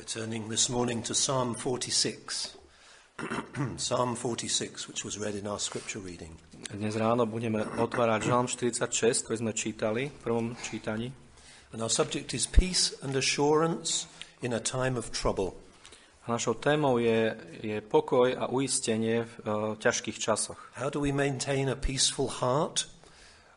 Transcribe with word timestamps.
We're 0.00 0.06
turning 0.06 0.48
this 0.48 0.70
morning 0.70 1.02
to 1.02 1.14
Psalm 1.14 1.54
46. 1.54 2.56
Psalm 3.76 4.16
46, 4.16 4.88
which 4.88 5.04
was 5.04 5.18
read 5.18 5.34
in 5.34 5.46
our 5.46 5.58
scripture 5.58 5.98
reading. 6.00 6.40
Dnes 6.72 6.96
ráno 6.96 7.28
budeme 7.28 7.60
otvárať 7.76 8.32
Žalm 8.32 8.48
46, 8.48 9.28
ktorý 9.28 9.36
sme 9.44 9.52
čítali 9.52 10.08
v 10.08 10.18
prvom 10.24 10.56
čítaní. 10.64 11.12
And 11.76 11.84
our 11.84 11.92
subject 11.92 12.32
is 12.32 12.48
peace 12.48 12.96
and 13.04 13.12
assurance 13.12 14.08
in 14.40 14.56
a 14.56 14.60
time 14.64 14.96
of 14.96 15.12
trouble. 15.12 15.52
A 16.24 16.32
našou 16.32 16.56
témou 16.56 16.96
je, 16.96 17.36
je 17.60 17.84
pokoj 17.84 18.32
a 18.32 18.48
uistenie 18.48 19.28
v 19.28 19.34
uh, 19.44 19.76
ťažkých 19.76 20.16
časoch. 20.16 20.72
How 20.80 20.88
do 20.88 21.04
we 21.04 21.12
maintain 21.12 21.68
a 21.68 21.76
peaceful 21.76 22.40
heart 22.40 22.88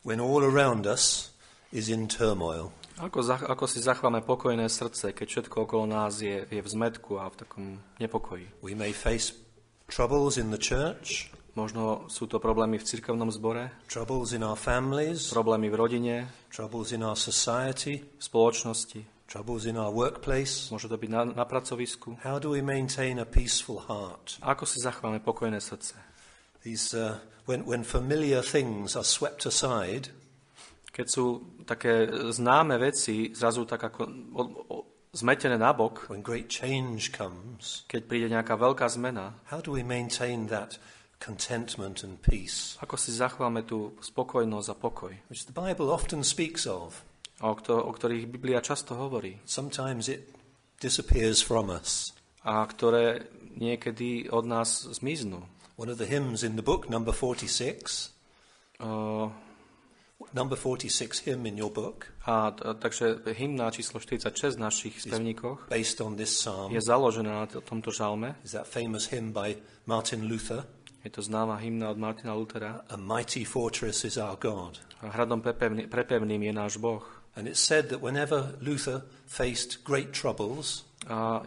when 0.04 0.20
all 0.20 0.44
around 0.44 0.84
us 0.84 1.32
is 1.72 1.88
in 1.88 2.12
turmoil? 2.12 2.76
Ako, 3.02 3.26
za, 3.26 3.42
ako 3.42 3.66
si 3.66 3.82
zachováme 3.82 4.22
pokojné 4.22 4.70
srdce, 4.70 5.18
keď 5.18 5.28
všetko 5.30 5.66
okolo 5.66 5.90
nás 5.90 6.22
je, 6.22 6.46
je 6.46 6.62
v 6.62 6.70
zmetku 6.70 7.18
a 7.18 7.30
v 7.32 7.36
takom 7.42 7.66
nepokoji? 7.98 8.46
We 8.62 8.78
may 8.78 8.94
face 8.94 9.34
troubles 9.90 10.38
in 10.38 10.54
the 10.54 10.62
church, 10.62 11.34
Možno 11.54 12.10
sú 12.10 12.26
to 12.26 12.42
problémy 12.42 12.82
v 12.82 12.88
cirkevnom 12.90 13.30
zbore, 13.30 13.70
troubles 13.86 14.34
in 14.34 14.42
our 14.42 14.58
families, 14.58 15.30
problémy 15.30 15.70
v 15.70 15.78
rodine, 15.78 16.16
troubles 16.50 16.98
in 16.98 17.06
our 17.06 17.14
society, 17.14 18.02
v 18.02 18.24
spoločnosti, 18.26 19.30
troubles 19.30 19.70
in 19.70 19.78
our 19.78 19.94
workplace. 19.94 20.74
môže 20.74 20.90
to 20.90 20.98
byť 20.98 21.12
na, 21.14 21.30
na 21.30 21.46
pracovisku. 21.46 22.18
How 22.26 22.42
do 22.42 22.58
we 22.58 22.66
maintain 22.66 23.22
a 23.22 23.28
peaceful 23.30 23.86
heart? 23.86 24.42
Ako 24.42 24.66
si 24.66 24.82
zachováme 24.82 25.22
pokojné 25.22 25.62
srdce? 25.62 25.94
These, 26.66 26.98
uh, 26.98 27.22
when, 27.46 27.62
when 27.70 27.86
familiar 27.86 28.42
things 28.42 28.98
are 28.98 29.06
swept 29.06 29.46
aside, 29.46 30.10
Keď 30.94 31.08
sú 31.10 31.26
také 31.66 32.06
známe 32.30 32.78
veci 32.78 33.34
zrazu 33.34 33.66
tak 33.66 33.82
ako 33.90 34.02
o, 34.38 34.44
o, 34.46 34.76
zmetené 35.10 35.58
nabok, 35.58 36.06
when 36.14 36.22
great 36.22 36.46
change 36.46 37.10
comes, 37.10 37.82
keď 37.90 38.02
príde 38.06 38.28
nejaká 38.30 38.54
veľká 38.54 38.86
zmena, 38.94 39.42
how 39.50 39.58
do 39.58 39.74
we 39.74 39.82
maintain 39.82 40.46
that 40.54 40.78
contentment 41.18 42.06
and 42.06 42.22
peace, 42.22 42.78
ako 42.78 42.94
si 42.94 43.10
zachováme 43.10 43.66
tú 43.66 43.98
spokojnosť 44.06 44.70
a 44.70 44.76
pokoj, 44.78 45.14
which 45.34 45.50
the 45.50 45.56
Bible 45.56 45.90
often 45.90 46.22
speaks 46.22 46.70
of? 46.70 47.02
o, 47.42 47.52
kto, 47.58 47.74
o 47.76 47.92
ktorých 47.92 48.30
Biblia 48.30 48.62
často 48.62 48.94
hovorí 48.94 49.42
Sometimes 49.44 50.08
it 50.08 50.30
disappears 50.78 51.42
from 51.42 51.74
us. 51.74 52.14
a 52.46 52.62
ktoré 52.68 53.32
niekedy 53.56 54.28
od 54.30 54.46
nás 54.46 54.84
zmiznú. 54.94 55.48
One 55.74 55.90
of 55.90 55.98
the 55.98 56.06
hymns 56.06 56.44
in 56.46 56.54
the 56.60 56.66
book, 56.66 56.86
number 56.86 57.16
46, 57.16 58.14
Uh, 58.84 59.30
number 60.34 60.58
46 60.58 61.26
hymn 61.26 61.46
in 61.46 61.58
your 61.58 61.72
book, 61.72 62.12
a, 62.26 62.50
a 62.50 62.74
takže 62.74 63.24
hymna 63.34 63.72
číslo 63.72 64.00
46 64.00 64.56
v 64.56 64.60
našich 64.60 64.96
spevníkoch 65.02 65.70
based 65.70 66.02
on 66.02 66.16
this 66.16 66.34
psalm, 66.34 66.74
je 66.74 66.82
založená 66.82 67.32
na 67.32 67.46
tomto 67.46 67.92
žalme. 67.92 68.36
is 68.44 68.52
that 68.52 68.68
famous 68.68 69.10
hymn 69.10 69.32
by 69.32 69.56
Martin 69.86 70.28
Luther, 70.28 70.66
Je 71.04 71.12
to 71.12 71.20
známa 71.22 71.60
hymna 71.60 71.92
od 71.92 72.00
Martina 72.00 72.32
Lutera. 72.32 72.88
A 72.88 72.96
mighty 72.96 73.44
fortress 73.44 74.08
is 74.08 74.16
our 74.16 74.40
God. 74.40 74.80
A 75.04 75.12
hradom 75.12 75.44
prepevný, 75.44 75.92
prepevným 75.92 76.48
je 76.48 76.54
náš 76.56 76.80
Boh. 76.80 77.04
And 77.36 77.44
it's 77.44 77.60
said 77.60 77.92
that 77.92 78.00
whenever 78.00 78.56
Luther 78.64 79.04
faced 79.28 79.84
great 79.84 80.16
troubles 80.16 80.88
A 81.08 81.44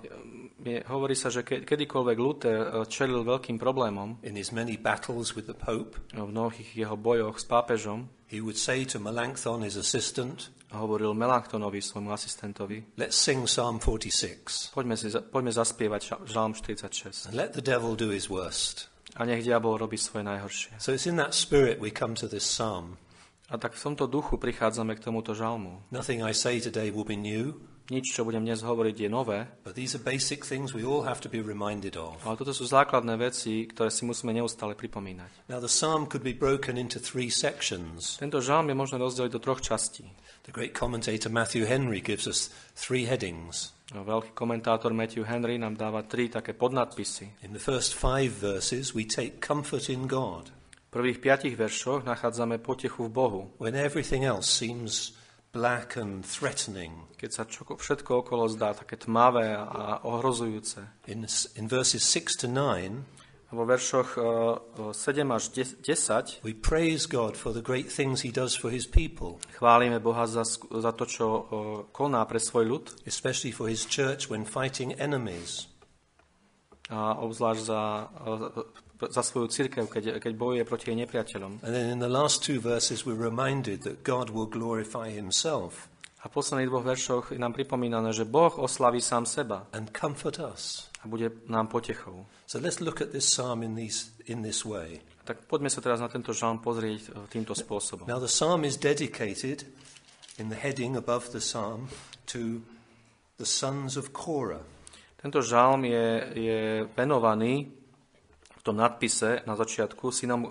je, 0.60 0.84
hovorí 0.88 1.16
sa, 1.16 1.32
že 1.32 1.40
ke, 1.40 1.64
kedykoľvek 1.64 2.18
Luther 2.20 2.58
eh, 2.60 2.84
čelil 2.84 3.24
veľkým 3.24 3.56
problémom 3.56 4.20
in 4.20 4.36
his 4.36 4.52
many 4.52 4.76
battles 4.76 5.32
with 5.32 5.48
the 5.48 5.56
Pope, 5.56 5.96
v 6.12 6.28
mnohých 6.28 6.76
jeho 6.76 6.96
bojoch 6.96 7.40
s 7.40 7.46
pápežom, 7.48 8.08
he 8.27 8.41
would 8.41 8.58
say 8.58 8.84
to 8.84 8.98
Melanchthon, 8.98 9.62
his 9.62 9.77
assistant, 9.77 10.50
a 10.72 10.82
hovoril 10.82 11.14
Melanchtonovi, 11.14 11.78
svojmu 11.78 12.10
asistentovi, 12.10 12.98
Let's 12.98 13.16
sing 13.16 13.46
Psalm 13.46 13.78
46 13.78 14.74
poďme, 14.74 14.96
si, 14.98 15.08
poďme 15.30 15.52
zaspievať 15.55 16.27
žalm 16.27 16.52
46. 16.54 17.30
and 17.30 17.34
let 17.38 17.54
the 17.54 17.62
devil 17.62 17.94
do 17.94 18.10
his 18.10 18.27
worst. 18.27 18.91
A 19.16 19.24
nech 19.24 19.47
diabol 19.47 19.80
robí 19.80 19.97
svoje 19.97 20.27
najhoršie. 20.28 20.77
So 20.77 20.92
it's 20.92 21.06
in 21.08 21.16
that 21.16 21.32
spirit 21.32 21.80
we 21.80 21.88
come 21.94 22.12
to 22.19 22.28
this 22.28 22.44
psalm. 22.44 22.98
A 23.47 23.56
tak 23.56 23.78
v 23.78 23.81
tomto 23.81 24.10
duchu 24.10 24.37
prichádzame 24.43 24.98
k 24.98 25.06
tomuto 25.06 25.31
žalmu. 25.31 25.87
Nothing 25.94 26.26
I 26.26 26.34
say 26.34 26.58
today 26.58 26.91
will 26.91 27.06
be 27.06 27.16
new, 27.16 27.54
Nič, 27.86 28.19
čo 28.19 28.26
budem 28.26 28.42
dnes 28.42 28.66
hovoriť, 28.66 29.06
je 29.06 29.10
nové, 29.10 29.47
but 29.62 29.78
these 29.78 29.94
are 29.94 30.02
basic 30.02 30.42
things 30.42 30.74
we 30.74 30.82
all 30.82 31.06
have 31.06 31.22
to 31.22 31.30
be 31.30 31.38
reminded 31.38 31.94
of. 31.94 32.19
ale 32.26 32.34
toto 32.34 32.50
sú 32.50 32.66
základné 32.66 33.14
veci, 33.14 33.62
ktoré 33.70 33.94
si 33.94 34.02
musíme 34.02 34.34
neustále 34.34 34.74
pripomínať. 34.74 35.47
Now, 35.47 35.62
the 35.62 35.70
psalm 35.70 36.10
could 36.10 36.26
be 36.26 36.34
broken 36.34 36.75
into 36.75 36.98
three 36.98 37.30
sections. 37.30 38.19
Tento 38.19 38.42
žalm 38.42 38.66
je 38.66 38.76
možné 38.76 38.98
rozdeliť 38.98 39.30
do 39.30 39.38
troch 39.38 39.62
častí. 39.62 40.10
The 40.46 40.54
great 40.54 40.75
commentator 40.75 41.30
Matthew 41.30 41.66
Henry 41.66 42.02
gives 42.02 42.26
us 42.26 42.50
three 42.75 43.06
headings. 43.06 43.75
No, 43.94 44.02
Veľký 44.02 44.34
komentátor 44.34 44.91
Matthew 44.91 45.22
Henry 45.22 45.58
nám 45.62 45.78
dáva 45.78 46.02
tri 46.02 46.26
také 46.26 46.58
podnadpisy. 46.58 47.46
In 47.46 47.54
the 47.54 47.62
first 47.62 47.94
five 47.94 48.34
verses, 48.34 48.98
we 48.98 49.06
take 49.06 49.38
comfort 49.38 49.86
in 49.86 50.10
God 50.10 50.50
V 50.91 51.02
prvých 51.02 51.19
piatich 51.20 51.54
veršoch 51.58 52.08
nachádzame 52.08 52.58
potechu 52.58 53.06
v 53.06 53.12
Bohu, 53.12 53.42
when 53.60 53.76
everything 53.76 54.25
else 54.25 54.48
seems 54.48 55.12
black 55.56 55.97
and 55.97 56.21
threatening. 56.21 57.09
keď 57.17 57.31
sa 57.33 57.43
čo, 57.49 57.65
všetko 57.65 58.21
okolo 58.21 58.44
zdá 58.53 58.77
také 58.77 59.00
tmavé 59.00 59.56
a 59.56 60.05
ohrozujúce. 60.05 60.84
In, 61.09 61.25
in 61.56 61.65
verses 61.65 62.05
6 62.05 62.44
to 62.44 62.49
9, 62.53 63.25
A 63.47 63.55
vo 63.55 63.62
veršoch 63.62 64.19
uh, 64.19 64.91
7 64.91 65.22
až 65.31 65.55
10 65.55 66.43
we 66.43 66.50
praise 66.50 67.06
God 67.06 67.39
for 67.39 67.55
the 67.55 67.62
great 67.62 67.87
things 67.87 68.27
He 68.27 68.34
does 68.34 68.59
for 68.59 68.75
His 68.75 68.91
people, 68.91 69.39
chválime 69.55 70.03
Boha 70.03 70.27
za, 70.27 70.43
za 70.67 70.93
to, 70.93 71.06
čo 71.06 71.27
uh, 71.31 71.43
koná 71.94 72.27
pre 72.27 72.43
svoj 72.43 72.65
ľud 72.67 72.84
especially 73.06 73.55
for 73.55 73.71
His 73.71 73.87
church 73.87 74.27
when 74.27 74.43
fighting 74.43 74.99
enemies. 74.99 75.71
a 76.87 77.19
obzvlášť 77.23 77.62
za, 77.67 77.83
uh, 78.06 78.62
za 78.96 79.22
svoju 79.22 79.52
církev, 79.52 79.88
keď, 79.88 80.18
keď 80.18 80.32
bojuje 80.36 80.64
proti 80.64 80.92
jej 80.92 80.98
nepriateľom. 81.04 81.60
And 81.64 81.72
then 81.72 81.92
in 81.92 82.00
the 82.00 82.10
last 82.10 82.40
two 82.40 82.60
verses, 82.60 83.04
we're 83.04 83.18
reminded 83.18 83.84
that 83.84 84.02
God 84.02 84.32
will 84.32 84.48
glorify 84.48 85.12
Himself 85.12 85.92
A 86.26 86.28
v 86.28 86.42
posledných 86.42 86.66
dvoch 86.66 86.82
veršoch 86.82 87.24
je 87.30 87.38
nám 87.38 87.54
pripomínané, 87.54 88.10
že 88.10 88.26
Boh 88.26 88.50
oslaví 88.58 88.98
sám 88.98 89.30
seba 89.30 89.70
and 89.70 89.94
comfort 89.94 90.42
us. 90.42 90.90
a 90.98 91.08
bude 91.08 91.30
nám 91.46 91.70
potechou. 91.70 92.26
So 92.50 92.58
let's 92.58 92.82
look 92.82 92.98
at 92.98 93.14
this 93.14 93.30
psalm 93.30 93.62
in, 93.62 93.78
these, 93.78 94.10
in 94.26 94.42
this 94.42 94.66
way. 94.66 94.98
Tak 95.22 95.46
poďme 95.46 95.70
sa 95.70 95.78
teraz 95.78 96.02
na 96.02 96.10
tento 96.10 96.34
žalm 96.34 96.58
pozrieť 96.58 97.14
uh, 97.14 97.30
týmto 97.30 97.54
spôsobom. 97.54 98.10
Now, 98.10 98.18
the 98.18 98.30
psalm 98.30 98.66
is 98.66 98.74
dedicated 98.74 99.70
in 100.42 100.50
the 100.50 100.58
heading 100.58 100.98
above 100.98 101.30
the 101.30 101.38
psalm 101.38 101.86
to 102.34 102.58
the 103.38 103.46
sons 103.46 103.94
of 103.94 104.10
Korah. 104.10 104.66
Tento 105.22 105.38
žalm 105.46 105.86
je, 105.86 106.06
je 106.34 106.60
venovaný 106.98 107.70
tom 108.66 108.82
nadpise 108.82 109.47
na 109.47 109.54
začiatku 109.54 110.10
synom 110.10 110.43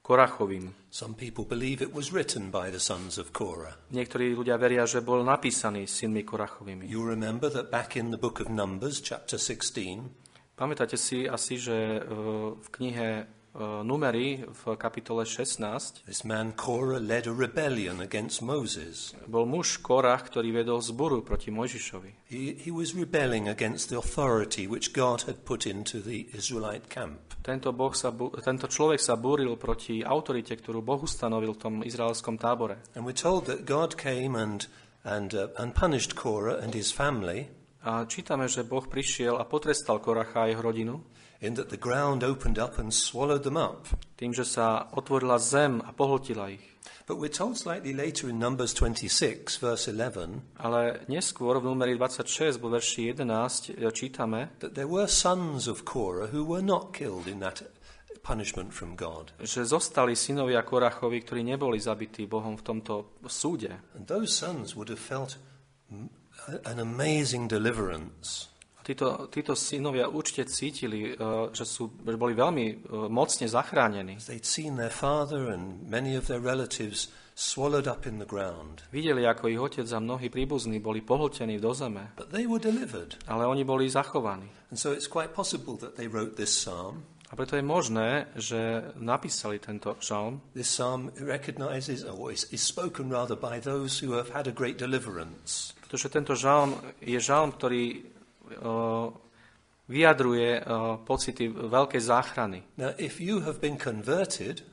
Korachovým. 0.00 0.88
Some 0.88 1.12
people 1.12 1.44
believe 1.44 1.84
it 1.84 1.92
was 1.92 2.08
written 2.16 2.48
by 2.48 2.72
the 2.72 2.80
sons 2.80 3.20
of 3.20 3.28
Korah. 3.36 3.76
Niektorí 3.92 4.32
ľudia 4.32 4.56
veria, 4.56 4.88
že 4.88 5.04
bol 5.04 5.20
napísaný 5.20 5.84
synmi 5.84 6.24
Korachovými. 6.24 6.88
You 6.88 7.04
remember 7.04 7.52
that 7.52 7.68
back 7.68 8.00
in 8.00 8.08
the 8.08 8.16
book 8.16 8.40
of 8.40 8.48
Numbers, 8.48 9.04
chapter 9.04 9.36
16, 9.36 10.28
Pamätáte 10.58 10.98
si 10.98 11.22
asi, 11.30 11.54
že 11.54 11.70
e, 11.70 12.00
v 12.58 12.68
knihe 12.74 13.30
Numery 13.56 14.44
v 14.44 14.62
kapitole 14.76 15.24
16 15.24 16.04
this 16.06 16.22
man 16.22 16.52
Korah 16.52 17.00
led 17.00 17.26
a 17.26 17.32
rebellion 17.32 18.00
against 18.00 18.42
Moses. 18.44 19.16
bol 19.24 19.48
muž 19.48 19.80
Korach, 19.80 20.28
ktorý 20.28 20.52
vedol 20.52 20.84
zboru 20.84 21.24
proti 21.24 21.48
Mojžišovi. 21.48 22.28
He, 22.28 22.54
he 22.60 22.70
was 22.70 22.92
rebelling 22.92 23.48
against 23.48 23.88
the 23.88 23.96
authority 23.96 24.68
which 24.68 24.92
God 24.92 25.24
had 25.24 25.42
put 25.48 25.64
into 25.64 25.98
the 26.04 26.28
Israelite 26.36 26.92
camp. 26.92 27.34
Tento, 27.40 27.72
boh 27.72 27.96
sa, 27.96 28.12
tento 28.44 28.68
človek 28.68 29.00
sa 29.00 29.16
búril 29.16 29.56
proti 29.56 30.04
autorite, 30.04 30.52
ktorú 30.52 30.84
Boh 30.84 31.00
ustanovil 31.00 31.56
v 31.56 31.60
tom 31.60 31.74
izraelskom 31.80 32.36
tábore. 32.36 32.84
And 32.92 33.08
we're 33.08 33.16
told 33.16 33.48
that 33.48 33.64
God 33.64 33.96
came 33.96 34.36
and, 34.36 34.68
and, 35.08 35.32
uh, 35.32 35.48
and 35.56 35.72
punished 35.72 36.12
Korah 36.12 36.60
and 36.60 36.76
his 36.76 36.92
family 36.92 37.48
A 37.86 38.04
čítame, 38.10 38.50
že 38.50 38.66
Boh 38.66 38.82
prišiel 38.82 39.38
a 39.38 39.46
potrestal 39.46 40.02
Koracha 40.02 40.44
a 40.44 40.50
jeho 40.50 40.60
rodinu 40.60 40.98
in 41.40 41.54
that 41.54 41.68
the 41.70 41.78
ground 41.78 42.22
opened 42.22 42.58
up 42.58 42.78
and 42.78 42.90
swallowed 42.92 43.42
them 43.42 43.56
up. 43.56 43.86
tým, 44.18 44.34
že 44.34 44.42
sa 44.42 44.90
otvorila 44.90 45.38
zem 45.38 45.78
a 45.80 45.92
pohltila 45.94 46.50
ich. 46.50 46.64
But 47.08 47.16
we're 47.16 47.32
told 47.32 47.56
slightly 47.56 47.96
later 47.96 48.28
in 48.28 48.36
Numbers 48.36 48.74
26, 48.76 49.56
verse 49.64 49.88
11, 49.88 50.60
Ale 50.60 51.08
neskôr 51.08 51.56
v 51.56 51.64
numeri 51.64 51.96
26 51.96 52.60
vo 52.60 52.68
verši 52.68 53.16
11 53.16 53.80
čítame, 53.96 54.52
that 54.60 54.76
there 54.76 54.90
were 54.90 55.08
sons 55.08 55.64
of 55.72 55.88
Korah 55.88 56.28
who 56.28 56.44
were 56.44 56.60
not 56.60 56.92
killed 56.92 57.24
in 57.24 57.40
that 57.40 57.64
punishment 58.20 58.76
from 58.76 58.92
God. 58.92 59.32
že 59.40 59.64
zostali 59.64 60.12
synovia 60.12 60.60
Korachovi, 60.60 61.24
ktorí 61.24 61.40
neboli 61.48 61.80
zabití 61.80 62.28
Bohom 62.28 62.60
v 62.60 62.62
tomto 62.66 63.16
súde. 63.24 63.72
And 63.96 64.04
those 64.04 64.28
sons 64.36 64.76
would 64.76 64.92
have 64.92 65.00
felt 65.00 65.40
an 66.68 66.76
amazing 66.76 67.48
deliverance. 67.48 68.47
Títo, 68.88 69.28
títo 69.28 69.52
synovia 69.52 70.08
určite 70.08 70.48
cítili, 70.48 71.12
eh, 71.12 71.16
že, 71.52 71.68
sú, 71.68 71.92
že 72.00 72.16
boli 72.16 72.32
veľmi 72.32 72.66
eh, 72.72 72.76
mocne 73.12 73.44
zachránení. 73.44 74.16
Videli, 78.88 79.22
ako 79.28 79.44
ich 79.46 79.60
otec 79.60 79.86
a 79.92 79.98
mnohí 80.00 80.32
príbuzní 80.32 80.80
boli 80.80 81.04
pohltení 81.04 81.60
do 81.60 81.76
zeme, 81.76 82.16
But 82.16 82.32
they 82.32 82.48
were 82.48 82.58
delivered. 82.58 83.20
ale 83.28 83.44
oni 83.44 83.60
boli 83.68 83.92
zachovaní. 83.92 84.48
And 84.72 84.80
so 84.80 84.96
it's 84.96 85.06
quite 85.06 85.36
possible 85.36 85.76
that 85.84 86.00
they 86.00 86.08
wrote 86.08 86.40
this 86.40 86.48
psalm. 86.48 87.04
A 87.28 87.36
preto 87.36 87.60
je 87.60 87.62
možné, 87.62 88.32
že 88.40 88.88
napísali 88.96 89.60
tento 89.60 90.00
žalm. 90.00 90.40
This 90.56 90.72
psalm 90.72 91.12
recognizes, 91.20 92.08
or 92.08 92.32
is, 92.32 92.48
is 92.48 92.64
spoken 92.64 93.12
rather 93.12 93.36
by 93.36 93.60
those 93.60 94.00
who 94.00 94.16
have 94.16 94.32
had 94.32 94.48
a 94.48 94.54
great 94.56 94.80
deliverance. 94.80 95.76
Pretože 95.84 96.08
tento 96.08 96.32
žalm 96.32 96.80
je 97.04 97.20
žalm, 97.20 97.52
ktorý 97.52 98.00
uh, 98.00 98.17
vyjadruje 99.88 100.50
pocity 101.04 101.48
veľkej 101.48 102.02
záchrany. 102.02 102.64
Now, 102.76 102.92
if 103.00 103.20
you 103.20 103.44
have 103.44 103.60
been 103.60 103.80
converted, 103.80 104.64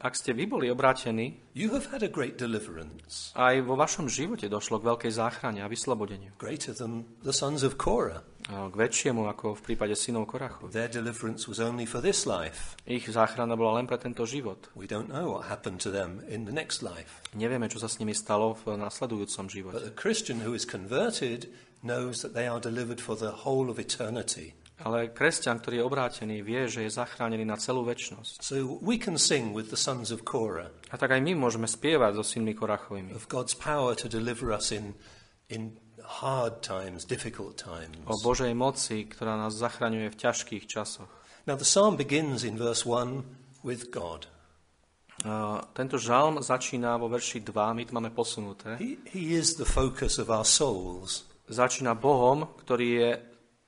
Ak 0.00 0.16
ste 0.16 0.32
vy 0.32 0.48
boli 0.48 0.72
obrátení, 0.72 1.52
you 1.52 1.76
have 1.76 1.92
had 1.92 2.00
a 2.00 2.08
great 2.08 2.40
deliverance, 2.40 3.36
aj 3.36 3.60
vo 3.68 3.76
vašom 3.76 4.08
živote 4.08 4.48
došlo 4.48 4.80
k 4.80 4.88
veľkej 4.88 5.12
záchrane 5.12 5.60
a 5.60 5.68
vyslobodeniu. 5.68 6.32
greater 6.40 6.72
than 6.72 7.04
the 7.20 7.36
sons 7.36 7.60
of 7.60 7.76
Korah. 7.76 8.24
K 8.48 8.72
väčšiemu, 8.72 9.28
ako 9.28 9.58
v 9.58 9.62
prípade 9.62 9.92
synov 9.92 10.24
Korachu. 10.30 10.72
Their 10.72 10.88
deliverance 10.88 11.44
was 11.44 11.60
only 11.60 11.84
for 11.84 12.00
this 12.00 12.24
life. 12.24 12.74
Ich 12.88 13.04
záchrana 13.10 13.52
bola 13.54 13.78
len 13.78 13.86
pre 13.86 14.00
tento 14.00 14.24
život. 14.24 14.72
We 14.72 14.88
don't 14.88 15.12
know 15.12 15.36
what 15.36 15.52
happened 15.52 15.84
to 15.84 15.92
them 15.92 16.24
in 16.24 16.48
the 16.48 16.54
next 16.54 16.80
life. 16.80 17.20
Nevieme, 17.36 17.68
čo 17.68 17.76
sa 17.76 17.86
s 17.86 18.00
nimi 18.00 18.16
stalo 18.16 18.56
v 18.56 18.80
nasledujúcom 18.80 19.44
But 19.44 19.52
živote. 19.52 19.80
the 19.84 19.94
Christian 19.94 20.40
who 20.40 20.56
is 20.56 20.64
converted 20.64 21.52
knows 21.84 22.24
that 22.24 22.32
they 22.32 22.48
are 22.48 22.60
delivered 22.60 23.00
for 23.00 23.16
the 23.16 23.44
whole 23.44 23.68
of 23.68 23.76
eternity. 23.76 24.56
Ale 24.80 25.12
kresťan, 25.12 25.60
ktorý 25.60 25.84
je 25.84 25.84
obrátený, 25.84 26.36
vie, 26.40 26.64
že 26.64 26.88
je 26.88 26.90
zachránený 26.96 27.44
na 27.44 27.60
celú 27.60 27.84
väčnosť. 27.84 28.40
So 28.40 28.80
we 28.80 28.96
can 28.96 29.20
sing 29.20 29.52
with 29.52 29.68
the 29.68 29.76
sons 29.76 30.08
of 30.08 30.24
Korah 30.24 30.72
A 30.88 30.96
tak 30.96 31.12
aj 31.12 31.20
my 31.20 31.36
môžeme 31.36 31.68
spievať 31.68 32.16
so 32.16 32.24
synmi 32.24 32.56
Korachovými 32.56 33.12
of 33.12 33.28
God's 33.28 33.52
power 33.52 33.92
to 33.92 34.08
deliver 34.08 34.56
us 34.56 34.72
in, 34.72 34.96
in 35.52 35.76
hard 36.10 36.58
times, 36.66 37.06
difficult 37.06 37.54
times. 37.54 38.02
o 38.10 38.18
Božej 38.18 38.50
moci, 38.58 39.06
ktorá 39.06 39.38
nás 39.38 39.54
zachraňuje 39.54 40.10
v 40.10 40.16
ťažkých 40.18 40.66
časoch. 40.66 41.10
Now 41.46 41.54
the 41.54 41.68
psalm 41.68 41.94
begins 41.94 42.42
in 42.42 42.58
verse 42.58 42.82
1 42.82 43.22
with 43.62 43.94
God. 43.94 44.26
Uh, 45.20 45.60
tento 45.76 46.00
žalm 46.00 46.40
začína 46.40 46.96
vo 46.96 47.12
verši 47.12 47.44
2, 47.44 47.52
my 47.52 47.82
to 47.84 47.92
máme 47.92 48.10
posunuté. 48.10 48.80
He, 48.80 48.96
he 49.12 49.36
is 49.36 49.60
the 49.60 49.68
focus 49.68 50.16
of 50.16 50.32
our 50.32 50.48
souls. 50.48 51.28
Začína 51.50 51.92
Bohom, 51.92 52.56
ktorý 52.64 52.88
je 52.88 53.10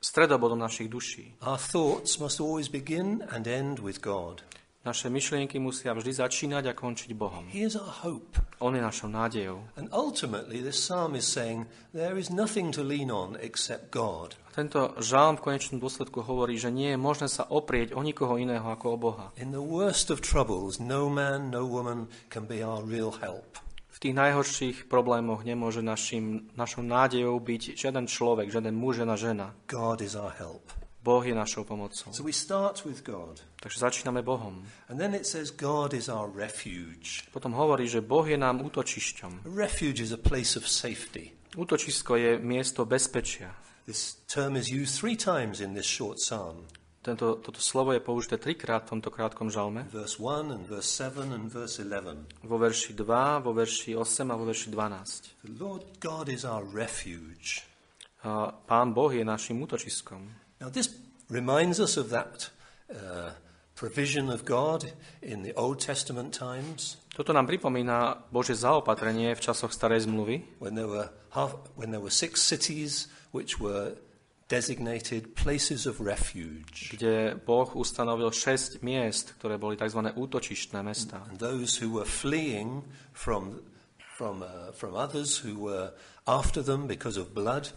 stredobodom 0.01 0.59
našich 0.59 0.89
duší. 0.89 1.37
Our 1.45 1.61
thoughts 1.61 2.19
must 2.19 2.41
always 2.41 2.73
begin 2.73 3.23
and 3.31 3.47
end 3.47 3.79
with 3.85 4.01
God. 4.01 4.43
Naše 4.83 5.07
myšlienky 5.15 5.63
musia 5.63 5.95
vždy 5.95 6.11
začínať 6.11 6.65
a 6.67 6.75
končiť 6.75 7.15
Bohom. 7.15 7.47
He 7.55 7.63
is 7.63 7.79
our 7.79 8.03
hope. 8.03 8.35
On 8.59 8.75
je 8.75 8.83
našou 8.83 9.07
nádejou. 9.07 9.63
And 9.79 9.87
ultimately, 9.95 10.59
this 10.59 10.83
psalm 10.83 11.15
is 11.15 11.23
saying 11.23 11.71
there 11.95 12.19
is 12.19 12.35
nothing 12.35 12.75
to 12.75 12.83
lean 12.83 13.07
on 13.15 13.39
except 13.39 13.95
God. 13.95 14.35
A 14.51 14.59
tento 14.59 14.91
žalm 14.99 15.39
v 15.39 15.55
konečnom 15.55 15.79
dôsledku 15.79 16.27
hovorí, 16.27 16.59
že 16.59 16.75
nie 16.75 16.91
je 16.91 16.99
možné 16.99 17.31
sa 17.31 17.47
oprieť 17.47 17.95
o 17.95 18.03
nikoho 18.03 18.35
iného 18.43 18.67
ako 18.67 18.87
o 18.91 18.99
Boha. 18.99 19.27
In 19.39 19.55
the 19.55 19.63
worst 19.63 20.11
of 20.11 20.19
troubles, 20.19 20.83
no 20.83 21.07
man, 21.07 21.55
no 21.55 21.63
woman 21.63 22.11
can 22.27 22.51
be 22.51 22.59
our 22.59 22.83
real 22.83 23.15
help. 23.23 23.63
V 23.95 24.11
tých 24.11 24.19
najhorších 24.19 24.91
problémoch 24.91 25.47
nemôže 25.47 25.79
našim, 25.79 26.51
našou 26.59 26.83
nádejou 26.83 27.39
byť 27.39 27.79
žiaden 27.79 28.11
človek, 28.11 28.51
žiaden 28.51 28.75
muž, 28.75 28.99
žiadna 28.99 29.15
žena. 29.15 29.47
God 29.71 30.03
is 30.03 30.19
our 30.19 30.35
help. 30.35 30.82
Boh 31.03 31.27
je 31.27 31.35
našou 31.35 31.65
pomocou. 31.65 32.13
So 32.13 32.23
we 32.23 32.33
start 32.33 32.85
with 32.85 33.03
God. 33.03 33.43
Takže 33.61 33.79
začíname 33.79 34.23
Bohom. 34.23 34.67
And 34.89 34.99
then 34.99 35.15
it 35.15 35.27
says 35.27 35.51
God 35.51 35.95
is 35.95 36.09
our 36.09 36.31
refuge. 36.31 37.27
Potom 37.33 37.53
hovorí, 37.53 37.89
že 37.89 38.01
Boh 38.01 38.27
je 38.27 38.39
nám 38.39 38.63
útočišťom. 38.63 39.33
A 39.43 39.49
refuge 39.51 40.03
is 40.03 40.15
a 40.15 40.21
place 40.21 40.55
of 40.55 40.69
safety. 40.69 41.35
Útočisko 41.57 42.17
je 42.17 42.39
miesto 42.39 42.87
bezpečia. 42.87 43.51
This 43.87 44.23
term 44.31 44.55
is 44.57 44.71
used 44.71 44.95
three 44.95 45.19
times 45.19 45.59
in 45.59 45.75
this 45.75 45.91
short 45.91 46.23
psalm. 46.23 46.71
Tento, 47.03 47.35
toto 47.43 47.59
slovo 47.59 47.91
je 47.93 47.99
použité 47.99 48.39
trikrát 48.39 48.87
v 48.87 48.95
tomto 48.95 49.11
krátkom 49.11 49.51
žalme. 49.51 49.83
Verse 49.91 50.23
1 50.23 50.55
and 50.55 50.63
verse 50.71 50.87
7 50.87 51.35
and 51.35 51.51
verse 51.51 51.83
11. 51.83 52.47
Vo 52.47 52.63
verši 52.63 52.95
2, 52.95 53.43
vo 53.43 53.51
verši 53.51 53.99
8 53.99 54.31
a 54.31 54.35
vo 54.39 54.47
verši 54.47 54.71
12. 54.71 55.51
The 55.51 55.55
Lord 55.59 55.83
God 55.99 56.31
is 56.31 56.47
our 56.47 56.63
refuge. 56.63 57.67
Pán 58.71 58.95
Boh 58.95 59.11
je 59.11 59.27
našim 59.27 59.59
útočiskom. 59.59 60.31
Now, 60.63 60.71
this 60.71 60.95
reminds 61.27 61.83
us 61.83 61.99
of 61.99 62.15
that 62.15 62.47
uh, 62.87 63.35
provision 63.75 64.31
of 64.31 64.47
God 64.47 64.95
in 65.19 65.43
the 65.43 65.51
Old 65.59 65.83
Testament 65.83 66.31
times 66.31 67.03
Toto 67.13 67.37
nám 67.37 67.45
pripomína 67.45 68.25
Bože 68.33 68.57
zaopatrenie 68.57 69.37
v 69.37 69.45
časoch 69.45 69.69
starej 69.69 70.09
zmluvy, 70.09 70.57
when 70.65 70.73
there 70.73 70.89
were, 70.89 71.13
half, 71.37 71.53
when 71.77 71.93
there 71.93 72.01
were 72.01 72.13
six 72.13 72.41
cities 72.41 73.13
which 73.37 73.61
were 73.61 73.93
designated 74.49 75.37
places 75.37 75.85
of 75.85 76.01
refuge. 76.01 76.89
kde 76.97 77.37
Boh 77.37 77.69
ustanovil 77.77 78.33
šesť 78.33 78.81
miest, 78.81 79.37
ktoré 79.37 79.61
boli 79.61 79.77
tzv. 79.77 80.09
útočištné 80.09 80.81
mesta. 80.81 81.21
And 81.29 81.37
those 81.37 81.77
who 81.77 82.01
were 82.01 82.09
fleeing 82.09 82.81
from, 83.13 83.61
from, 84.17 84.41
uh, 84.41 84.73
from 84.73 84.97
others 84.97 85.45
who 85.45 85.69
were 85.69 85.93
after 86.25 86.65
them 86.65 86.89
because 86.89 87.21
of 87.21 87.37
blood, 87.37 87.77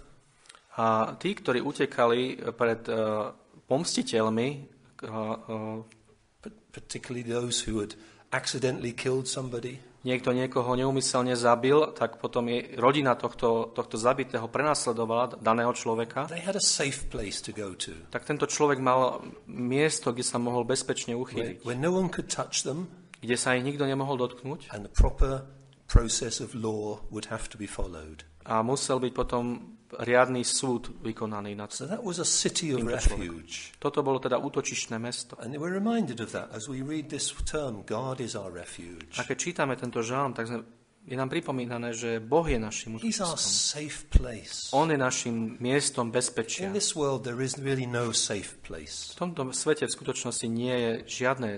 A 0.76 1.16
tí, 1.16 1.32
ktorí 1.32 1.64
utekali 1.64 2.52
pred 2.52 2.84
uh, 2.92 3.32
pomstiteľmi, 3.68 4.48
uh, 5.08 5.80
pa- 6.44 6.58
particularly 6.76 7.24
those 7.24 7.64
who 7.64 7.80
had 7.80 7.96
accidentally 8.36 8.92
killed 8.92 9.24
somebody, 9.32 9.80
niekto 10.04 10.36
niekoho 10.36 10.76
neumyselne 10.76 11.34
zabil, 11.34 11.96
tak 11.96 12.20
potom 12.20 12.52
je 12.52 12.76
rodina 12.78 13.16
tohto, 13.16 13.72
tohto 13.72 13.96
zabitého 13.96 14.46
prenasledovala 14.52 15.40
daného 15.40 15.72
človeka, 15.72 16.28
they 16.28 16.44
had 16.44 16.60
a 16.60 16.62
safe 16.62 17.08
place 17.08 17.40
to 17.40 17.56
go 17.56 17.74
to. 17.74 17.96
Tak 18.12 18.28
tento 18.28 18.46
človek 18.46 18.84
mal 18.84 19.24
miesto, 19.48 20.12
kde 20.12 20.28
sa 20.28 20.38
mohol 20.38 20.68
bezpečne 20.68 21.16
where, 21.16 21.24
uchyliť, 21.24 21.56
where 21.64 21.80
no 21.80 21.96
one 21.96 22.12
could 22.12 22.28
touch 22.28 22.68
them. 22.68 22.92
Kde 23.24 23.40
sa 23.40 23.56
ich 23.58 23.66
nikto 23.66 23.88
nemohol 23.88 24.22
dotknúť. 24.22 24.76
And 24.76 24.86
the 24.86 24.94
proper 24.94 25.48
process 25.90 26.44
of 26.44 26.54
law 26.54 27.02
would 27.10 27.32
have 27.34 27.50
to 27.50 27.58
be 27.58 27.66
followed. 27.66 28.28
a 28.46 28.62
musel 28.62 29.02
byť 29.02 29.14
potom 29.18 29.74
riadny 30.00 30.44
súd 30.44 31.02
vykonaný 31.04 31.56
nad 31.56 31.72
So 31.72 31.88
that 31.88 32.04
was 32.04 32.20
a 32.20 32.28
city 32.28 32.72
of 32.72 32.84
refuge. 32.84 33.76
Toto 33.80 34.04
bolo 34.04 34.20
teda 34.20 34.40
útočišné 34.40 34.96
mesto. 35.00 35.36
And 35.40 35.56
we're 35.56 35.76
reminded 35.76 36.20
of 36.24 36.32
that 36.32 36.52
as 36.56 36.68
we 36.68 36.82
read 36.84 37.12
this 37.12 37.32
term, 37.48 37.84
God 37.84 38.20
is 38.20 38.36
our 38.36 38.52
refuge. 38.52 39.16
A 39.20 39.28
keď 39.28 39.38
čítame 39.38 39.74
tento 39.76 40.00
žalm, 40.04 40.32
tak 40.32 40.48
sme, 40.48 40.64
je 41.06 41.14
nám 41.18 41.30
pripomínané, 41.30 41.94
že 41.94 42.18
Boh 42.18 42.46
je 42.50 42.58
našim 42.58 42.98
útočiskom. 42.98 43.38
On 44.74 44.90
je 44.90 44.98
našim 44.98 45.58
miestom 45.62 46.10
bezpečia. 46.10 46.66
In 46.66 46.74
this 46.74 46.98
world, 46.98 47.22
there 47.22 47.38
is 47.46 47.58
really 47.62 47.86
no 47.86 48.10
safe 48.10 48.58
V 48.58 48.58
place. 48.62 49.14
tomto 49.14 49.54
svete 49.54 49.86
v 49.86 49.94
skutočnosti 49.94 50.48
nie 50.50 50.74
je 50.74 50.92
žiadne 51.06 51.50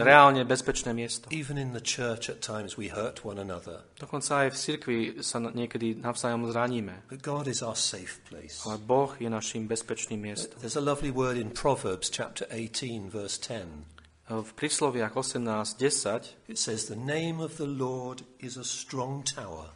reálne 0.00 0.44
bezpečné 0.48 0.96
miesto. 0.96 1.28
Even 1.28 1.60
in 1.60 1.76
the 1.76 1.84
church, 1.84 2.32
at 2.32 2.40
times, 2.40 2.80
we 2.80 2.88
hurt 2.88 3.24
one 3.24 3.36
another. 3.36 3.84
Dokonca 4.00 4.48
aj 4.48 4.48
v 4.52 4.56
cirkvi 4.56 4.98
sa 5.20 5.40
niekedy 5.40 6.00
navzájom 6.00 6.48
zraníme. 6.48 7.04
But 7.08 7.20
God 7.20 7.48
is 7.48 7.60
our 7.60 7.76
safe 7.76 8.24
place. 8.28 8.64
Ale 8.64 8.80
Boh 8.80 9.12
je 9.20 9.28
našim 9.28 9.68
bezpečným 9.68 10.20
miestom. 10.20 10.56
There's 10.60 10.80
a 10.80 10.84
lovely 10.84 11.12
word 11.12 11.36
in 11.36 11.52
Proverbs 11.52 12.08
chapter 12.08 12.48
18, 12.48 13.12
verse 13.12 13.36
10. 13.36 13.93
V 14.24 14.50
prísloviach 14.56 15.12
18.10 15.12 16.48
It 16.48 16.58
says, 16.58 16.88
The 16.88 16.96
name 16.96 17.44
of 17.44 17.60
the 17.60 17.68
Lord 17.68 18.24
is 18.40 18.56
a 18.56 18.64
strong 18.64 19.20
tower. 19.24 19.74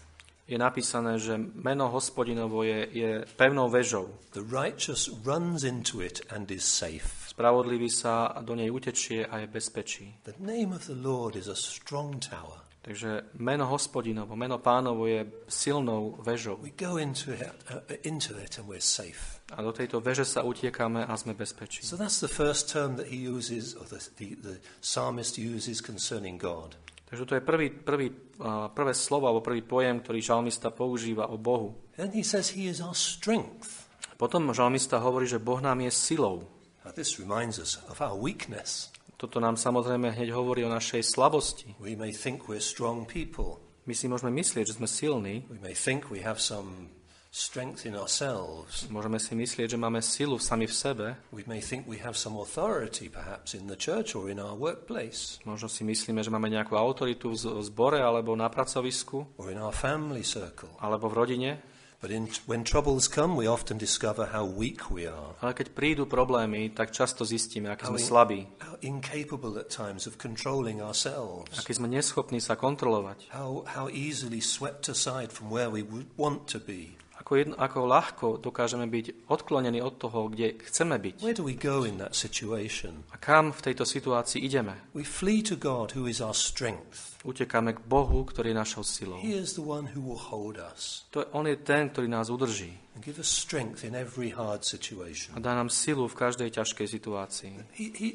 je 0.49 0.57
napísané, 0.57 1.21
že 1.21 1.37
meno 1.37 1.93
hospodinovo 1.93 2.65
je, 2.65 2.89
je 2.93 3.11
pevnou 3.37 3.69
vežou. 3.69 4.09
The 4.33 4.41
righteous 4.49 5.13
runs 5.25 5.63
into 5.65 6.01
it 6.01 6.25
and 6.33 6.51
is 6.51 6.65
safe. 6.65 7.29
Spravodlivý 7.29 7.93
sa 7.93 8.33
do 8.41 8.57
nej 8.57 8.73
utečie 8.73 9.29
a 9.29 9.45
je 9.45 9.47
bezpečí. 9.47 10.17
The 10.25 10.41
name 10.41 10.73
of 10.73 10.89
the 10.89 10.97
Lord 10.97 11.37
is 11.37 11.53
a 11.53 11.55
strong 11.55 12.17
tower. 12.19 12.65
Takže 12.81 13.37
meno 13.37 13.69
hospodinovo, 13.69 14.33
meno 14.37 14.59
pánovo 14.59 15.05
je 15.07 15.29
silnou 15.49 16.17
vežou. 16.25 16.57
We 16.57 16.73
go 16.73 16.97
into 16.97 17.37
it, 17.37 17.53
uh, 17.69 17.85
into 18.03 18.41
it 18.41 18.57
and 18.59 18.65
we're 18.65 18.81
safe. 18.81 19.38
A 19.57 19.65
do 19.65 19.73
tejto 19.73 20.05
veže 20.05 20.29
sa 20.29 20.45
utiekame 20.45 21.09
a 21.09 21.13
sme 21.17 21.33
bezpečí. 21.33 21.81
So 21.81 21.97
that's 21.97 22.21
the 22.21 22.29
first 22.29 22.69
term 22.69 23.01
that 23.01 23.09
he 23.09 23.25
uses, 23.25 23.73
or 23.73 23.89
the, 23.89 23.97
the, 24.21 24.37
the 24.37 24.57
psalmist 24.85 25.41
uses 25.41 25.81
concerning 25.81 26.37
God. 26.37 26.77
Takže 27.09 27.25
to 27.25 27.35
je 27.35 27.43
prvý, 27.43 27.73
prvý, 27.73 28.13
a, 28.45 28.69
prvé 28.69 28.93
slovo 28.93 29.25
alebo 29.25 29.41
prvý 29.41 29.65
pojem, 29.65 30.05
ktorý 30.05 30.21
žalmista 30.21 30.69
používa 30.69 31.33
o 31.33 31.41
Bohu. 31.41 31.73
Then 31.97 32.13
he 32.13 32.21
says 32.21 32.53
he 32.53 32.69
is 32.69 32.85
our 32.85 32.93
strength. 32.93 33.89
Potom 34.21 34.53
žalmista 34.53 35.01
hovorí, 35.01 35.25
že 35.25 35.41
Boh 35.41 35.63
nám 35.65 35.81
je 35.89 35.93
silou. 35.95 36.45
Now, 36.85 36.93
this 36.93 37.17
reminds 37.17 37.57
us 37.57 37.81
of 37.89 38.05
our 38.05 38.19
weakness. 38.19 38.93
Toto 39.17 39.41
nám 39.41 39.57
samozrejme 39.57 40.15
hneď 40.15 40.31
hovorí 40.31 40.63
o 40.63 40.71
našej 40.71 41.03
slabosti. 41.03 41.75
We 41.81 41.97
may 41.97 42.13
think 42.13 42.47
we're 42.47 42.63
strong 42.63 43.09
people. 43.09 43.59
My 43.89 43.97
si 43.97 44.05
môžeme 44.05 44.31
myslieť, 44.31 44.69
že 44.69 44.77
sme 44.77 44.87
silní, 44.87 45.49
We 45.49 45.59
may 45.65 45.73
think 45.73 46.13
we 46.13 46.21
have 46.21 46.39
some 46.39 46.93
strength 47.31 47.85
in 47.85 47.95
ourselves. 47.95 48.89
Môžeme 48.89 49.21
si 49.21 49.37
myslieť, 49.37 49.77
že 49.77 49.79
máme 49.79 50.01
silu 50.01 50.41
sami 50.41 50.65
v 50.65 50.75
sebe. 50.75 51.07
We 51.29 51.45
may 51.45 51.61
think 51.61 51.85
we 51.85 52.01
have 52.01 52.17
some 52.17 52.41
authority 52.41 53.13
perhaps 53.13 53.53
in 53.53 53.69
the 53.69 53.77
church 53.77 54.17
or 54.17 54.33
in 54.33 54.41
our 54.41 54.57
workplace 54.57 55.39
Možno 55.45 55.69
si 55.69 55.85
myslíme, 55.85 56.25
že 56.25 56.33
máme 56.33 56.49
nejakú 56.49 56.75
autoritu 56.75 57.37
v 57.37 57.61
zbore 57.61 58.01
alebo 58.01 58.33
na 58.33 58.49
pracovisku 58.49 59.37
or 59.37 59.53
in 59.53 59.61
our 59.61 59.77
family 59.77 60.25
circle. 60.25 60.73
alebo 60.81 61.13
v 61.13 61.15
rodine. 61.15 61.53
But 61.99 62.15
in, 62.15 62.31
when 62.47 62.63
troubles 62.63 63.11
come, 63.11 63.35
we 63.35 63.51
often 63.51 63.75
discover 63.75 64.31
how 64.31 64.47
weak 64.47 64.87
we 64.87 65.11
are, 65.11 65.35
Ale 65.43 65.51
keď 65.51 65.75
prídu 65.75 66.07
problémy, 66.07 66.71
tak 66.71 66.95
často 66.95 67.27
zistíme, 67.27 67.75
aký 67.75 67.91
sme 67.91 67.99
slabí, 67.99 68.41
how 68.63 68.79
incapable 68.87 69.59
at 69.59 69.67
times 69.67 70.07
of 70.07 70.15
controlling 70.15 70.79
ourselves, 70.79 71.51
aký 71.59 71.75
sme 71.75 71.91
neschopní 71.91 72.39
sa 72.39 72.55
kontrolovať, 72.55 73.35
how, 73.35 73.67
how 73.67 73.91
easily 73.91 74.39
swept 74.39 74.87
aside 74.87 75.35
from 75.35 75.51
where 75.51 75.67
we 75.67 75.83
would 75.83 76.07
want 76.15 76.47
to 76.47 76.63
be. 76.63 76.95
Ako, 77.29 77.37
jedno, 77.37 77.61
ako 77.61 77.79
ľahko 77.85 78.27
dokážeme 78.41 78.89
byť 78.89 79.29
odklonení 79.29 79.85
od 79.85 80.01
toho, 80.01 80.33
kde 80.33 80.57
chceme 80.65 80.97
byť. 80.97 81.21
Where 81.21 81.37
do 81.37 81.45
we 81.45 81.53
go 81.53 81.85
in 81.85 82.01
that 82.01 82.17
situation? 82.17 83.05
A 83.13 83.21
kam 83.21 83.53
v 83.53 83.61
tejto 83.69 83.85
situácii 83.85 84.41
ideme? 84.41 84.89
We 84.97 85.05
flee 85.05 85.45
to 85.45 85.61
God, 85.61 85.93
who 85.93 86.09
is 86.09 86.25
our 86.25 86.33
strength. 86.33 87.21
Utekáme 87.29 87.77
k 87.77 87.85
Bohu, 87.85 88.25
ktorý 88.25 88.57
je 88.57 88.57
našou 88.57 88.81
silou. 88.81 89.21
He 89.21 89.37
is 89.37 89.53
the 89.53 89.61
one 89.61 89.93
who 89.93 90.01
will 90.01 90.17
hold 90.17 90.57
us 90.57 91.05
To, 91.13 91.29
on 91.37 91.45
je 91.45 91.61
ten, 91.61 91.93
ktorý 91.93 92.09
nás 92.09 92.33
udrží 92.33 92.73
and 92.97 93.05
give 93.05 93.21
us 93.21 93.29
strength 93.29 93.85
in 93.85 93.93
every 93.93 94.33
hard 94.33 94.65
situation. 94.65 95.37
a 95.37 95.43
dá 95.45 95.53
nám 95.53 95.69
silu 95.69 96.09
v 96.09 96.17
každej 96.17 96.49
ťažkej 96.57 96.89
situácii. 96.89 97.53
He, 97.77 97.93
he, 97.93 98.09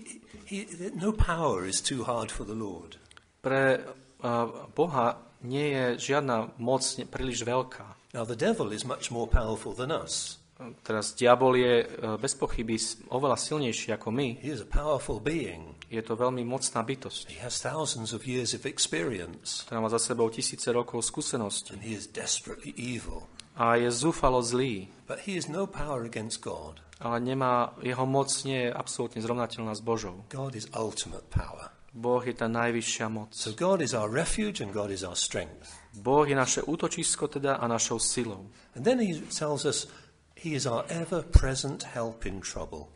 he, 0.49 0.59
no 0.97 1.13
power 1.13 1.69
is 1.69 1.85
too 1.85 2.01
hard 2.01 2.33
for 2.33 2.49
the 2.49 2.57
Lord. 2.57 2.97
Pre 3.45 3.77
uh, 3.77 4.73
Boha 4.73 5.21
nie 5.45 5.69
je 5.69 5.85
žiadna 6.15 6.57
moc 6.57 6.81
príliš 7.13 7.45
veľká. 7.45 7.92
Now, 8.13 8.23
the 8.23 8.37
devil 8.37 8.69
is 8.71 8.85
much 8.85 9.09
more 9.09 9.25
powerful 9.25 9.73
than 9.73 9.89
us. 9.89 10.37
Teraz 10.85 11.17
diabol 11.17 11.57
je 11.57 11.81
uh, 11.81 12.15
bez 12.15 12.37
pochyby 12.37 12.77
oveľa 13.09 13.35
silnejší 13.35 13.97
ako 13.97 14.13
my. 14.13 14.37
He 14.39 14.53
is 14.53 14.61
a 14.61 14.69
powerful 14.69 15.17
being. 15.17 15.73
Je 15.89 15.99
to 15.99 16.13
veľmi 16.15 16.45
mocná 16.45 16.85
bytosť, 16.85 17.33
He 17.33 17.41
has 17.41 17.57
thousands 17.59 18.13
of 18.13 18.23
years 18.23 18.53
of 18.53 18.63
experience, 18.63 19.65
ktorá 19.67 19.81
má 19.81 19.89
za 19.89 19.97
sebou 19.99 20.29
tisíce 20.29 20.69
rokov 20.69 21.03
skúsenosti 21.03 21.73
and 21.73 21.81
he 21.83 21.97
is 21.97 22.05
desperately 22.07 22.71
evil. 22.77 23.25
a 23.57 23.75
je 23.75 23.89
zúfalo 23.91 24.39
zlý, 24.45 24.87
But 25.09 25.25
he 25.27 25.35
has 25.35 25.49
no 25.49 25.65
power 25.65 26.05
against 26.05 26.39
God. 26.39 26.79
ale 27.03 27.19
nemá, 27.19 27.73
jeho 27.83 28.05
moc 28.07 28.29
nie 28.47 28.69
je 28.69 28.71
absolútne 28.71 29.19
zrovnateľná 29.19 29.73
s 29.75 29.81
Božou. 29.83 30.23
God 30.31 30.55
is 30.55 30.69
ultimate 30.71 31.27
power. 31.33 31.73
Boh 31.91 32.21
je 32.23 32.31
tá 32.33 32.45
najvyššia 32.47 33.05
moc. 33.11 33.33
So 33.35 33.51
God 33.51 33.81
is 33.83 33.91
our 33.97 34.07
refuge 34.07 34.61
and 34.63 34.71
God 34.71 34.93
is 34.93 35.03
our 35.03 35.17
strength. 35.17 35.82
Boh 35.93 36.25
je 36.25 36.35
naše 36.35 36.61
útočisko 36.61 37.27
teda 37.27 37.55
a 37.55 37.67
našou 37.67 37.99
silou. 37.99 38.49
And 38.75 38.83
then 38.83 38.99
he 38.99 39.21
tells 39.29 39.65
us 39.65 39.87
he 40.33 40.57
is 40.57 40.65
our 40.65 40.85
ever 40.89 41.21
present 41.21 41.83
help 41.93 42.25
in 42.25 42.41
trouble. 42.41 42.89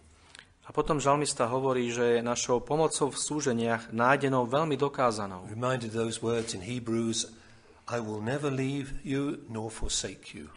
A 0.68 0.76
potom 0.76 1.00
žalmista 1.00 1.48
hovorí, 1.48 1.88
že 1.96 2.20
je 2.20 2.22
našou 2.26 2.60
pomocou 2.60 3.08
v 3.08 3.22
súženiach 3.22 3.96
nájdenou 3.96 4.44
veľmi 4.44 4.76
dokázanou. 4.76 5.48
Reminded 5.48 5.96
those 5.96 6.20
words 6.20 6.52
in 6.52 6.60
Hebrews 6.60 7.32
I 7.88 8.04
will 8.04 8.20
never 8.20 8.52
leave 8.52 9.00
you 9.08 9.40
nor 9.48 9.72
forsake 9.72 10.36
you. 10.36 10.52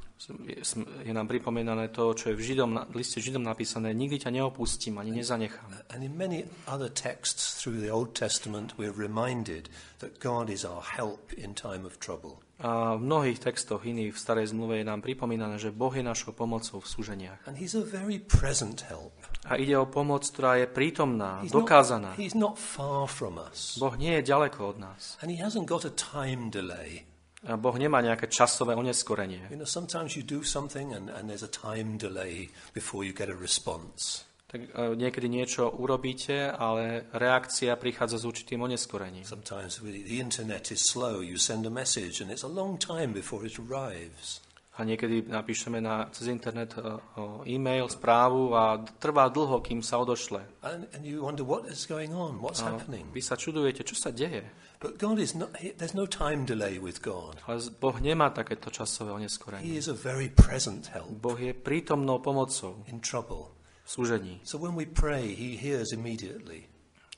Je, 1.00 1.12
nám 1.16 1.24
pripomínané 1.28 1.88
to, 1.88 2.12
čo 2.12 2.28
je 2.28 2.36
v, 2.36 2.42
Židom, 2.52 2.92
v 2.92 2.94
liste 3.00 3.24
Židom 3.24 3.40
napísané, 3.40 3.96
nikdy 3.96 4.20
ťa 4.20 4.30
neopustím, 4.36 5.00
ani 5.00 5.16
nezanechám. 5.16 5.72
And 5.88 6.04
in 6.04 6.12
many 6.12 6.44
other 6.68 6.92
texts 6.92 7.56
through 7.56 7.80
the 7.80 7.88
Old 7.88 8.12
Testament, 8.12 8.76
we're 8.76 8.92
reminded 8.92 9.72
that 10.04 10.20
God 10.20 10.52
is 10.52 10.60
our 10.68 10.84
help 10.84 11.32
in 11.32 11.56
time 11.56 11.88
of 11.88 11.96
trouble. 11.96 12.44
A 12.60 13.00
v 13.00 13.08
mnohých 13.08 13.40
textoch 13.40 13.88
iných 13.88 14.12
v 14.12 14.20
starej 14.20 14.52
zmluve 14.52 14.76
je 14.76 14.84
nám 14.84 15.00
pripomínané, 15.00 15.56
že 15.56 15.72
Boh 15.72 15.96
je 15.96 16.04
našou 16.04 16.36
pomocou 16.36 16.84
v 16.84 16.88
súženiach. 16.92 17.40
And 17.48 17.56
He's 17.56 17.72
a 17.72 17.80
very 17.80 18.20
present 18.20 18.84
help. 18.92 19.16
A 19.48 19.56
ide 19.56 19.72
o 19.80 19.88
pomoc, 19.88 20.28
ktorá 20.28 20.60
je 20.60 20.68
prítomná, 20.68 21.40
He's 21.40 21.56
dokázaná. 21.56 22.12
Not, 22.12 22.20
he's 22.20 22.36
not 22.36 22.60
far 22.60 23.08
from 23.08 23.40
us. 23.40 23.80
Boh 23.80 23.96
nie 23.96 24.20
je 24.20 24.28
ďaleko 24.36 24.76
od 24.76 24.78
nás. 24.84 25.16
And 25.24 25.32
He 25.32 25.40
hasn't 25.40 25.64
got 25.64 25.88
a 25.88 25.92
time 25.96 26.52
delay. 26.52 27.08
Boh 27.40 27.73
nemá 27.80 28.04
nejaké 28.04 28.28
časové 28.28 28.76
oneskorenie. 28.76 29.49
You 29.49 29.56
know, 29.56 29.64
sometimes 29.64 30.12
you 30.12 30.20
do 30.20 30.44
something 30.44 30.92
and, 30.92 31.09
and 31.09 31.25
there's 31.25 31.40
a 31.40 31.49
time 31.49 31.97
delay 31.97 32.52
before 32.76 33.00
you 33.00 33.16
get 33.16 33.32
a 33.32 33.37
response. 33.37 34.28
Tak 34.50 34.61
e, 34.61 34.99
niekedy 34.99 35.30
niečo 35.30 35.70
urobíte, 35.73 36.52
ale 36.52 37.06
reakcia 37.14 37.78
prichádza 37.80 38.18
s 38.20 38.25
určitým 38.28 38.61
oneskorením. 38.61 39.25
Sometimes 39.25 39.80
the 39.80 40.20
internet 40.20 40.68
is 40.68 40.85
slow. 40.85 41.25
You 41.25 41.38
send 41.40 41.64
a 41.64 41.73
message 41.73 42.20
and 42.20 42.28
it's 42.28 42.44
a 42.44 42.50
long 42.50 42.76
time 42.76 43.14
before 43.16 43.47
it 43.47 43.56
arrives. 43.56 44.44
A 44.76 44.85
niekedy 44.85 45.28
napíšeme 45.28 45.80
na, 45.80 46.09
cez 46.12 46.26
internet 46.28 46.73
o 47.16 47.44
e-mail, 47.44 47.88
správu 47.88 48.56
a 48.56 48.80
trvá 49.00 49.28
dlho, 49.28 49.61
kým 49.61 49.85
sa 49.85 50.00
odošle. 50.00 50.40
And, 50.64 50.88
and 50.97 51.04
you 51.04 51.20
wonder 51.25 51.44
what 51.44 51.68
is 51.68 51.85
going 51.85 52.12
on, 52.12 52.40
what's 52.40 52.64
A 52.64 52.75
happening. 52.75 53.09
vy 53.12 53.20
sa 53.20 53.37
čudujete, 53.37 53.85
čo 53.85 53.92
sa 53.97 54.09
deje. 54.12 54.40
But 54.80 54.96
God 54.96 55.20
is 55.20 55.37
not, 55.37 55.52
he- 55.60 55.76
there's 55.76 55.92
no 55.92 56.08
time 56.08 56.49
delay 56.49 56.80
with 56.80 57.04
God. 57.04 57.37
Ale 57.44 57.60
Boh 57.76 58.00
nemá 58.00 58.32
takéto 58.32 58.72
časové 58.72 59.12
oneskorenie. 59.12 59.68
He 59.68 59.76
is 59.76 59.92
a 59.92 59.96
very 59.96 60.32
present 60.32 60.88
help 60.96 61.12
Boh 61.20 61.37
je 61.37 61.52
prítomnou 61.52 62.18
pomocou 62.25 62.80
in 62.88 63.00
trouble. 63.04 63.52
v 63.84 63.90
súžení. 63.92 64.34
So 64.46 64.56
when 64.56 64.72
we 64.78 64.87
pray, 64.88 65.37
He 65.37 65.60
hears 65.60 65.92
immediately. 65.92 66.64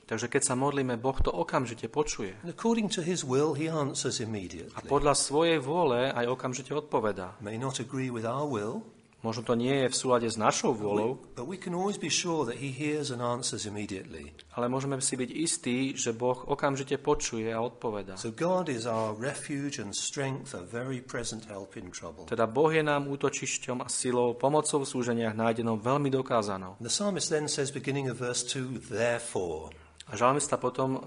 Takže 0.03 0.27
keď 0.27 0.43
sa 0.43 0.55
modlíme, 0.59 0.99
Boh 0.99 1.15
to 1.23 1.31
okamžite 1.31 1.87
počuje. 1.89 2.35
And 2.43 2.51
according 2.51 2.91
to 2.99 3.01
His 3.07 3.23
will, 3.23 3.55
He 3.55 3.71
answers 3.71 4.19
A 4.19 4.27
immediately. 4.27 4.89
podľa 4.91 5.15
svojej 5.15 5.63
vôle 5.63 6.11
aj 6.11 6.27
okamžite 6.27 6.75
odpovedá. 6.75 7.39
May 7.39 7.57
not 7.63 7.79
agree 7.79 8.11
with 8.11 8.27
our 8.27 8.43
will, 8.45 8.83
Možno 9.23 9.47
to 9.47 9.55
nie 9.55 9.87
je 9.87 9.89
v 9.89 9.97
súlade 9.97 10.27
s 10.27 10.35
našou 10.35 10.75
vôľou, 10.75 11.23
ale 14.53 14.67
môžeme 14.67 14.99
si 14.99 15.15
byť 15.15 15.31
istí, 15.31 15.79
že 15.95 16.11
Boh 16.11 16.43
okamžite 16.51 16.99
počuje 16.99 17.55
a 17.55 17.63
odpovedá. 17.63 18.19
So 18.19 18.35
God 18.35 18.67
is 18.67 18.83
our 18.83 19.15
refuge 19.15 19.79
and 19.79 19.95
strength, 19.95 20.59
a 20.59 20.67
very 20.67 20.99
present 20.99 21.47
help 21.47 21.79
in 21.79 21.95
trouble. 21.95 22.27
Teda 22.27 22.51
Boh 22.51 22.75
je 22.75 22.83
nám 22.83 23.07
útočišťom 23.07 23.87
a 23.87 23.89
silou, 23.89 24.35
pomocou 24.35 24.83
v 24.83 24.91
súženiach 24.91 25.39
nájdenou 25.39 25.79
veľmi 25.79 26.11
dokázanou. 26.11 26.75
And 26.83 26.87
the 26.87 26.91
psalmist 26.91 27.31
then 27.31 27.47
says, 27.47 27.71
beginning 27.71 28.11
of 28.11 28.19
verse 28.19 28.43
2, 28.43 28.91
therefore. 28.91 29.71
A 30.11 30.19
žalmista 30.19 30.59
potom 30.59 30.99
e, 30.99 31.01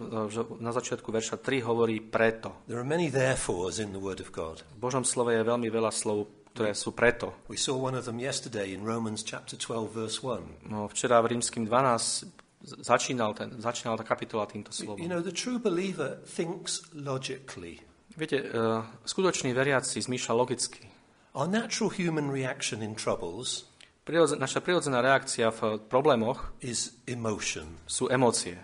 na 0.64 0.72
začiatku 0.72 1.12
verša 1.12 1.44
3 1.44 1.68
hovorí 1.68 2.00
preto. 2.00 2.64
There 2.72 2.80
are 2.80 2.88
many 2.88 3.12
therefores 3.12 3.84
in 3.84 3.92
the 3.92 4.00
Word 4.00 4.24
of 4.24 4.32
God. 4.32 4.64
V 4.80 4.80
Božom 4.80 5.04
slove 5.04 5.36
je 5.36 5.44
veľmi 5.44 5.68
veľa 5.68 5.92
slov, 5.92 6.45
ktoré 6.56 6.72
sú 6.72 6.96
preto. 6.96 7.36
We 7.52 7.60
saw 7.60 7.76
one 7.76 7.94
of 7.94 8.08
them 8.08 8.16
yesterday 8.18 8.72
in 8.72 8.88
Romans 8.88 9.22
chapter 9.22 9.60
12, 9.60 9.92
verse 9.92 10.24
1. 10.24 10.72
No, 10.72 10.88
včera 10.88 11.20
v 11.20 11.36
rímským 11.36 11.68
12 11.68 12.32
z- 12.64 12.80
začínal, 12.80 13.36
ten, 13.36 13.60
začínala 13.60 14.00
tá 14.00 14.08
kapitola 14.08 14.48
týmto 14.48 14.72
You 14.72 14.96
slovom. 14.96 15.04
know, 15.06 15.20
the 15.20 15.36
true 15.36 15.60
believer 15.60 16.24
thinks 16.24 16.88
logically. 16.96 17.84
Viete, 18.16 18.40
e, 18.40 18.56
skutočný 19.04 19.52
veriaci 19.52 20.00
zmýšľa 20.00 20.34
logicky. 20.34 20.88
Our 21.36 21.52
natural 21.52 21.92
human 21.92 22.32
reaction 22.32 22.80
in 22.80 22.96
troubles 22.96 23.68
naša 24.38 24.62
prirodzená 24.62 25.02
reakcia 25.02 25.50
v 25.50 25.82
problémoch 25.90 26.54
is 26.62 26.94
emotion, 27.10 27.82
sú 27.90 28.06
emócie. 28.08 28.56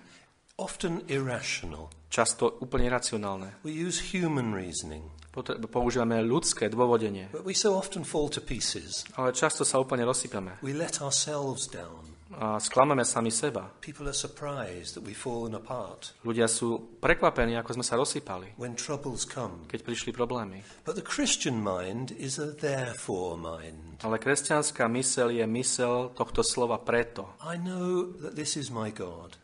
often 0.61 1.01
irrational. 1.09 1.89
Často 2.13 2.61
úplne 2.61 2.85
racionálne. 2.93 3.57
We 3.65 3.73
use 3.73 4.13
human 4.13 4.53
reasoning, 4.53 5.09
Používame 5.71 6.19
ľudské 6.19 6.67
dôvodenie, 6.67 7.31
but 7.31 7.47
we 7.47 7.55
so 7.55 7.71
often 7.73 8.03
fall 8.03 8.27
to 8.27 8.43
pieces. 8.43 9.07
ale 9.15 9.31
často 9.31 9.63
sa 9.63 9.79
úplne 9.79 10.03
rozsypeme 10.03 10.59
We 10.59 10.75
let 10.75 10.99
ourselves 10.99 11.71
down. 11.71 12.11
a 12.31 12.59
sklameme 12.59 13.03
sami 13.03 13.27
seba. 13.27 13.67
People 13.83 14.07
are 14.07 14.15
surprised 14.15 14.95
that 14.95 15.03
we've 15.03 15.19
fallen 15.19 15.51
apart 15.51 16.15
Ľudia 16.23 16.47
sú 16.47 16.99
prekvapení, 16.99 17.59
ako 17.59 17.75
sme 17.79 17.83
sa 17.83 17.99
rozsypali, 17.99 18.55
when 18.55 18.75
troubles 18.75 19.27
come. 19.27 19.67
keď 19.67 19.79
prišli 19.83 20.11
problémy. 20.15 20.63
But 20.87 20.95
the 20.95 21.03
Christian 21.03 21.59
mind 21.59 22.11
is 22.15 22.39
a 22.39 22.51
therefore 22.51 23.35
mind. 23.35 24.03
Ale 24.03 24.15
kresťanská 24.19 24.87
mysel 24.95 25.31
je 25.31 25.43
mysel 25.47 26.11
tohto 26.15 26.39
slova 26.43 26.79
preto. 26.79 27.35
I 27.43 27.55
know 27.59 28.15
that 28.19 28.35
this 28.35 28.55
is 28.55 28.71
my 28.71 28.91
God. 28.91 29.35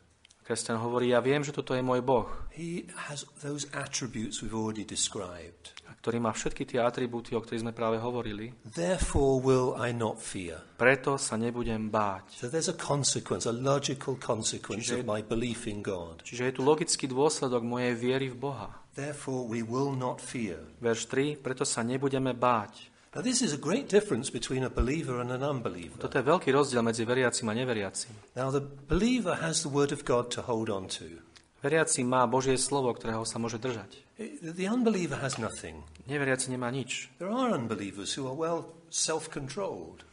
Kresťan 0.48 0.80
hovorí, 0.80 1.12
ja 1.12 1.20
viem, 1.20 1.44
že 1.44 1.52
toto 1.52 1.76
je 1.76 1.84
môj 1.84 2.00
Boh, 2.00 2.24
He 2.56 2.88
has 3.12 3.28
those 3.44 3.68
attributes 3.76 4.40
we've 4.40 4.56
already 4.56 4.88
described. 4.88 5.76
Ktorý 6.08 6.24
má 6.24 6.32
všetky 6.32 6.64
tie 6.64 6.80
atribúty, 6.80 7.36
o 7.36 7.44
ktorých 7.44 7.68
sme 7.68 7.76
práve 7.76 8.00
hovorili. 8.00 8.56
Therefore 8.64 9.44
will 9.44 9.76
I 9.76 9.92
not 9.92 10.24
fear. 10.24 10.64
Preto 10.80 11.20
sa 11.20 11.36
nebudem 11.36 11.92
báť. 11.92 12.40
So 12.40 12.48
there's 12.48 12.72
a 12.72 12.80
consequence, 12.80 13.44
a 13.44 13.52
logical 13.52 14.16
consequence 14.16 14.88
of 14.88 15.04
my 15.04 15.20
belief 15.20 15.68
in 15.68 15.84
God. 15.84 16.24
Čiže 16.24 16.48
je 16.48 16.54
tu 16.56 16.62
logický 16.64 17.12
dôsledok 17.12 17.60
mojej 17.60 17.92
viery 18.00 18.32
v 18.32 18.40
Boha. 18.40 18.72
Therefore 18.96 19.52
we 19.52 19.68
will 19.68 19.92
not 19.92 20.24
fear. 20.24 20.64
Verš 20.80 21.12
3, 21.12 21.44
preto 21.44 21.68
sa 21.68 21.84
nebudeme 21.84 22.32
báť. 22.32 22.88
Now 23.12 23.20
this 23.20 23.44
is 23.44 23.52
a 23.52 23.60
great 23.60 23.92
difference 23.92 24.32
between 24.32 24.64
a 24.64 24.72
believer 24.72 25.20
and 25.20 25.36
an 25.36 25.44
unbeliever. 25.44 26.00
Toto 26.00 26.16
je 26.16 26.24
veľký 26.24 26.56
rozdiel 26.56 26.88
medzi 26.88 27.04
veriacim 27.04 27.52
a 27.52 27.56
neveriacim. 27.58 28.16
Now 28.32 28.48
the 28.48 28.64
believer 28.64 29.44
has 29.44 29.68
the 29.68 29.74
word 29.76 29.92
of 29.92 30.08
God 30.08 30.32
to 30.40 30.48
hold 30.48 30.72
on 30.72 30.88
to. 31.04 31.27
Veriaci 31.68 32.08
má 32.08 32.24
Božie 32.24 32.56
slovo, 32.56 32.96
ktorého 32.96 33.28
sa 33.28 33.36
môže 33.36 33.60
držať. 33.60 33.92
The 34.40 34.72
unbeliever 34.72 35.20
has 35.20 35.36
nothing. 35.36 35.84
Neveriaci 36.08 36.48
nemá 36.48 36.72
nič. 36.72 37.12
There 37.20 37.28
are 37.28 37.52
unbelievers 37.52 38.16
who 38.16 38.24
are 38.24 38.34
well 38.34 38.72
self 38.88 39.28
controlled. 39.28 40.08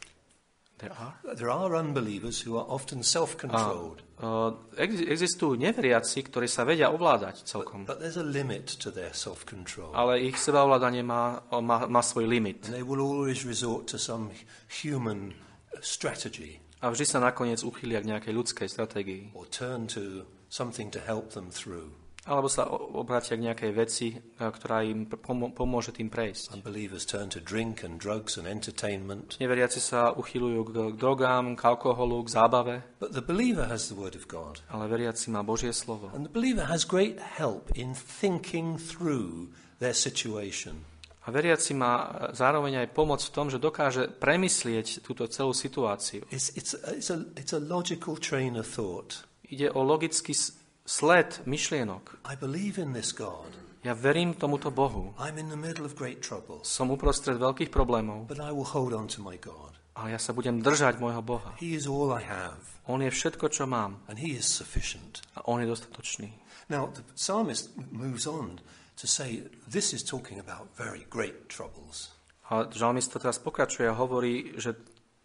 There 0.83 0.91
are. 0.91 1.15
There 1.39 1.55
are 1.55 1.79
unbelievers 1.79 2.43
who 2.43 2.59
are 2.59 2.67
often 2.67 3.07
self 3.07 3.39
controlled. 3.39 4.03
Uh, 4.19 4.59
ex- 4.75 4.99
existujú 4.99 5.55
neveriaci, 5.55 6.27
ktorí 6.27 6.51
sa 6.51 6.67
vedia 6.67 6.91
ovládať 6.91 7.47
celkom. 7.47 7.87
But 7.87 8.03
there's 8.03 8.19
a 8.19 8.27
limit 8.27 8.75
to 8.83 8.91
their 8.91 9.15
self 9.15 9.47
control. 9.47 9.95
Ale 9.95 10.19
ich 10.27 10.35
sebaovládanie 10.35 11.07
má, 11.07 11.39
má, 11.63 11.87
má 11.87 12.03
svoj 12.03 12.27
limit. 12.27 12.67
And 12.67 12.75
they 12.75 12.83
will 12.83 12.99
always 12.99 13.47
resort 13.47 13.87
to 13.95 13.99
some 14.03 14.35
human 14.83 15.39
strategy 15.79 16.59
A 16.85 16.93
vždy 16.93 17.07
sa 17.09 17.17
nakoniec 17.17 17.65
uchylia 17.65 18.03
k 18.05 18.11
nejakej 18.13 18.33
ľudskej 18.35 18.69
stratégii. 18.69 19.23
or 19.33 19.49
turn 19.49 19.89
to 19.89 20.27
something 20.55 20.95
to 20.95 21.03
help 21.03 21.35
them 21.35 21.51
through. 21.51 21.91
Alebo 22.25 22.49
sa 22.49 22.65
obrátia 22.73 23.37
k 23.37 23.45
nejakej 23.53 23.73
veci, 23.77 24.07
a 24.41 24.49
ktorá 24.49 24.81
im 24.81 25.05
pomo- 25.05 25.53
pomôže 25.53 25.93
tým 25.93 26.09
prejsť. 26.09 26.57
Unbelievers 26.57 27.05
turn 27.05 27.29
to 27.29 27.37
drink 27.37 27.85
and 27.85 28.01
drugs 28.01 28.41
and 28.41 28.49
entertainment. 28.49 29.37
Neveriaci 29.37 29.77
sa 29.77 30.17
uchylujú 30.17 30.61
k, 30.65 30.71
k 30.73 30.97
drogám, 30.97 31.53
k 31.53 31.61
alkoholu, 31.69 32.25
k 32.25 32.33
zábave, 32.33 32.75
But 32.97 33.13
the 33.13 33.21
believer 33.21 33.69
has 33.69 33.93
the 33.93 33.99
Word 33.99 34.17
of 34.17 34.25
God. 34.25 34.65
ale 34.73 34.89
veriaci 34.89 35.29
má 35.29 35.45
Božie 35.45 35.77
slovo. 35.77 36.09
And 36.17 36.25
the 36.25 36.33
believer 36.33 36.65
has 36.65 36.89
great 36.89 37.21
help 37.21 37.69
in 37.77 37.93
thinking 37.93 38.81
through 38.81 39.53
their 39.85 39.93
situation. 39.93 40.89
A 41.25 41.33
veriaci 41.33 41.77
má 41.77 42.09
zároveň 42.33 42.89
aj 42.89 42.97
pomoc 42.97 43.21
v 43.21 43.33
tom, 43.37 43.53
že 43.53 43.61
dokáže 43.61 44.09
premyslieť 44.17 45.05
túto 45.05 45.29
celú 45.29 45.53
situáciu. 45.53 46.25
It's, 46.33 46.57
it's, 46.57 46.73
it's, 46.89 47.13
a, 47.13 47.21
it's 47.37 47.53
a 47.53 47.61
logical 47.61 48.17
train 48.17 48.57
of 48.57 48.65
thought. 48.65 49.29
Ide 49.51 49.71
o 49.71 49.83
logický 49.83 50.33
sled 50.85 51.43
myšlienok. 51.45 52.25
I 52.25 52.37
believe 52.37 52.81
in 52.81 52.93
this 52.93 53.13
God. 53.13 53.49
Ja 53.85 53.93
verím 53.93 54.33
tomuto 54.35 54.73
Bohu. 54.73 55.13
I'm 55.21 55.37
in 55.37 55.53
the 55.53 55.61
middle 55.61 55.85
of 55.85 55.93
great 55.95 56.25
troubles, 56.25 56.65
Som 56.65 56.89
uprostred 56.89 57.37
veľkých 57.37 57.69
problémov, 57.69 58.25
but 58.25 58.41
I 58.41 58.49
will 58.49 58.65
hold 58.65 58.97
on 58.97 59.05
to 59.13 59.21
my 59.21 59.37
God. 59.37 59.77
ale 59.95 60.17
ja 60.17 60.19
sa 60.19 60.33
budem 60.35 60.59
držať 60.65 60.99
môjho 60.99 61.21
Boha. 61.23 61.53
He 61.61 61.77
is 61.77 61.85
all 61.85 62.09
I 62.11 62.25
have, 62.25 62.57
On 62.89 62.99
je 63.05 63.13
všetko, 63.13 63.53
čo 63.53 63.69
mám 63.69 64.01
and 64.09 64.17
He 64.17 64.33
is 64.33 64.49
sufficient. 64.49 65.21
a 65.37 65.45
On 65.45 65.61
je 65.61 65.69
dostatočný. 65.69 66.33
Now, 66.73 66.89
the 66.89 67.05
psalmist 67.13 67.77
moves 67.93 68.25
on 68.25 68.57
to 68.97 69.05
say 69.05 69.45
this 69.69 69.93
is 69.93 70.01
talking 70.01 70.41
about 70.41 70.73
very 70.81 71.05
great 71.13 71.53
troubles. 71.53 72.09
A 72.49 72.65
žalmista 72.73 73.21
teraz 73.21 73.37
pokračuje 73.37 73.85
a 73.85 73.93
hovorí, 73.97 74.57
že, 74.57 74.77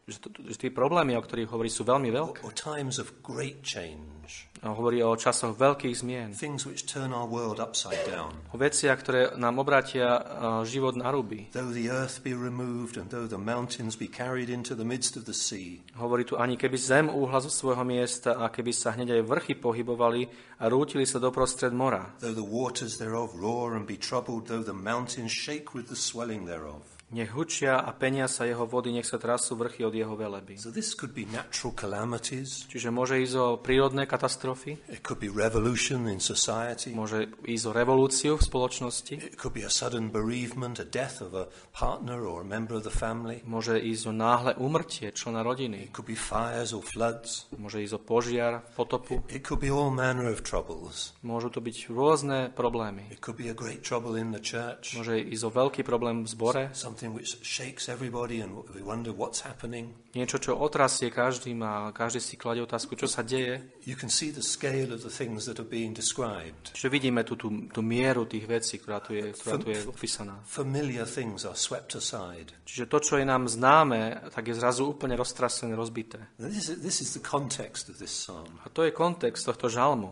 že, 0.10 0.20
to- 0.20 0.34
že 0.44 0.58
tie 0.58 0.72
problémy, 0.72 1.14
o 1.14 1.22
ktorých 1.22 1.50
hovorí, 1.50 1.70
sú 1.70 1.86
veľmi 1.86 2.10
Or, 2.12 2.34
veľké. 2.34 2.40
or 2.44 2.52
times 2.52 2.98
of 2.98 3.14
great 3.22 3.62
change, 3.62 4.50
A 4.60 4.76
hovorí 4.76 5.00
o 5.00 5.16
časoch 5.16 5.56
veľkých 5.56 5.96
zmien. 5.96 6.30
things 6.36 6.68
which 6.68 6.84
turn 6.84 7.10
our 7.10 7.26
world 7.26 7.58
upside 7.58 7.98
down. 8.06 8.36
O 8.52 8.60
veciach, 8.60 9.00
ktoré 9.00 9.22
nám 9.40 9.58
obrátia 9.58 10.20
a, 10.20 10.20
život 10.68 11.00
na 11.00 11.08
ruby. 11.10 11.48
Though 11.56 11.72
the 11.72 11.88
earth 11.88 12.20
be 12.22 12.36
removed, 12.36 13.00
and 13.00 13.08
though 13.08 13.24
the 13.26 13.40
mountains 13.40 13.96
be 13.96 14.06
carried 14.06 14.52
into 14.52 14.76
the 14.76 14.84
midst 14.84 15.16
of 15.16 15.24
the 15.24 15.34
sea, 15.34 15.80
Hovorí 15.96 16.28
tu, 16.28 16.36
ani 16.36 16.60
keby 16.60 16.76
zem 16.76 17.08
úhla 17.08 17.40
zo 17.40 17.48
svojho 17.48 17.82
miesta 17.82 18.36
a 18.36 18.52
keby 18.52 18.70
sa 18.70 18.92
hneď 18.92 19.18
aj 19.18 19.24
vrchy 19.24 19.54
pohybovali 19.56 20.28
a 20.60 20.68
rútili 20.68 21.08
sa 21.08 21.18
doprostred 21.18 21.72
mora. 21.72 22.12
though 22.20 22.36
the 22.36 22.44
waters 22.44 23.00
thereof 23.00 23.32
roar 23.34 23.74
and 23.74 23.88
be 23.88 23.96
troubled, 23.96 24.46
though 24.46 24.62
the 24.62 24.76
mountains 24.76 25.32
shake 25.32 25.72
with 25.72 25.88
the 25.88 25.96
swelling 25.96 26.44
thereof. 26.44 26.84
Nech 27.10 27.34
hučia 27.34 27.82
a 27.82 27.90
penia 27.90 28.30
sa 28.30 28.46
jeho 28.46 28.70
vody, 28.70 28.94
nech 28.94 29.10
sa 29.10 29.18
trasú 29.18 29.58
vrchy 29.58 29.82
od 29.82 29.98
jeho 29.98 30.14
veleby. 30.14 30.62
So 30.62 30.70
this 30.70 30.94
could 30.94 31.18
be 31.18 31.26
natural 31.26 31.74
calamities. 31.74 32.70
Čiže 32.70 32.94
môže 32.94 33.18
ísť 33.18 33.36
o 33.36 33.48
prírodné 33.58 34.06
katastrofy, 34.06 34.78
It 34.86 35.02
could 35.02 35.18
be 35.18 35.26
revolution 35.26 36.06
in 36.06 36.22
society. 36.22 36.94
môže 36.94 37.26
ísť 37.50 37.66
o 37.66 37.72
revolúciu 37.74 38.38
v 38.38 38.46
spoločnosti, 38.46 39.16
It 39.26 39.42
could 39.42 39.58
be 39.58 39.66
a 39.66 39.74
sudden 39.74 40.14
bereavement, 40.14 40.78
a 40.78 40.86
death 40.86 41.26
of 41.26 41.34
a 41.34 41.50
partner 41.74 42.22
or 42.30 42.42
a 42.42 42.48
member 42.48 42.78
of 42.78 42.86
the 42.86 42.94
family. 42.94 43.42
môže 43.42 43.82
ísť 43.82 44.04
o 44.06 44.14
náhle 44.14 44.54
úmrtie 44.62 45.10
člena 45.10 45.42
rodiny, 45.42 45.90
It 45.90 45.94
could 45.98 46.06
be 46.06 46.14
fires 46.14 46.78
or 46.78 46.86
floods. 46.86 47.50
môže 47.58 47.82
ísť 47.82 47.98
o 47.98 48.02
požiar, 48.06 48.62
potopu, 48.78 49.26
It 49.34 49.42
could 49.42 49.66
be 49.66 49.74
all 49.74 49.90
manner 49.90 50.30
of 50.30 50.46
troubles. 50.46 51.18
môžu 51.26 51.50
to 51.50 51.58
byť 51.58 51.90
rôzne 51.90 52.54
problémy. 52.54 53.10
It 53.10 53.18
could 53.18 53.36
be 53.42 53.50
a 53.50 53.58
great 53.58 53.82
trouble 53.82 54.14
in 54.14 54.30
the 54.30 54.42
church, 54.46 54.94
Môže 54.94 55.18
ísť 55.18 55.44
o 55.46 55.50
veľký 55.50 55.82
problém 55.82 56.22
v 56.22 56.30
zbore, 56.30 56.64
something 57.00 57.16
which 57.16 57.38
shakes 57.44 57.88
everybody 57.88 58.42
and 58.42 58.52
we 58.76 58.82
wonder 58.82 59.12
what's 59.14 59.42
happening. 59.42 59.96
niečo, 60.12 60.42
čo 60.42 60.58
otrasie 60.58 61.14
každým 61.14 61.62
a 61.64 61.94
každý 61.96 62.20
si 62.20 62.36
kladie 62.36 62.66
otázku, 62.66 62.98
čo 63.00 63.08
sa 63.08 63.24
deje. 63.24 63.62
You 63.86 63.96
can 63.96 64.10
see 64.12 64.34
the 64.34 64.44
scale 64.44 64.92
of 64.92 65.06
the 65.06 65.14
things 65.14 65.48
that 65.48 65.62
are 65.62 65.68
being 65.68 65.96
described. 65.96 66.76
Čiže 66.76 66.90
vidíme 66.92 67.24
tú, 67.24 67.40
tú, 67.40 67.48
tú 67.72 67.80
mieru 67.80 68.28
tých 68.28 68.50
vecí, 68.50 68.82
ktorá 68.82 69.00
tu 69.00 69.16
je, 69.16 69.32
ktorá 69.32 69.56
tu 69.62 69.72
je 69.72 69.80
opísaná. 69.88 70.44
Familiar 70.44 71.08
things 71.08 71.48
are 71.48 71.56
swept 71.56 71.96
aside. 71.96 72.52
Čiže 72.68 72.90
to, 72.92 72.98
čo 73.00 73.14
je 73.16 73.26
nám 73.26 73.48
známe, 73.48 74.34
tak 74.34 74.50
je 74.52 74.60
zrazu 74.60 74.92
úplne 74.92 75.16
roztrasené, 75.16 75.78
rozbité. 75.78 76.20
This 76.36 76.68
is, 76.68 76.84
this 76.84 77.00
is 77.00 77.16
the 77.16 77.24
context 77.24 77.88
of 77.88 78.02
this 78.02 78.12
psalm. 78.12 78.60
A 78.66 78.68
to 78.74 78.84
je 78.84 78.92
kontext 78.92 79.48
tohto 79.48 79.72
žalmu. 79.72 80.12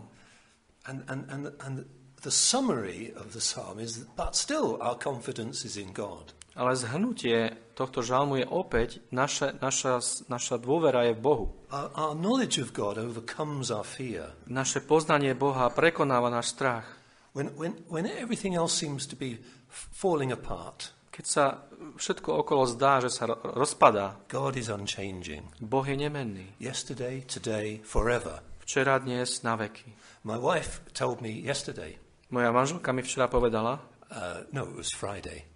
And, 0.88 1.04
and, 1.12 1.28
and, 1.28 1.44
and 1.60 1.76
the 2.24 2.32
summary 2.32 3.12
of 3.18 3.34
the 3.34 3.42
psalm 3.44 3.82
is 3.82 4.00
that, 4.00 4.16
but 4.16 4.40
still 4.40 4.80
our 4.80 4.96
confidence 4.96 5.66
is 5.66 5.76
in 5.76 5.92
God. 5.92 6.32
Ale 6.58 6.74
zhrnutie 6.74 7.54
tohto 7.78 8.02
žalmu 8.02 8.42
je 8.42 8.46
opäť, 8.50 9.06
naša, 9.14 9.62
naša, 9.62 10.02
naša 10.26 10.58
dôvera 10.58 11.06
je 11.06 11.14
v 11.14 11.22
Bohu. 11.22 11.46
Our, 11.70 11.94
our 11.94 12.14
knowledge 12.18 12.58
of 12.58 12.74
God 12.74 12.98
overcomes 12.98 13.70
our 13.70 13.86
fear. 13.86 14.34
Naše 14.50 14.82
poznanie 14.82 15.38
Boha 15.38 15.70
prekonáva 15.70 16.34
náš 16.34 16.58
strach. 16.58 16.90
When, 17.38 17.54
when, 17.54 17.78
when 17.86 18.10
everything 18.10 18.58
else 18.58 18.74
seems 18.74 19.06
to 19.06 19.14
be 19.14 19.38
falling 19.70 20.34
apart, 20.34 20.98
Keď 21.18 21.26
sa 21.26 21.66
všetko 21.98 22.46
okolo 22.46 22.70
zdá, 22.70 23.02
že 23.02 23.10
sa 23.10 23.26
ro- 23.26 23.42
rozpadá, 23.42 24.22
God 24.30 24.54
is 24.54 24.70
unchanging. 24.70 25.50
Boh 25.58 25.82
je 25.82 25.98
nemenný. 25.98 26.54
Yesterday, 26.62 27.26
today, 27.26 27.82
forever. 27.82 28.46
Včera, 28.62 29.02
dnes, 29.02 29.42
na 29.42 29.58
veky. 29.58 29.98
My 30.30 30.38
wife 30.38 30.86
told 30.94 31.26
me 31.26 31.34
yesterday, 31.42 31.98
Moja 32.30 32.52
manželka 32.52 32.92
mi 32.92 33.02
včera 33.02 33.32
povedala, 33.32 33.80
uh, 34.12 34.44
no, 34.52 34.68
it 34.68 34.76
was 34.76 34.92
Friday, 34.92 35.47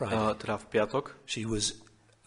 uh, 0.00 0.08
Friday, 0.08 0.40
teda 0.40 0.56
v 0.56 0.64
piatok, 0.72 1.04
she 1.28 1.44
was 1.44 1.76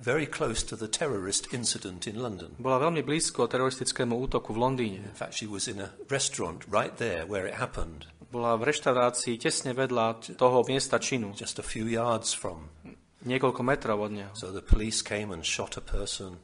very 0.03 0.27
close 0.27 0.62
to 0.67 0.75
the 0.75 0.88
terrorist 0.88 1.49
incident 1.53 2.05
in 2.05 2.19
London. 2.19 2.53
bola 2.59 2.77
veľmi 2.77 3.01
blízko 3.01 3.47
teroristickému 3.47 4.13
útoku 4.13 4.51
v 4.51 4.59
Londýne. 4.59 5.01
In 5.01 5.17
fact, 5.17 5.39
she 5.39 5.47
was 5.47 5.65
in 5.65 5.79
a 5.79 5.95
restaurant 6.12 6.67
right 6.67 6.93
there 6.99 7.25
where 7.25 7.47
it 7.47 7.55
happened, 7.57 8.05
Bola 8.33 8.57
v 8.57 8.65
reštaurácii 8.65 9.38
tesne 9.38 9.77
vedľa 9.77 10.33
toho 10.41 10.65
miesta 10.65 10.97
činu, 10.97 11.38
just 11.38 11.62
a 11.62 11.65
few 11.65 11.86
yards 11.86 12.33
from. 12.33 12.73
niekoľko 13.23 13.62
metrov 13.63 14.03
od 14.03 14.12
neho. 14.12 14.31
So 14.36 14.51
the 14.51 14.65
police 14.65 15.05
came 15.05 15.31
and 15.31 15.45
shot 15.45 15.77
a 15.77 15.83
person, 15.86 16.41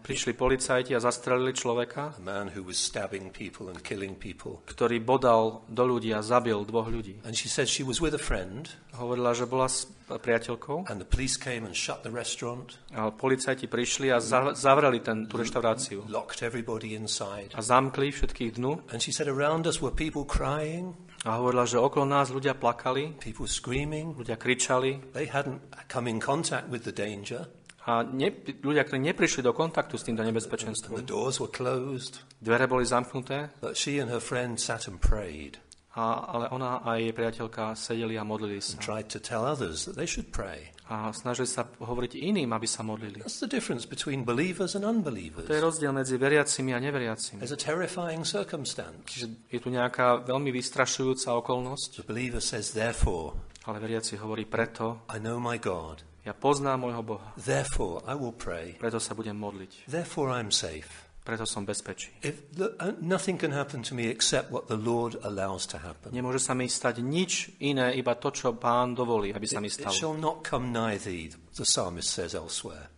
Prišli 0.00 0.32
policajti 0.32 0.96
a 0.96 1.04
zastrelili 1.04 1.52
človeka, 1.52 2.16
a 2.16 2.20
man 2.24 2.48
who 2.48 2.64
was 2.64 2.80
stabbing 2.80 3.28
people 3.28 3.68
and 3.68 3.76
killing 3.84 4.16
people. 4.16 4.64
ktorý 4.64 5.04
bodal 5.04 5.68
do 5.68 5.84
ľudí 5.84 6.16
a 6.16 6.24
zabil 6.24 6.56
dvoch 6.64 6.88
ľudí. 6.88 7.20
And 7.28 7.36
she 7.36 7.52
said 7.52 7.68
she 7.68 7.84
was 7.84 8.00
with 8.00 8.16
a 8.16 8.22
friend, 8.22 8.72
Hovorila, 8.96 9.36
že 9.36 9.44
bola 9.44 9.68
s 9.68 9.84
priateľkou. 10.08 10.88
And 10.88 10.96
the 10.96 11.04
police 11.04 11.36
came 11.36 11.68
and 11.68 11.76
shut 11.76 12.00
the 12.00 12.08
restaurant, 12.08 12.80
a 12.96 13.12
policajti 13.12 13.68
prišli 13.68 14.08
a 14.08 14.16
za- 14.16 14.56
zavreli 14.56 15.04
ten, 15.04 15.28
tú 15.28 15.36
reštauráciu. 15.36 16.08
Locked 16.08 16.40
everybody 16.40 16.96
inside. 16.96 17.52
a 17.52 17.60
zamkli 17.60 18.16
všetkých 18.16 18.56
dnu. 18.56 18.88
And 18.88 19.04
she 19.04 19.12
said 19.12 19.28
around 19.28 19.68
us 19.68 19.84
were 19.84 19.92
people 19.92 20.24
crying, 20.24 20.96
a 21.28 21.36
hovorila, 21.36 21.68
že 21.68 21.76
okolo 21.76 22.08
nás 22.08 22.32
ľudia 22.32 22.56
plakali, 22.56 23.12
people 23.20 23.44
screaming. 23.44 24.16
ľudia 24.16 24.40
kričali. 24.40 25.12
They 25.12 25.28
hadn't 25.28 25.60
come 25.92 26.08
in 26.08 26.16
contact 26.16 26.72
with 26.72 26.88
the 26.88 26.96
danger, 26.96 27.44
a 27.86 28.04
ne, 28.04 28.28
ľudia, 28.60 28.84
ktorí 28.84 29.00
neprišli 29.00 29.40
do 29.40 29.56
kontaktu 29.56 29.96
s 29.96 30.04
týmto 30.04 30.20
and 30.20 30.28
the 30.28 30.32
nebezpečenstvom. 30.36 31.00
doors 31.04 31.40
were 31.40 31.48
closed. 31.48 32.20
Dvere 32.40 32.68
boli 32.68 32.84
zamknuté, 32.84 33.56
But 33.60 33.76
she 33.76 33.96
and 34.00 34.12
her 34.12 34.20
friend 34.20 34.60
sat 34.60 34.84
and 34.88 35.00
prayed 35.00 35.56
a, 35.96 36.22
ale 36.30 36.46
ona 36.54 36.86
a 36.86 37.02
jej 37.02 37.10
priateľka 37.10 37.74
sedeli 37.74 38.14
a 38.14 38.22
modlili 38.22 38.62
sa. 38.62 38.78
tried 38.78 39.10
to 39.10 39.18
tell 39.18 39.42
others 39.42 39.84
that 39.90 39.98
they 39.98 40.06
should 40.06 40.30
pray. 40.30 40.70
A 40.90 41.10
snažili 41.14 41.46
sa 41.46 41.66
hovoriť 41.66 42.18
iným, 42.18 42.50
aby 42.50 42.66
sa 42.66 42.82
modlili. 42.82 43.22
That's 43.22 43.38
the 43.38 43.50
difference 43.50 43.86
between 43.86 44.26
believers 44.26 44.74
and 44.74 44.82
unbelievers. 44.82 45.46
To 45.46 45.54
je 45.54 45.62
rozdiel 45.62 45.94
medzi 45.94 46.18
veriacimi 46.18 46.74
a 46.74 46.78
neveriacimi. 46.82 47.38
There's 47.42 47.54
a 47.54 47.58
terrifying 47.58 48.26
circumstance. 48.26 49.06
Čiže 49.06 49.26
je 49.50 49.58
tu 49.62 49.70
nejaká 49.70 50.22
veľmi 50.26 50.50
vystrašujúca 50.50 51.30
okolnosť, 51.38 52.02
The 52.02 52.06
believer 52.06 52.42
says, 52.42 52.74
Therefore, 52.74 53.38
ale 53.70 53.78
veriaci 53.78 54.18
hovorí 54.18 54.46
preto, 54.50 55.06
I 55.10 55.22
know 55.22 55.38
my 55.38 55.58
God. 55.62 56.02
Ja 56.24 56.32
poznám 56.36 56.84
môjho 56.88 57.02
Boha, 57.02 57.28
Therefore, 57.36 58.04
I 58.04 58.14
will 58.14 58.34
pray. 58.34 58.76
preto 58.76 59.00
sa 59.00 59.16
budem 59.16 59.36
modliť, 59.36 59.88
Therefore, 59.88 60.32
I'm 60.34 60.52
safe. 60.52 61.08
preto 61.20 61.44
som 61.46 61.62
bezpečí. 61.68 62.10
If 62.24 62.40
the, 62.56 62.74
uh, 62.80 62.96
nothing 62.98 63.36
can 63.38 63.52
happen 63.52 63.84
to 63.86 63.94
me 63.94 64.08
except 64.08 64.50
what 64.50 64.66
the 64.66 64.76
Lord 64.80 65.20
allows 65.22 65.68
to 65.70 65.78
happen. 65.78 66.10
Nemôže 66.10 66.40
sa 66.42 66.56
mi 66.56 66.66
stať 66.66 67.04
nič 67.04 67.54
iné, 67.60 67.94
iba 67.94 68.16
to, 68.18 68.32
čo 68.34 68.56
pán 68.56 68.96
dovolí, 68.96 69.30
aby 69.30 69.46
sa 69.46 69.60
mi 69.62 69.68
It 69.70 69.78
stalo. 69.78 69.94
shall 69.94 70.16
not 70.16 70.42
come 70.42 70.72
nigh 70.74 70.98
thee, 70.98 71.30
the 71.54 71.64
psalmist 71.68 72.10
says 72.10 72.34
elsewhere. 72.34 72.88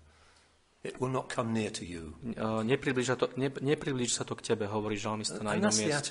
It 0.82 0.98
will 0.98 1.14
not 1.14 1.30
come 1.30 1.54
near 1.54 1.70
to 1.78 1.86
you. 1.86 2.18
Uh, 2.34 2.58
nepriblíža, 2.66 3.14
to, 3.14 3.30
ne, 3.38 3.54
nepriblíži 3.54 4.18
sa 4.18 4.24
to 4.26 4.34
k 4.34 4.42
tebe, 4.42 4.66
hovorí 4.66 4.98
žalmista 4.98 5.38
na 5.38 5.54
inom 5.54 5.70
mieste. 5.70 6.10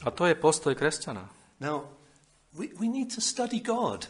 A 0.00 0.08
to 0.08 0.22
je 0.24 0.32
postoj 0.32 0.72
kresťana. 0.72 1.28
Now, 1.60 1.84
we, 2.56 2.72
we 2.80 2.88
need 2.88 3.12
to 3.12 3.20
study 3.20 3.60
God. 3.60 4.08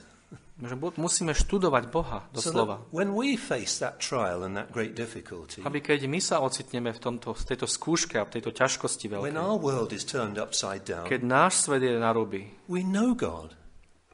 Že 0.60 0.76
musíme 1.00 1.32
študovať 1.32 1.84
Boha, 1.88 2.28
So 2.36 2.52
doslova. 2.52 2.84
that 2.84 2.92
when 2.92 3.16
we 3.16 3.36
face 3.40 3.80
that 3.80 3.96
trial 4.00 4.44
and 4.44 4.56
that 4.56 4.68
great 4.72 4.92
difficulty, 4.92 5.64
Aby 5.64 5.80
keď 5.80 6.04
my 6.08 6.20
sa 6.20 6.40
ocitneme 6.44 6.92
v, 6.92 7.00
tomto, 7.00 7.32
v 7.32 7.42
tejto 7.44 7.64
skúške 7.68 8.20
a 8.20 8.24
v 8.28 8.40
tejto 8.40 8.52
ťažkosti 8.52 9.06
veľkej, 9.08 9.32
keď 11.08 11.20
náš 11.24 11.52
svet 11.64 11.82
je 11.84 11.96
na 11.96 12.12
ruby, 12.12 12.52
we 12.68 12.80
know 12.84 13.12
God. 13.16 13.59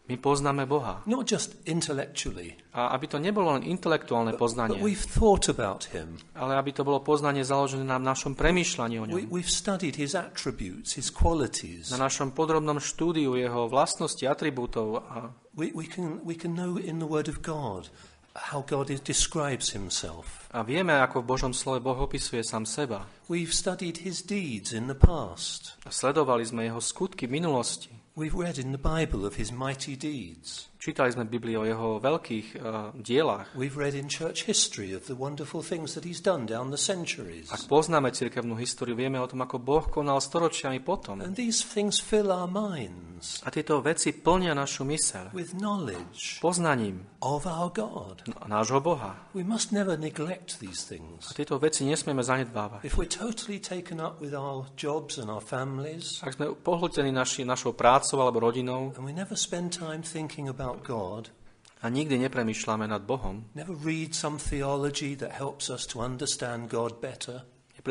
My 0.07 0.16
poznáme 0.16 0.71
Boha. 0.71 1.03
Not 1.07 1.27
just 1.27 1.59
intellectually, 1.66 2.55
A 2.71 2.95
aby 2.95 3.11
to 3.11 3.19
nebolo 3.19 3.59
len 3.59 3.66
intelektuálne 3.66 4.37
but 4.37 4.40
poznanie, 4.40 4.79
we've 4.79 5.03
thought 5.03 5.51
about 5.51 5.90
Him. 5.90 6.23
ale 6.38 6.55
aby 6.55 6.71
to 6.71 6.87
bolo 6.87 7.03
poznanie 7.03 7.42
založené 7.42 7.83
na 7.83 7.99
našom 7.99 8.38
premýšľaní 8.38 8.97
o 9.01 9.05
ňom. 9.11 9.27
we've 9.27 9.51
studied 9.51 9.99
His 9.99 10.14
attributes, 10.14 10.95
His 10.95 11.11
qualities. 11.11 11.90
Na 11.90 11.99
našom 11.99 12.31
podrobnom 12.31 12.79
štúdiu 12.79 13.35
jeho 13.35 13.66
vlastnosti, 13.66 14.23
atribútov 14.23 15.03
a 15.03 15.35
We, 15.57 15.73
we, 15.73 15.88
can, 15.88 16.21
we 16.21 16.37
can 16.37 16.53
know 16.53 16.77
in 16.77 17.01
the 17.01 17.09
Word 17.09 17.33
of 17.33 17.40
God 17.40 17.88
how 18.37 18.61
God 18.61 18.92
describes 19.03 19.73
Himself. 19.73 20.53
A 20.53 20.61
vieme, 20.61 20.92
ako 20.92 21.25
v 21.25 21.33
Božom 21.33 21.53
slove 21.57 21.81
Boh 21.81 21.97
opisuje 21.97 22.45
sám 22.45 22.69
seba. 22.69 23.09
We've 23.27 23.57
studied 23.57 24.05
His 24.05 24.21
deeds 24.21 24.77
in 24.77 24.85
the 24.87 24.95
past. 24.95 25.81
Sledovali 25.88 26.45
sme 26.45 26.69
jeho 26.69 26.79
skutky 26.79 27.25
v 27.25 27.40
minulosti. 27.40 27.88
We've 28.18 28.33
read 28.33 28.57
in 28.57 28.72
the 28.72 28.79
Bible 28.79 29.26
of 29.26 29.35
His 29.35 29.52
mighty 29.52 29.94
deeds. 29.94 30.68
Čítali 30.87 31.11
sme 31.11 31.27
v 31.27 31.35
Biblii 31.35 31.59
o 31.59 31.66
jeho 31.66 31.88
veľkých 31.99 32.62
uh, 32.62 32.94
dielách. 32.94 33.59
We've 33.59 33.75
read 33.75 33.99
in 33.99 34.07
church 34.07 34.46
history 34.46 34.94
of 34.94 35.11
the 35.11 35.18
wonderful 35.18 35.59
things 35.59 35.99
that 35.99 36.07
He's 36.07 36.22
done 36.22 36.46
down 36.46 36.70
the 36.70 36.79
centuries. 36.79 37.51
Ak 37.51 37.66
poznáme 37.66 38.14
cirkevnú 38.14 38.55
históriu, 38.55 38.94
vieme 38.94 39.18
o 39.18 39.27
tom, 39.27 39.42
ako 39.42 39.59
Boh 39.59 39.83
konal 39.83 40.22
storočiami 40.22 40.79
potom. 40.79 41.18
And 41.18 41.35
these 41.35 41.66
things 41.66 41.99
fill 41.99 42.31
our 42.31 42.46
minds 42.46 43.42
A 43.42 43.51
tieto 43.51 43.83
veci 43.83 44.14
plnia 44.14 44.55
našu 44.55 44.87
myseľ 44.87 45.35
with 45.35 45.59
knowledge 45.59 46.38
poznaním 46.38 47.03
of 47.18 47.51
our 47.51 47.66
God. 47.75 48.22
n- 48.31 48.38
nášho 48.46 48.79
Boha. 48.79 49.18
We 49.35 49.42
must 49.42 49.75
never 49.75 49.99
neglect 49.99 50.62
these 50.62 50.87
A 50.87 50.94
things. 50.94 51.35
tieto 51.35 51.59
veci 51.59 51.83
nesmieme 51.83 52.22
zanedbávať. 52.22 52.87
If 52.87 52.94
we're 52.94 53.11
totally 53.11 53.59
taken 53.59 53.99
up 53.99 54.22
with 54.22 54.38
our 54.38 54.70
jobs 54.79 55.18
and 55.18 55.27
our 55.35 55.42
families, 55.42 56.22
Ak 56.22 56.38
sme 56.38 56.55
pohltení 56.55 57.11
naši, 57.11 57.42
našou 57.42 57.75
prácou 57.75 58.22
alebo 58.22 58.38
rodinou 58.38 58.94
and 58.94 59.03
we 59.03 59.11
never 59.11 59.35
spend 59.35 59.75
time 59.75 60.07
thinking 60.07 60.46
about 60.46 60.76
God, 60.85 61.33
a 61.81 61.87
nikdy 61.93 62.19
nepremýšľame 62.27 62.89
nad 62.89 63.05
Bohom, 63.05 63.47
never 63.55 63.77
read 63.77 64.17
some 64.17 64.41
theology 64.41 65.15
that 65.17 65.37
helps 65.37 65.71
us 65.71 65.87
to 65.89 66.03
understand 66.03 66.73
God 66.73 66.99
better, 66.99 67.45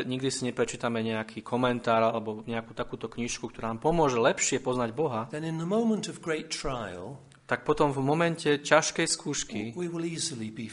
nikdy 0.03 0.27
si 0.27 0.43
neprečítame 0.43 0.99
nejaký 0.99 1.39
komentár 1.39 2.03
alebo 2.03 2.43
nejakú 2.43 2.75
takúto 2.75 3.07
knižku, 3.07 3.47
ktorá 3.47 3.71
nám 3.71 3.79
pomôže 3.79 4.19
lepšie 4.19 4.59
poznať 4.59 4.91
Boha, 4.91 5.31
then 5.31 5.47
in 5.47 5.55
the 5.55 5.69
moment 5.69 6.11
of 6.11 6.19
great 6.19 6.51
trial, 6.51 7.23
tak 7.47 7.63
potom 7.63 7.95
v 7.95 8.03
momente 8.03 8.59
ťažkej 8.59 9.07
skúšky 9.07 9.61
we 9.77 9.87
will 9.87 10.03
easily 10.03 10.51
be 10.51 10.67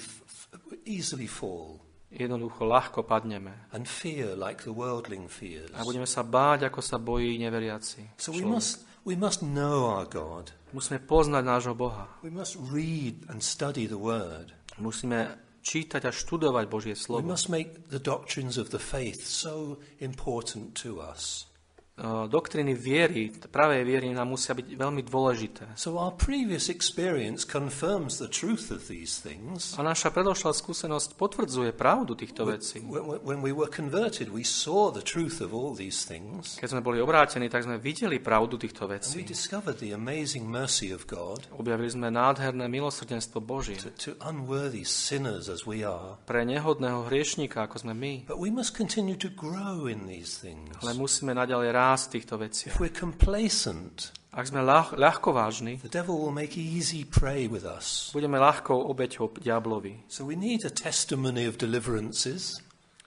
easily 0.82 1.30
fall 1.30 1.78
jednoducho 2.12 2.68
ľahko 2.68 3.08
padneme. 3.08 3.72
and 3.72 3.88
fear 3.88 4.36
like 4.36 4.64
the 4.68 4.74
worldling 4.74 5.28
fears. 5.32 5.72
A 5.72 5.80
budeme 5.80 6.04
sa 6.04 6.20
báť, 6.20 6.68
ako 6.68 6.80
sa 6.84 7.00
bojí 7.00 7.40
neveriaci. 7.40 8.20
So 8.20 8.36
we 8.36 8.44
must 8.44 8.84
we 9.08 9.16
must 9.16 9.40
know 9.40 9.88
our 9.88 10.04
God. 10.04 10.52
Musíme 10.72 11.04
poznať 11.04 11.44
nášho 11.44 11.74
Boha. 11.76 12.08
We 12.24 12.32
must 12.32 12.56
read 12.72 13.28
and 13.28 13.44
study 13.44 13.84
the 13.84 14.00
Word. 14.00 14.56
Musíme 14.80 15.36
čítať 15.62 16.02
a 16.08 16.12
študovať 16.12 16.64
Božie 16.66 16.96
We 16.96 17.00
slovo. 17.00 17.28
must 17.28 17.52
make 17.52 17.92
the 17.92 18.00
doctrines 18.00 18.56
of 18.56 18.72
the 18.72 18.80
faith 18.80 19.20
so 19.22 19.76
important 20.00 20.72
to 20.80 20.98
us. 20.98 21.46
Uh, 21.92 22.24
Doktriny 22.24 22.72
viery, 22.72 23.28
pravej 23.28 23.84
viery 23.84 24.08
nám 24.16 24.32
musia 24.32 24.56
byť 24.56 24.64
veľmi 24.80 25.04
dôležité. 25.04 25.76
So 25.76 26.00
our 26.00 26.16
previous 26.16 26.72
experience 26.72 27.44
confirms 27.44 28.16
the 28.16 28.32
truth 28.32 28.72
of 28.72 28.88
these 28.88 29.20
things. 29.20 29.76
A 29.76 29.84
naša 29.84 30.08
predošlá 30.08 30.56
skúsenosť 30.56 31.20
potvrdzuje 31.20 31.76
pravdu 31.76 32.16
týchto 32.16 32.48
vecí. 32.48 32.80
When, 32.80 33.44
we 33.44 33.52
were 33.52 33.68
converted, 33.68 34.32
we 34.32 34.40
saw 34.40 34.88
the 34.88 35.04
truth 35.04 35.44
of 35.44 35.52
all 35.52 35.76
these 35.76 36.08
things. 36.08 36.56
Keď 36.56 36.72
sme 36.72 36.80
boli 36.80 36.96
obrátení, 36.96 37.52
tak 37.52 37.68
sme 37.68 37.76
videli 37.76 38.16
pravdu 38.24 38.56
týchto 38.56 38.88
And 38.88 38.96
we 38.96 38.96
vecí. 38.96 39.28
discovered 39.28 39.76
the 39.76 39.92
amazing 39.92 40.48
mercy 40.48 40.96
of 40.96 41.04
God 41.04 41.44
Objavili 41.52 41.92
sme 41.92 42.08
nádherné 42.08 42.72
milosrdenstvo 42.72 43.44
Božie 43.44 43.76
to, 43.76 43.92
to 44.00 44.12
unworthy 44.24 44.88
sinners 44.88 45.52
as 45.52 45.68
we 45.68 45.84
are. 45.84 46.16
pre 46.24 46.48
nehodného 46.48 47.04
hriešníka, 47.04 47.68
ako 47.68 47.84
sme 47.84 47.92
my. 47.92 48.14
But 48.24 48.40
we 48.40 48.48
must 48.48 48.72
continue 48.72 49.20
to 49.20 49.28
grow 49.28 49.84
in 49.92 50.08
these 50.08 50.40
things. 50.40 50.72
Ale 50.80 50.96
musíme 50.96 51.36
naďalej 51.36 51.68
rásť 51.68 51.90
v 51.96 52.18
týchto 52.18 52.34
veciach. 52.38 52.72
If 52.72 52.80
we're 52.80 52.92
complacent, 52.92 54.12
Ak 54.32 54.48
sme 54.48 54.64
ľah, 54.64 54.96
ľahkovážni, 54.96 55.76
the 55.84 55.92
devil 55.92 56.16
will 56.16 56.32
make 56.32 56.56
easy 56.56 57.04
prey 57.04 57.44
with 57.44 57.68
us. 57.68 58.08
budeme 58.16 58.40
ľahkou 58.40 58.88
obeťou 58.88 59.28
diablovi. 59.36 60.08
So 60.08 60.24
we 60.24 60.40
need 60.40 60.64
a 60.64 60.72
testimony 60.72 61.44
of 61.44 61.60
deliverances. 61.60 62.56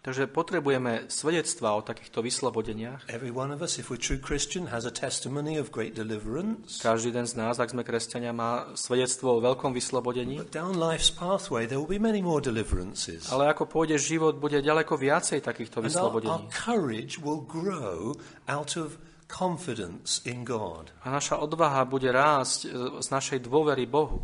Takže 0.05 0.29
potrebujeme 0.29 1.09
svedectvá 1.09 1.73
o 1.73 1.81
takýchto 1.81 2.21
vyslobodeniach. 2.21 3.09
Every 3.09 3.33
one 3.33 3.49
of 3.49 3.65
us, 3.65 3.81
if 3.81 3.89
we're 3.89 3.97
true 3.97 4.21
Christian, 4.21 4.69
has 4.69 4.85
a 4.85 4.93
testimony 4.93 5.57
of 5.57 5.73
great 5.73 5.97
deliverance. 5.97 6.77
Každý 6.77 7.09
jeden 7.09 7.25
z 7.25 7.33
nás, 7.33 7.57
ak 7.57 7.73
sme 7.73 7.81
kresťania, 7.81 8.29
má 8.29 8.69
svedectvo 8.77 9.33
o 9.33 9.39
veľkom 9.41 9.73
vyslobodení. 9.73 10.37
But 10.37 10.53
down 10.53 10.77
life's 10.77 11.09
pathway, 11.09 11.65
there 11.65 11.81
will 11.81 11.89
be 11.89 11.97
many 11.97 12.21
more 12.21 12.37
deliverances. 12.37 13.33
Ale 13.33 13.49
ako 13.49 13.65
pôjde 13.65 13.97
život, 13.97 14.37
bude 14.37 14.61
ďaleko 14.61 14.93
viacej 14.93 15.41
takýchto 15.41 15.81
And 15.81 15.89
our, 15.89 15.89
our 15.89 16.13
vyslobodení. 16.13 16.53
courage 16.53 17.17
will 17.17 17.41
grow 17.41 18.13
out 18.45 18.77
of 18.77 19.01
confidence 19.25 20.21
in 20.21 20.45
God. 20.45 20.93
A 21.01 21.09
naša 21.09 21.41
odvaha 21.41 21.81
bude 21.89 22.13
rásť 22.13 22.69
e, 22.69 23.01
z 23.01 23.07
našej 23.09 23.41
dôvery 23.41 23.89
Bohu. 23.89 24.21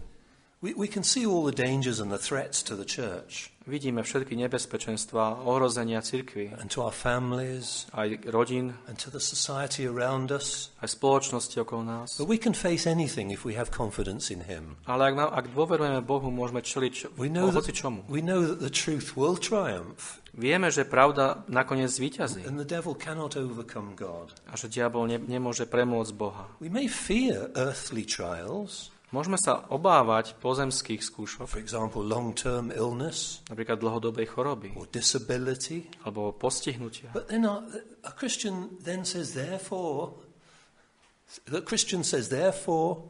We, 0.61 0.77
we 0.77 0.85
can 0.85 1.01
see 1.01 1.25
all 1.25 1.41
the 1.41 1.57
dangers 1.57 1.97
and 1.97 2.13
the 2.13 2.21
threats 2.21 2.61
to 2.69 2.77
the 2.77 2.85
church 2.85 3.50
Vidíme 3.61 4.01
všetky 4.01 4.33
nebezpečenstva, 4.35 5.45
ohrozenia 5.45 6.01
cirkvi, 6.01 6.49
and 6.57 6.73
to 6.73 6.81
our 6.81 6.93
families 6.93 7.85
aj 7.93 8.25
rodín, 8.33 8.73
and 8.89 8.97
to 8.97 9.13
the 9.13 9.21
society 9.21 9.85
around 9.85 10.33
us. 10.33 10.73
aj 10.81 10.97
spoločnosti 10.97 11.61
okolo 11.61 11.85
nás. 11.85 12.17
But 12.17 12.25
we 12.25 12.41
can 12.41 12.57
face 12.57 12.89
anything 12.89 13.29
if 13.29 13.45
we 13.45 13.53
have 13.53 13.69
confidence 13.69 14.33
in 14.33 14.41
Him. 14.49 14.81
Ale 14.89 15.13
ak, 15.13 15.45
ak 15.45 15.45
dôverujeme 15.53 16.01
Bohu, 16.01 16.33
môžeme 16.33 16.65
čeliť 16.65 17.13
We 17.21 17.29
know, 17.29 17.53
hoci 17.53 17.69
that, 17.69 17.77
čomu. 17.77 18.01
we 18.09 18.25
know 18.25 18.41
that 18.41 18.57
the 18.57 18.73
truth 18.73 19.13
will 19.13 19.37
triumph 19.37 20.17
Vieme, 20.31 20.71
že 20.71 20.87
pravda 20.87 21.43
nakoniec 21.51 21.91
zvíťazí 21.91 22.47
and 22.47 22.55
the 22.55 22.65
devil 22.65 22.95
cannot 22.95 23.35
overcome 23.35 23.93
God. 23.99 24.31
a 24.47 24.55
že 24.55 24.71
diabol 24.71 25.03
ne, 25.05 25.19
nemôže 25.19 25.67
premôcť 25.67 26.11
Boha. 26.15 26.47
We 26.63 26.71
may 26.71 26.87
fear 26.87 27.51
earthly 27.53 28.07
trials, 28.07 28.89
Môžeme 29.11 29.35
sa 29.35 29.67
obávať 29.67 30.39
pozemských 30.39 31.03
skúšok, 31.03 31.43
for 31.43 31.59
example, 31.59 31.99
long 31.99 32.31
term 32.31 32.71
illness 32.71 33.43
napríklad 33.51 33.83
dlhodobej 33.83 34.23
choroby 34.31 34.71
or 34.79 34.87
disability. 34.87 35.91
alebo 36.07 36.31
postihnutia. 36.31 37.11
But 37.11 37.27
then 37.27 37.43
a, 37.43 37.59
a 38.07 38.11
Christian 38.15 38.79
then 38.79 39.03
says, 39.03 39.35
therefore, 39.35 40.15
the 41.43 41.59
Christian 41.59 42.07
says, 42.07 42.31
therefore, 42.31 43.03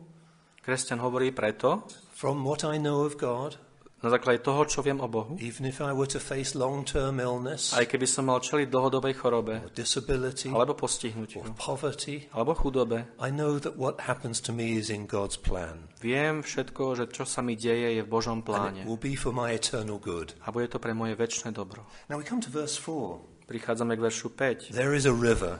Kresťan 0.61 1.01
hovorí 1.01 1.33
preto, 1.33 1.85
from 2.13 2.45
what 2.45 2.61
I 2.65 2.77
know 2.77 3.01
of 3.05 3.17
God, 3.17 3.57
na 4.01 4.09
základe 4.09 4.41
toho, 4.41 4.65
čo 4.65 4.81
viem 4.81 4.97
o 4.97 5.05
Bohu, 5.05 5.37
even 5.37 5.69
if 5.69 5.77
I 5.77 5.93
were 5.93 6.09
to 6.09 6.17
face 6.17 6.57
long 6.57 6.81
term 6.81 7.21
illness 7.21 7.69
aj 7.77 7.85
keby 7.85 8.09
som 8.09 8.25
mal 8.27 8.41
čeliť 8.41 8.67
dlhodobej 8.67 9.13
chorobe, 9.13 9.61
or 9.61 9.69
disability 9.69 10.49
alebo 10.49 10.73
postihnutiu, 10.73 11.45
or 11.45 11.53
poverty, 11.53 12.25
alebo 12.33 12.57
chudobe, 12.57 13.05
I 13.21 13.29
know 13.29 13.61
that 13.61 13.77
what 13.77 14.09
happens 14.09 14.41
to 14.45 14.51
me 14.51 14.73
is 14.73 14.89
in 14.89 15.05
God's 15.05 15.37
plan. 15.37 15.85
viem 16.01 16.41
všetko, 16.41 16.97
že 16.97 17.05
čo 17.13 17.29
sa 17.29 17.45
mi 17.45 17.53
deje, 17.53 17.93
je 17.97 18.01
v 18.01 18.09
Božom 18.09 18.41
And 18.41 18.45
pláne 18.45 18.81
it 18.81 18.89
will 18.89 18.97
be 18.97 19.13
for 19.13 19.29
my 19.29 19.53
eternal 19.53 20.01
good. 20.01 20.33
a 20.41 20.49
bude 20.49 20.73
to 20.73 20.81
pre 20.81 20.97
moje 20.97 21.13
väčšie 21.13 21.53
dobro. 21.53 21.85
Now 22.09 22.17
we 22.17 22.25
come 22.25 22.41
to 22.41 22.49
verse 22.49 22.73
4. 22.81 23.21
Prichádzame 23.45 23.99
k 23.99 24.01
veršu 24.01 24.31
5. 24.33 24.71
There 24.73 24.97
is 24.97 25.05
a 25.05 25.13
river, 25.13 25.59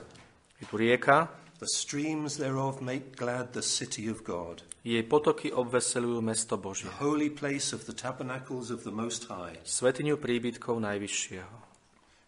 Je 0.58 0.66
tu 0.66 0.78
rieka, 0.80 1.28
the 1.62 1.68
streams 1.70 2.38
thereof 2.42 2.82
make 2.82 3.14
glad 3.14 3.52
the 3.54 3.62
city 3.62 4.10
of 4.10 4.26
God, 4.26 4.66
jej 4.82 5.02
potoky 5.06 5.54
obveselujú 5.54 6.18
mesto 6.18 6.58
Božie, 6.58 6.90
the 6.90 6.98
holy 6.98 7.30
place 7.30 7.70
of 7.70 7.86
the 7.86 7.94
tabernacles 7.94 8.74
of 8.74 8.82
the 8.82 8.90
Most 8.90 9.30
High. 9.30 9.62
svetiňu 9.62 10.18
príbytkov 10.18 10.82
Najvyššieho. 10.82 11.54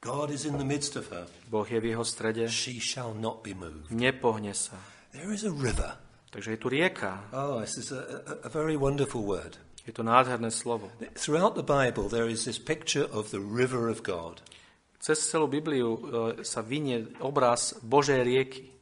God 0.05 0.29
is 0.31 0.45
in 0.45 0.61
the 0.61 0.69
midst 0.69 0.95
of 0.95 1.09
her. 1.11 1.25
Boh 1.49 1.65
je 1.65 1.81
v 1.81 1.97
jeho 1.97 2.05
strede, 2.05 2.45
She 2.47 2.77
shall 2.77 3.17
not 3.17 3.41
be 3.41 3.57
moved. 3.57 3.89
nepohne 3.91 4.53
sa. 4.53 4.77
There 5.17 5.33
is 5.33 5.43
a 5.43 5.51
river. 5.55 5.97
Takže 6.31 6.51
je 6.55 6.59
tu 6.61 6.69
rieka, 6.69 7.31
Oh, 7.33 7.63
this 7.65 7.79
is 7.79 7.89
a, 7.95 8.03
a, 8.45 8.47
a 8.47 8.51
very 8.51 8.77
wonderful 8.77 9.25
word. 9.25 9.57
je 9.85 9.93
to 9.93 10.03
nádherné 10.03 10.49
slovo. 10.53 10.89
Throughout 11.17 11.57
the 11.57 11.65
Bible, 11.65 12.09
there 12.09 12.29
is 12.29 12.45
this 12.45 12.57
picture 12.61 13.05
of 13.11 13.33
the 13.33 13.41
river 13.41 13.89
of 13.89 14.01
God. 14.05 14.41
Cez 15.01 15.21
celú 15.21 15.45
Bibliu 15.49 15.89
e, 15.93 16.01
sa 16.45 16.65
vynie 16.65 17.13
obraz 17.21 17.77
Božej 17.85 18.25
rieky. 18.25 18.73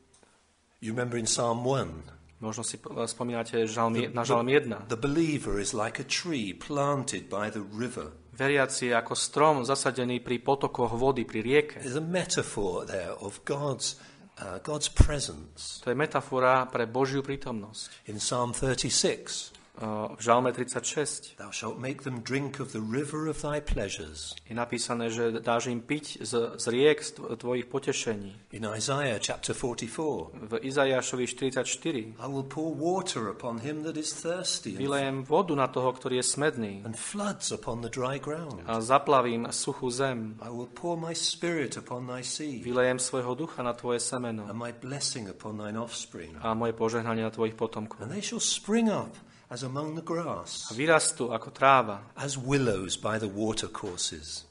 You 0.78 0.94
remember 0.94 1.18
in 1.18 1.26
Psalm 1.26 1.62
1, 1.66 2.21
Možno 2.42 2.66
si 2.66 2.76
e, 2.76 3.07
spomínate 3.07 3.64
žalm, 3.70 3.94
na 4.11 4.26
žalm 4.26 4.50
1. 4.50 4.90
the 4.90 4.98
believer 4.98 5.62
is 5.62 5.70
like 5.70 6.02
a 6.02 6.07
tree 6.07 6.50
planted 6.50 7.31
by 7.31 7.46
the 7.48 7.62
river 7.70 8.11
Veriaci 8.33 8.88
je 8.88 8.96
ako 8.96 9.12
strom 9.12 9.57
zasadený 9.61 10.24
pri 10.24 10.40
potokoch 10.40 10.96
vody, 10.96 11.28
pri 11.28 11.44
rieke. 11.44 11.85
There's 11.85 12.00
a 12.00 12.02
metaphor 12.02 12.88
there 12.88 13.12
of 13.20 13.44
God's, 13.44 14.00
uh, 14.40 14.57
God's 14.64 14.88
presence. 14.88 15.85
To 15.85 15.92
je 15.92 15.96
metafora 15.96 16.64
pre 16.64 16.88
Božiu 16.88 17.20
prítomnosť. 17.20 18.09
In 18.09 18.16
Psalm 18.16 18.57
36, 18.57 19.52
Uh, 19.52 19.62
V 19.80 20.20
Žalme 20.20 20.52
36 20.52 21.37
thou 21.40 21.48
shalt 21.50 21.78
make 21.80 22.02
them 22.04 22.20
drink 22.20 22.61
of 22.61 22.72
the 22.76 22.80
river 22.85 23.26
of 23.26 23.40
thy 23.40 23.56
pleasures. 23.61 24.37
je 24.44 24.52
napísané, 24.54 25.08
že 25.11 25.40
dáš 25.40 25.72
im 25.72 25.80
piť 25.80 26.20
z, 26.20 26.61
z 26.61 26.64
riek 26.68 27.00
tvojich 27.40 27.66
potešení. 27.72 28.37
In 28.52 28.68
Isaiah 28.68 29.16
chapter 29.16 29.56
44, 29.56 30.28
V 30.44 30.52
Izajašovi 30.61 31.24
44 31.26 32.20
I 32.20 32.26
will 32.28 32.44
pour 32.44 32.76
water 32.76 33.32
upon 33.32 33.58
him 33.64 33.80
that 33.82 33.96
is 33.96 34.12
thirsty 34.12 34.76
vylejem 34.76 35.24
vodu 35.24 35.56
na 35.56 35.66
toho, 35.72 35.88
ktorý 35.96 36.20
je 36.20 36.26
smedný 36.37 36.85
and 36.85 36.92
floods 36.92 37.48
upon 37.48 37.80
the 37.80 37.88
dry 37.90 38.20
ground. 38.20 38.61
a 38.68 38.76
zaplavím 38.85 39.48
suchú 39.50 39.88
zem. 39.88 40.37
I 40.44 40.52
will 40.52 40.68
pour 40.68 41.00
my 41.00 41.16
spirit 41.16 41.80
upon 41.80 42.04
thy 42.06 42.20
seed 42.20 42.61
Vylejem 42.61 43.00
svojho 43.00 43.32
ducha 43.35 43.64
na 43.64 43.72
tvoje 43.72 44.04
semeno 44.04 44.44
and 44.52 44.61
my 44.61 44.70
blessing 44.76 45.32
upon 45.32 45.56
thine 45.56 45.80
offspring. 45.80 46.37
a 46.44 46.52
moje 46.52 46.76
požehnanie 46.76 47.24
na 47.24 47.32
tvojich 47.32 47.56
potomkov. 47.56 48.04
And 48.04 48.12
they 48.12 48.20
shall 48.22 48.38
spring 48.44 48.92
up 48.92 49.16
as 49.53 49.61
among 49.62 49.95
the 49.95 50.01
A 50.01 50.09
grass, 50.09 50.73
vyrastú 50.73 51.29
ako 51.29 51.53
tráva, 51.53 52.09
as 52.17 52.41
willows 52.41 52.97
by 52.97 53.21
the 53.21 53.29
watercourses. 53.29 54.49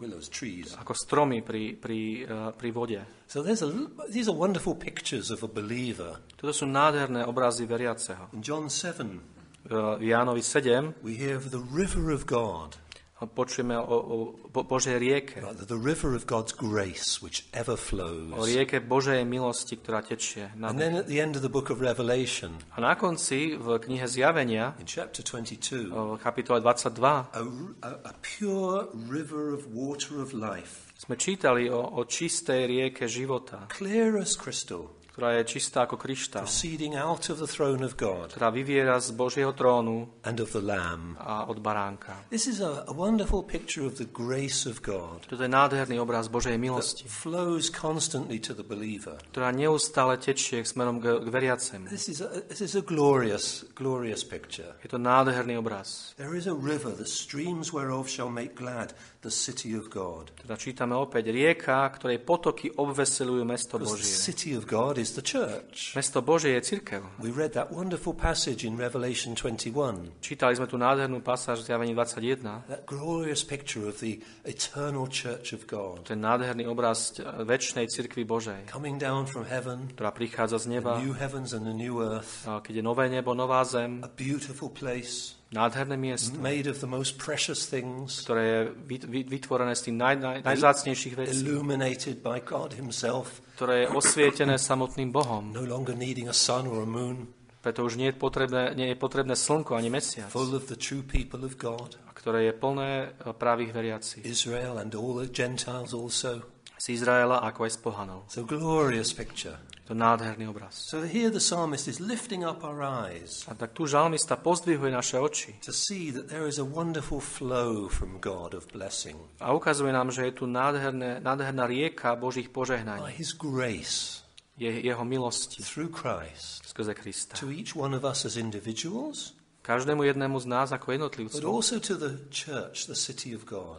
Willows, 0.00 0.28
trees. 0.28 0.76
ako 0.76 0.92
stromy 0.96 1.40
pri, 1.44 1.76
pri, 1.76 2.24
uh, 2.24 2.52
pri 2.56 2.68
vode. 2.72 3.00
So 3.28 3.44
there's 3.44 3.60
a, 3.60 3.68
these 4.08 4.28
are 4.28 4.36
wonderful 4.36 4.76
pictures 4.76 5.28
of 5.28 5.44
a 5.44 5.48
believer. 5.48 6.20
Toto 6.36 6.52
sú 6.52 6.64
nádherné 6.68 7.24
obrazy 7.28 7.68
veriaceho. 7.68 8.32
In 8.32 8.40
John 8.40 8.68
7, 8.68 9.20
V 9.68 10.00
Jánovi 10.00 10.40
7 10.40 11.04
we 11.04 11.20
hear 11.20 11.36
of 11.36 11.52
the 11.52 11.60
river 11.60 12.08
of 12.08 12.24
God, 12.24 12.80
počujeme 13.28 13.76
o, 13.76 13.84
o 13.84 14.16
Bo- 14.48 14.64
Božej 14.64 14.96
rieke, 14.96 15.44
the 15.66 15.76
river 15.76 16.16
of 16.16 16.24
God's 16.24 16.52
grace 16.52 17.20
which 17.20 17.44
ever 17.52 17.74
o 17.74 17.80
flows. 17.80 18.32
rieke 18.46 18.80
Božej 18.80 19.24
milosti, 19.24 19.76
ktorá 19.76 20.00
tečie. 20.00 20.48
Na 20.56 20.72
And 20.72 20.80
then 20.80 20.96
at 20.96 21.04
the 21.04 21.20
end 21.20 21.36
of 21.36 21.42
the 21.44 21.52
book 21.52 21.68
of 21.68 21.80
Revelation, 21.80 22.56
A 22.72 22.80
na 22.80 22.96
konci 22.96 23.56
v 23.56 23.76
knihe 23.76 24.08
Zjavenia, 24.08 24.76
in 24.80 24.86
chapter 24.88 25.20
22, 25.20 25.90
v 25.90 26.18
kapitole 26.18 26.64
22, 26.64 27.00
a, 27.02 27.40
a, 27.82 27.90
a 28.08 28.12
pure 28.22 28.88
river 28.94 29.52
of 29.52 29.68
water 29.68 30.20
of 30.20 30.32
life, 30.32 30.92
sme 31.00 31.16
čítali 31.16 31.72
o, 31.72 31.80
o 31.80 32.04
čistej 32.04 32.68
rieke 32.68 33.08
života, 33.08 33.64
clear 33.72 34.20
as 34.20 34.36
crystal, 34.36 34.92
ktorá 35.20 35.36
je 35.36 35.52
čistá 35.52 35.84
ako 35.84 36.00
kryštál, 36.00 36.48
proceeding 36.48 36.96
out 36.96 37.28
of 37.28 37.36
the 37.36 37.44
throne 37.44 37.84
of 37.84 38.00
God 38.00 38.32
ktorá 38.32 38.48
vyviera 38.48 38.96
z 38.96 39.12
Božieho 39.12 39.52
trónu 39.52 40.08
and 40.24 40.40
of 40.40 40.56
the 40.56 40.64
Lamb. 40.64 41.20
a 41.20 41.44
od 41.44 41.60
baránka. 41.60 42.24
This 42.32 42.48
is 42.48 42.64
a, 42.64 42.88
a 42.88 42.94
wonderful 42.96 43.44
picture 43.44 43.84
of 43.84 44.00
the 44.00 44.08
grace 44.08 44.64
of 44.64 44.80
God 44.80 45.28
Toto 45.28 45.44
je 45.44 45.52
nádherný 45.52 46.00
obraz 46.00 46.32
Božej 46.32 46.56
that 46.56 46.64
milosti, 46.64 47.04
flows 47.04 47.68
constantly 47.68 48.40
to 48.40 48.56
the 48.56 48.64
believer. 48.64 49.20
ktorá 49.28 49.52
neustále 49.52 50.16
tečie 50.16 50.64
smerom 50.64 51.04
k, 51.04 51.20
k 51.20 51.28
veriacemu. 51.28 51.92
This 51.92 52.08
is 52.08 52.24
a, 52.24 52.40
this 52.48 52.64
is 52.64 52.72
a 52.72 52.80
glorious, 52.80 53.68
glorious 53.76 54.24
picture. 54.24 54.72
Je 54.80 54.88
to 54.88 54.96
nádherný 54.96 55.60
obraz. 55.60 56.16
There 56.16 56.32
is 56.32 56.48
a 56.48 56.56
river, 56.56 56.96
the 56.96 57.04
streams 57.04 57.76
whereof 57.76 58.08
shall 58.08 58.32
make 58.32 58.56
glad 58.56 58.96
the 59.20 59.30
city 59.30 59.76
of 59.76 59.92
God. 59.92 60.32
Teda 60.32 60.56
čítame 60.56 60.96
opäť 60.96 61.28
rieka, 61.28 61.84
ktorej 61.92 62.24
potoky 62.24 62.72
obveselujú 62.72 63.44
mesto 63.44 63.76
Because 63.76 64.00
the 64.00 64.08
Božie. 64.08 64.16
city 64.16 64.50
of 64.56 64.64
God 64.64 64.96
is 64.96 65.12
the 65.12 65.20
church. 65.20 65.92
Mesto 65.92 66.24
Božie 66.24 66.56
je 66.56 66.64
cirkev. 66.64 67.04
We 67.20 67.28
read 67.28 67.52
that 67.52 67.68
wonderful 67.68 68.16
passage 68.16 68.64
in 68.64 68.80
Revelation 68.80 69.36
21, 69.36 70.24
Čítali 70.24 70.56
sme 70.56 70.64
tu 70.64 70.80
nádhernú 70.80 71.20
pasáž 71.20 71.60
v 71.64 71.68
Zjavení 71.68 71.92
21. 71.92 72.64
that 72.72 72.88
glorious 72.88 73.44
picture 73.44 73.84
of 73.84 74.00
the 74.00 74.24
eternal 74.48 75.04
church 75.04 75.52
of 75.52 75.68
God 75.68 76.08
je 76.08 76.16
nádherný 76.16 76.64
obraz 76.64 77.12
väčšnej 77.20 77.92
cirkvi 77.92 78.24
Božej, 78.24 78.72
coming 78.72 78.96
down 78.96 79.28
from 79.28 79.44
heaven, 79.44 79.92
ktorá 79.92 80.16
prichádza 80.16 80.64
z 80.64 80.80
neba, 80.80 80.96
the 80.96 81.04
new 81.04 81.16
heavens 81.16 81.52
and 81.52 81.68
the 81.68 81.76
new 81.76 82.00
earth, 82.00 82.48
a 82.48 82.64
keď 82.64 82.80
je 82.80 82.84
nové 82.84 83.12
nebo, 83.12 83.36
nová 83.36 83.60
zem, 83.68 84.00
a 84.00 84.08
beautiful 84.08 84.72
place 84.72 85.39
nádherné 85.50 85.96
miesto, 85.98 86.38
made 86.38 86.70
of 86.70 86.78
the 86.78 86.86
most 86.86 87.18
precious 87.18 87.66
things, 87.66 88.22
ktoré 88.22 88.42
je 88.46 88.58
vyt- 88.86 89.06
vyt- 89.10 89.28
vytvorené 89.28 89.74
z 89.74 89.90
tých 89.90 89.96
naj, 89.98 90.14
naj, 90.16 90.36
najzácnejších 90.46 91.14
vecí, 91.18 91.42
illuminated 91.42 92.22
by 92.22 92.38
God 92.40 92.78
Himself, 92.78 93.42
ktoré 93.58 93.84
je 93.84 93.86
osvietené 93.90 94.56
samotným 94.58 95.10
Bohom. 95.10 95.50
no 95.50 95.66
longer 95.66 95.98
needing 95.98 96.30
a 96.30 96.36
sun 96.36 96.70
or 96.70 96.82
a 96.82 96.88
moon, 96.88 97.26
Preto 97.60 97.84
už 97.84 98.00
nie 98.00 98.08
je 98.08 98.16
potrebné, 98.16 98.72
nie 98.72 98.88
je 98.88 98.96
potrebné 98.96 99.36
slnko 99.36 99.76
ani 99.76 99.92
mesiac, 99.92 100.32
full 100.32 100.56
of 100.56 100.64
the 100.72 100.80
true 100.80 101.04
people 101.04 101.44
of 101.44 101.60
God, 101.60 102.00
ktoré 102.16 102.48
je 102.48 102.54
plné 102.56 103.12
e, 103.12 103.36
pravých 103.36 103.70
veriacich. 103.76 104.22
Israel 104.24 104.80
and 104.80 104.96
all 104.96 105.20
the 105.20 105.28
Gentiles 105.28 105.92
also. 105.92 106.40
Z 106.80 106.96
Izraela 106.96 107.44
ako 107.44 107.68
aj 107.68 107.70
z 107.76 107.78
pohanov. 107.84 108.20
So 108.32 108.40
glorious 108.48 109.12
picture. 109.12 109.60
To 109.84 109.92
nádherný 109.92 110.48
obraz. 110.48 110.86
So 110.86 111.02
here 111.02 111.34
the 111.34 111.42
psalmist 111.42 111.90
is 111.90 111.98
lifting 112.00 112.46
up 112.46 112.62
our 112.62 112.78
eyes 112.80 113.42
A 113.50 113.58
tak 113.58 113.74
tu 113.74 113.90
žalmista 113.90 114.38
pozdvihuje 114.38 114.88
naše 114.88 115.18
oči 115.18 115.58
to 115.66 115.74
see 115.74 116.14
that 116.14 116.30
there 116.30 116.46
is 116.46 116.62
a 116.62 116.64
wonderful 116.64 117.18
flow 117.18 117.90
from 117.90 118.22
God 118.22 118.54
of 118.54 118.70
blessing 118.70 119.18
a 119.42 119.50
ukazuje 119.52 119.90
nám, 119.92 120.14
že 120.14 120.30
je 120.30 120.32
tu 120.32 120.46
nádherné, 120.46 121.18
nádherná 121.20 121.66
rieka 121.66 122.14
Božích 122.14 122.48
by 122.48 122.54
požehnaní, 122.54 123.02
His 123.18 123.34
grace 123.34 124.22
je, 124.56 124.70
jeho 124.86 125.04
milosti 125.04 125.62
through 125.66 125.90
Christ 125.90 126.62
skrze 126.70 126.94
Krista. 126.94 127.34
to 127.34 127.50
each 127.50 127.74
one 127.74 127.96
of 127.96 128.06
us 128.06 128.24
as 128.24 128.38
individuals, 128.38 129.34
Každému 129.70 130.02
jednému 130.02 130.34
z 130.40 130.46
nás 130.50 130.74
ako 130.74 130.92
jednotlivcu, 130.98 131.38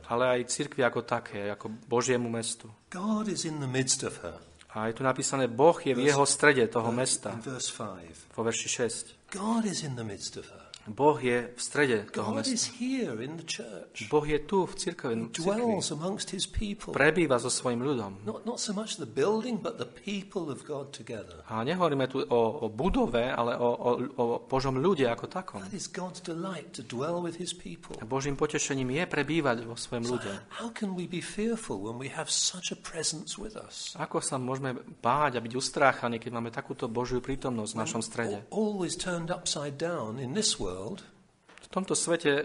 ale 0.08 0.24
aj 0.28 0.42
cirkvi 0.48 0.88
ako 0.88 1.04
také, 1.04 1.52
ako 1.52 1.68
Božiemu 1.92 2.32
mestu. 2.32 2.72
God 2.88 3.28
is 3.28 3.44
in 3.44 3.60
the 3.60 3.68
midst 3.68 4.08
of 4.08 4.16
her. 4.24 4.40
A 4.72 4.88
je 4.88 4.94
tu 4.96 5.04
napísané, 5.04 5.52
Boh 5.52 5.76
je 5.76 5.92
v 5.92 6.08
jeho 6.08 6.24
strede 6.24 6.64
toho 6.72 6.96
mesta, 6.96 7.36
In 7.36 7.44
verse 7.44 7.68
5. 7.76 8.32
vo 8.32 8.42
verši 8.48 8.70
6. 8.72 9.36
God 9.36 9.68
is 9.68 9.84
in 9.84 10.00
the 10.00 10.08
midst 10.08 10.40
of 10.40 10.48
her. 10.48 10.71
Boh 10.90 11.14
je 11.22 11.54
v 11.54 11.62
strede 11.62 12.10
toho 12.10 12.34
God 12.34 12.42
mesta. 12.42 12.58
is 12.58 12.66
here 12.82 13.22
in 13.22 13.38
the 13.38 13.46
church. 13.46 14.10
Boh 14.10 14.26
je 14.26 14.42
tu 14.42 14.66
v 14.66 14.74
cirkvi, 14.74 15.30
prebýva 16.90 17.38
so 17.38 17.54
svojim 17.54 17.86
ľudom. 17.86 18.26
Not, 18.26 18.50
not 18.50 18.58
so 18.58 18.74
building. 19.06 19.62
A 21.46 21.62
nehovoríme 21.62 22.10
tu 22.10 22.26
o, 22.26 22.66
o 22.66 22.68
budove, 22.74 23.30
ale 23.30 23.62
o, 23.62 23.70
o, 23.70 23.92
o 24.18 24.42
Božom 24.42 24.82
ľude 24.82 25.06
ako 25.06 25.30
takom. 25.30 25.62
A 25.62 25.70
Božím 28.10 28.34
potešením 28.34 28.90
je 28.90 29.04
prebývať 29.06 29.70
vo 29.70 29.78
svojom 29.78 30.06
ľude. 30.10 30.34
Ako 34.02 34.18
sa 34.18 34.42
môžeme 34.42 34.82
báť 34.98 35.38
a 35.38 35.44
byť 35.46 35.54
ustráchaní, 35.54 36.18
keď 36.18 36.32
máme 36.34 36.50
takúto 36.50 36.90
Božiu 36.90 37.22
prítomnosť 37.22 37.78
v 37.78 37.80
našom 37.86 38.02
strede? 38.02 38.50
Always 38.50 38.98
turned 38.98 39.30
upside 39.30 39.78
down 39.78 40.18
in 40.18 40.34
this 40.34 40.58
world. 40.58 40.71
V 41.62 41.80
tomto 41.80 41.96
svete 41.96 42.32
e, 42.36 42.44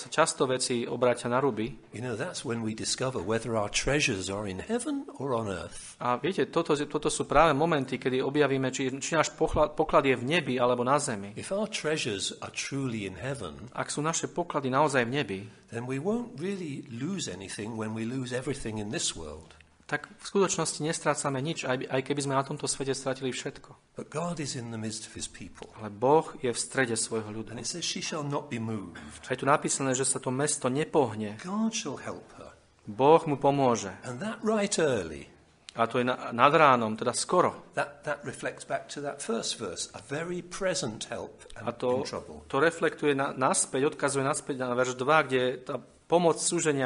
sa 0.00 0.08
často 0.08 0.48
veci 0.48 0.88
obrátia 0.88 1.28
na 1.28 1.44
ruby. 1.44 1.76
You 1.92 2.00
know, 2.00 2.16
that's 2.16 2.40
when 2.40 2.64
we 2.64 2.72
discover 2.72 3.20
whether 3.20 3.52
our 3.52 3.68
treasures 3.68 4.32
are 4.32 4.48
in 4.48 4.64
heaven 4.64 5.04
or 5.20 5.36
on 5.36 5.52
earth. 5.52 6.00
A 6.00 6.16
viete, 6.16 6.48
toto, 6.48 6.72
toto 6.88 7.12
sú 7.12 7.28
práve 7.28 7.52
momenty, 7.52 8.00
kedy 8.00 8.24
objavíme, 8.24 8.72
či, 8.72 8.88
či 8.96 9.12
náš 9.12 9.36
poklad, 9.36 9.76
poklad 9.76 10.08
je 10.08 10.16
v 10.16 10.24
nebi 10.24 10.56
alebo 10.56 10.80
na 10.88 10.96
zemi. 10.96 11.36
If 11.36 11.52
our 11.52 11.68
treasures 11.68 12.32
are 12.40 12.48
truly 12.48 13.04
in 13.04 13.20
heaven, 13.20 13.68
Ak 13.76 13.92
sú 13.92 14.00
naše 14.00 14.32
poklady 14.32 14.72
naozaj 14.72 15.04
v 15.04 15.12
nebi, 15.20 15.40
then 15.68 15.84
we 15.84 16.00
won't 16.00 16.32
really 16.40 16.88
lose 16.88 17.28
anything 17.28 17.76
when 17.76 17.92
we 17.92 18.08
lose 18.08 18.32
everything 18.32 18.80
in 18.80 18.88
this 18.88 19.12
world. 19.12 19.52
Tak 19.92 20.08
v 20.08 20.24
skutočnosti 20.24 20.80
nestrácame 20.80 21.44
nič, 21.44 21.68
aj, 21.68 21.84
aj 21.84 22.00
keby 22.00 22.24
sme 22.24 22.32
na 22.32 22.40
tomto 22.40 22.64
svete 22.64 22.96
stratili 22.96 23.28
všetko. 23.28 23.92
But 23.92 24.08
God 24.08 24.40
is 24.40 24.56
in 24.56 24.72
the 24.72 24.80
midst 24.80 25.04
of 25.04 25.12
his 25.12 25.28
people. 25.28 25.68
Ale 25.76 25.92
Boh 25.92 26.32
je 26.40 26.48
v 26.48 26.56
strede 26.56 26.96
svojho 26.96 27.28
ľudu. 27.28 27.52
And 27.52 27.60
it 27.60 27.68
says, 27.68 27.84
She 27.84 28.00
shall 28.00 28.24
not 28.24 28.48
be 28.48 28.56
moved. 28.56 29.28
A 29.28 29.36
je 29.36 29.44
tu 29.44 29.46
napísané, 29.46 29.92
že 29.92 30.08
sa 30.08 30.16
to 30.16 30.32
mesto 30.32 30.72
nepohne. 30.72 31.36
God 31.44 31.76
shall 31.76 32.00
help 32.00 32.24
her. 32.40 32.56
Boh 32.88 33.20
mu 33.28 33.36
pomôže. 33.36 33.92
And 34.08 34.16
that 34.24 34.40
right 34.40 34.72
early, 34.80 35.28
A 35.76 35.88
to 35.88 36.00
je 36.00 36.04
na, 36.04 36.32
nad 36.36 36.52
ránom, 36.52 36.96
teda 36.96 37.16
skoro. 37.16 37.72
that, 37.76 38.04
that 38.04 38.20
reflects 38.28 38.64
back 38.64 38.88
to 38.92 39.00
that 39.00 39.20
first 39.24 39.56
verse, 39.56 39.88
a 39.96 40.00
very 40.04 40.44
present 40.44 41.08
help 41.08 41.48
and 41.56 41.64
A 41.64 41.72
to, 41.72 42.00
in 42.00 42.04
trouble. 42.04 42.44
to 42.48 42.60
reflektuje 42.60 43.16
na, 43.16 43.32
naspäť, 43.32 43.96
odkazuje 43.96 44.20
naspäť 44.20 44.56
na 44.60 44.76
verš 44.76 45.00
2, 45.00 45.28
kde 45.28 45.42
tá 45.64 45.80
pomoc 46.12 46.36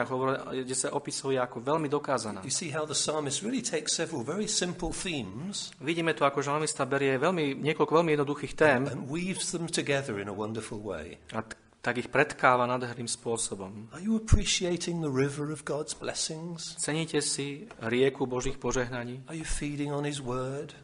hovorí- 0.07 0.63
kde 0.63 0.77
sa 0.79 0.95
opisuje 0.95 1.35
ako 1.35 1.59
veľmi 1.59 1.91
dokázaná. 1.91 2.47
You 2.47 2.55
see 2.55 2.71
how 2.71 2.87
the 2.87 2.95
psalmist 2.95 3.43
really 3.43 3.59
takes 3.59 3.99
several 3.99 4.23
very 4.23 4.47
simple 4.47 4.95
themes 4.95 5.75
Vidíme 5.83 6.15
tu, 6.15 6.23
ako 6.23 6.47
žalmista 6.47 6.87
berie 6.87 7.19
veľmi, 7.19 7.59
niekoľko 7.59 7.91
veľmi 7.91 8.15
jednoduchých 8.15 8.55
tém 8.55 8.87
and 8.87 9.11
weaves 9.11 9.51
them 9.51 9.67
together 9.67 10.23
in 10.23 10.31
a 10.31 10.37
wonderful 10.37 10.79
way. 10.79 11.19
a 11.35 11.43
tak 11.87 12.03
ich 12.03 12.11
predkáva 12.11 12.67
nádherným 12.67 13.07
spôsobom. 13.07 13.87
Are 13.95 14.03
you 14.03 14.19
appreciating 14.19 15.07
the 15.07 15.11
river 15.11 15.55
of 15.55 15.63
God's 15.63 15.95
blessings? 15.95 16.75
Ceníte 16.83 17.23
si 17.23 17.71
rieku 17.79 18.27
Božích 18.27 18.59
požehnaní? 18.59 19.23
Are 19.31 19.39
you 19.39 19.47
feeding 19.47 19.95
on 19.95 20.03
his 20.03 20.19
word? 20.19 20.75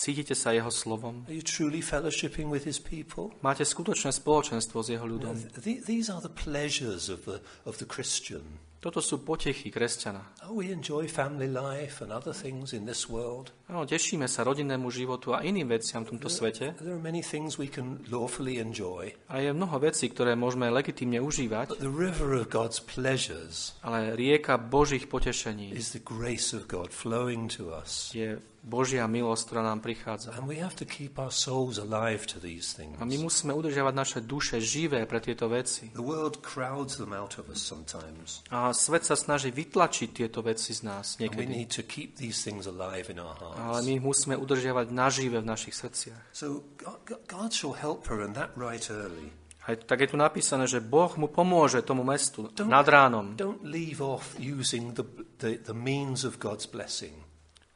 Cítite 0.00 0.32
sa 0.32 0.56
jeho 0.56 0.72
slovom? 0.72 1.28
Are 1.28 1.36
you 1.36 1.44
truly 1.44 1.84
fellowshipping 1.84 2.48
with 2.48 2.64
his 2.64 2.80
people? 2.80 3.36
Máte 3.44 3.68
skutočné 3.68 4.16
spoločenstvo 4.16 4.80
s 4.80 4.88
jeho 4.96 5.04
ľudom? 5.04 5.36
Th- 5.60 5.84
These 5.84 6.08
are 6.08 6.24
the 6.24 6.32
pleasures 6.32 7.12
of 7.12 7.28
the, 7.28 7.44
of 7.68 7.76
the 7.76 7.84
Christian. 7.84 8.64
Toto 8.80 9.04
sú 9.04 9.20
potechy 9.20 9.68
kresťana. 9.68 10.40
Oh, 10.48 10.56
we 10.56 10.72
enjoy 10.72 11.04
family 11.04 11.44
life 11.52 12.00
and 12.00 12.08
other 12.08 12.32
things 12.32 12.72
in 12.72 12.88
this 12.88 13.12
world. 13.12 13.52
Áno, 13.70 13.86
tešíme 13.86 14.26
sa 14.26 14.42
rodinnému 14.42 14.90
životu 14.90 15.30
a 15.30 15.46
iným 15.46 15.70
veciam 15.70 16.02
v 16.02 16.18
tomto 16.18 16.26
svete. 16.26 16.74
A 19.30 19.34
je 19.38 19.50
mnoho 19.54 19.76
vecí, 19.78 20.10
ktoré 20.10 20.34
môžeme 20.34 20.66
legitímne 20.74 21.22
užívať, 21.22 21.78
ale 23.86 24.18
rieka 24.18 24.58
Božích 24.58 25.06
potešení 25.06 25.70
je 28.10 28.42
Božia 28.60 29.08
milosť, 29.08 29.42
ktorá 29.48 29.64
nám 29.64 29.80
prichádza. 29.80 30.36
A 30.36 30.44
my 33.08 33.16
musíme 33.16 33.56
udržiavať 33.56 33.94
naše 33.96 34.20
duše 34.20 34.60
živé 34.60 35.08
pre 35.08 35.16
tieto 35.16 35.48
veci. 35.48 35.88
The 35.96 36.04
world 36.04 36.44
crowds 36.44 37.00
them 37.00 37.16
out 37.16 37.40
of 37.40 37.48
us 37.48 37.64
sometimes. 37.64 38.44
A 38.52 38.76
svet 38.76 39.08
sa 39.08 39.16
snaží 39.16 39.48
vytlačiť 39.48 40.12
tieto 40.12 40.44
veci 40.44 40.76
z 40.76 40.84
nás 40.84 41.16
niekedy. 41.16 41.40
Ale 43.60 43.84
my 43.84 43.90
ich 44.00 44.04
musíme 44.04 44.34
udržiavať 44.40 44.88
nažive 44.88 45.44
v 45.44 45.46
našich 45.46 45.76
srdciach. 45.76 46.32
So 46.32 46.64
God, 47.28 47.52
shall 47.52 47.76
help 47.76 48.08
her, 48.08 48.24
and 48.24 48.32
that 48.32 48.56
right 48.56 48.82
early. 48.88 49.28
Aj 49.68 49.76
tak 49.76 50.00
je 50.02 50.08
tu 50.10 50.16
napísané, 50.16 50.64
že 50.64 50.80
Boh 50.80 51.12
mu 51.20 51.28
pomôže 51.28 51.84
tomu 51.84 52.00
mestu 52.00 52.48
nad 52.64 52.86
ránom. 52.88 53.36
Don't 53.36 53.60
leave 53.60 54.00
off 54.00 54.32
using 54.40 54.96
the, 54.96 55.04
the, 55.38 55.60
the 55.60 55.76
means 55.76 56.24
of 56.24 56.40
God's 56.40 56.64
blessing. 56.64 57.12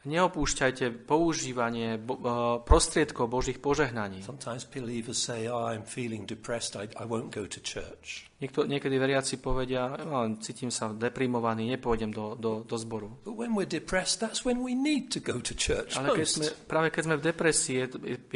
Neopúšťajte 0.05 1.09
používanie 1.09 1.97
bo- 1.97 2.21
eh, 2.21 2.31
prostriedkov 2.69 3.33
Božích 3.33 3.57
požehnaní. 3.57 4.21
Sometimes 4.21 4.69
believers 4.69 5.17
say, 5.17 5.49
Oh, 5.49 5.65
I'm 5.65 5.85
feeling 5.89 6.29
depressed, 6.29 6.77
I, 6.77 6.93
I 7.01 7.09
won't 7.09 7.33
go 7.33 7.49
to 7.49 7.61
church. 7.65 8.29
Niekto, 8.45 8.69
niekedy 8.69 9.01
veriaci 9.01 9.41
povedia, 9.41 9.89
no, 10.05 10.37
cítim 10.37 10.69
sa 10.69 10.93
deprimovaný, 10.93 11.65
nepôjdem 11.81 12.13
do, 12.13 12.37
do, 12.37 12.61
do 12.61 12.77
zboru. 12.77 13.25
Ale 15.97 16.09
keď 16.13 16.29
sme, 16.29 16.47
práve 16.69 16.89
keď 16.93 17.03
sme 17.09 17.17
v 17.17 17.23
depresii, 17.25 17.77
je, 17.81 17.87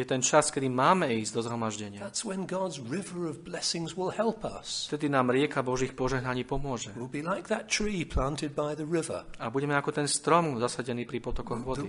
je, 0.01 0.05
ten 0.09 0.25
čas, 0.25 0.49
kedy 0.49 0.73
máme 0.73 1.13
ísť 1.13 1.33
do 1.37 1.41
zhromaždenia. 1.45 2.01
That's 2.01 2.25
when 2.25 2.49
God's 2.49 2.81
river 2.81 3.29
of 3.29 3.45
blessings 3.45 3.93
will 3.93 4.09
help 4.09 4.49
us. 4.49 4.89
Vtedy 4.89 5.13
nám 5.13 5.29
rieka 5.29 5.61
Božích 5.61 5.93
požehnaní 5.93 6.49
pomôže. 6.49 6.89
A 9.37 9.47
budeme 9.53 9.75
ako 9.77 9.91
ten 9.93 10.09
strom 10.09 10.57
zasadený 10.57 11.05
pri 11.05 11.21
potokoch 11.21 11.61
vody, 11.61 11.85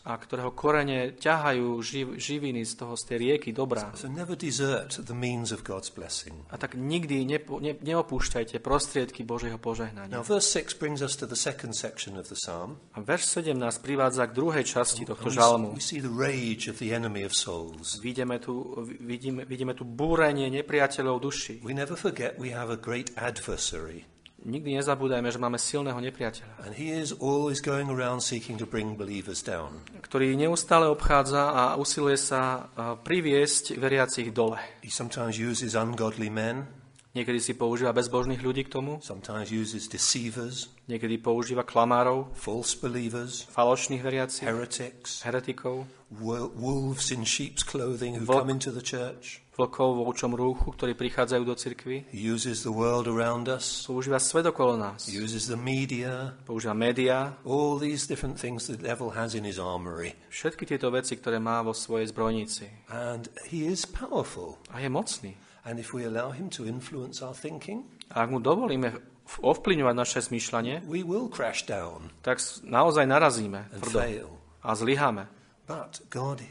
a 0.00 0.12
ktorého 0.16 0.50
korene 0.56 1.12
ťahajú 1.20 1.66
živ, 1.84 2.06
živiny 2.16 2.64
z 2.64 2.72
toho, 2.72 2.96
z 2.96 3.02
tej 3.04 3.16
rieky 3.20 3.52
dobrá. 3.52 3.92
So 3.92 4.08
never 4.08 4.32
desert 4.32 4.96
the 5.04 5.12
means 5.12 5.52
of 5.52 5.60
God's 5.74 5.90
blessing. 5.90 6.34
A 6.50 6.56
tak 6.56 6.78
nikdy 6.78 7.26
nepo, 7.26 7.58
ne, 7.58 7.74
neopúšťajte 7.74 8.62
prostriedky 8.62 9.26
Božieho 9.26 9.58
Now, 9.58 9.66
požehnania. 9.66 10.22
verse 10.22 10.46
6 10.54 10.78
brings 10.78 11.02
us 11.02 11.18
to 11.18 11.26
the 11.26 11.34
second 11.34 11.74
section 11.74 12.14
of 12.14 12.30
the 12.30 12.38
psalm. 12.38 12.78
A 12.94 13.02
verš 13.02 13.26
7 13.42 13.58
nás 13.58 13.82
privádza 13.82 14.30
k 14.30 14.32
druhej 14.38 14.62
časti 14.62 15.02
tohto 15.02 15.26
žalmu. 15.34 15.74
we 15.74 15.82
see 15.82 15.98
the 15.98 16.14
rage 16.14 16.70
of 16.70 16.78
the 16.78 16.94
enemy 16.94 17.26
of 17.26 17.34
souls. 17.34 17.98
Vidíme 17.98 18.38
tu, 18.38 18.62
vidíme, 19.02 19.42
vidíme 19.44 19.74
tu 19.74 19.82
búrenie 19.82 20.46
nepriateľov 20.54 21.18
duší. 21.18 21.54
We 21.66 21.74
never 21.74 21.98
forget 21.98 22.38
we 22.38 22.54
have 22.54 22.70
a 22.70 22.78
great 22.78 23.10
adversary, 23.18 24.06
Nikdy 24.44 24.76
nezabúdajme, 24.76 25.32
že 25.32 25.40
máme 25.40 25.56
silného 25.56 25.96
nepriateľa, 26.04 26.68
and 26.68 26.76
he 26.76 26.92
is 26.92 27.16
always 27.16 27.64
going 27.64 27.88
around 27.88 28.20
seeking 28.20 28.60
to 28.60 28.68
bring 28.68 28.92
believers 28.92 29.40
down. 29.40 29.80
ktorý 30.04 30.36
neustále 30.36 30.84
obchádza 30.84 31.48
a 31.48 31.62
usiluje 31.80 32.20
sa 32.20 32.68
a, 32.76 32.92
priviesť 32.94 33.80
veriacich 33.80 34.36
dole. 34.36 34.60
He 34.84 34.92
sometimes 34.92 35.40
uses 35.40 35.72
ungodly 35.72 36.28
men, 36.28 36.68
Niekedy 37.14 37.38
si 37.38 37.54
používa 37.54 37.94
bezbožných 37.94 38.42
ľudí 38.42 38.66
k 38.66 38.74
tomu, 38.74 38.98
sometimes 38.98 39.46
uses 39.54 39.86
deceivers, 39.86 40.66
niekedy 40.90 41.22
používa 41.22 41.62
klamárov, 41.62 42.34
false 42.34 42.74
believers, 42.74 43.46
falošných 43.54 44.02
veriacich, 44.02 44.42
heretics, 44.42 45.22
heretikov, 45.22 45.86
wo- 46.10 46.50
wolves 46.58 47.14
in 47.14 47.22
sheep's 47.22 47.62
clothing 47.62 48.18
who 48.18 48.26
come 48.26 48.50
into 48.50 48.74
the 48.74 48.82
church. 48.82 49.43
Vlkov 49.54 50.02
očom 50.04 50.34
rúchu, 50.34 50.74
ktorí 50.74 50.94
prichádzajú 50.94 51.42
do 51.42 51.54
cirkvy. 51.54 52.04
Uses 52.10 52.62
the 52.62 52.74
world 52.74 53.06
around 53.06 53.46
us, 53.46 53.86
Používa 53.86 54.18
svet 54.18 54.46
okolo 54.46 54.74
nás, 54.74 55.06
uses 55.06 55.46
the 55.46 55.54
media, 55.54 56.34
používa 56.42 56.74
médiá, 56.74 57.38
all 57.46 57.78
these 57.78 58.04
different 58.04 58.34
things 58.34 58.66
the 58.66 58.74
devil 58.74 59.14
has 59.14 59.32
in 59.32 59.46
his 59.46 59.62
armory. 59.62 60.18
všetky 60.28 60.66
tieto 60.66 60.90
veci, 60.90 61.14
ktoré 61.14 61.38
má 61.38 61.62
vo 61.62 61.70
svojej 61.70 62.10
zbrojnici. 62.10 62.66
And 62.90 63.30
he 63.46 63.62
is 63.64 63.86
powerful. 63.86 64.58
A 64.74 64.82
je 64.82 64.90
mocný. 64.90 65.32
And 65.64 65.78
if 65.78 65.94
we 65.96 66.04
allow 66.04 66.28
him 66.34 66.50
to 66.58 66.66
influence 66.66 67.22
our 67.24 67.32
thinking, 67.32 67.86
A 68.12 68.26
ak 68.26 68.34
mu 68.34 68.42
dovolíme 68.42 68.90
v- 69.24 69.40
ovplyvňovať 69.40 69.94
naše 69.96 70.20
zmýšľanie, 70.20 70.84
we 70.84 71.00
will 71.00 71.32
crash 71.32 71.64
down 71.64 72.12
tak 72.20 72.36
naozaj 72.60 73.08
narazíme 73.08 73.72
tvrdo 73.80 73.98
fail. 74.02 74.28
a 74.60 74.76
zlyháme. 74.76 75.24
But 75.64 76.04
God, 76.12 76.44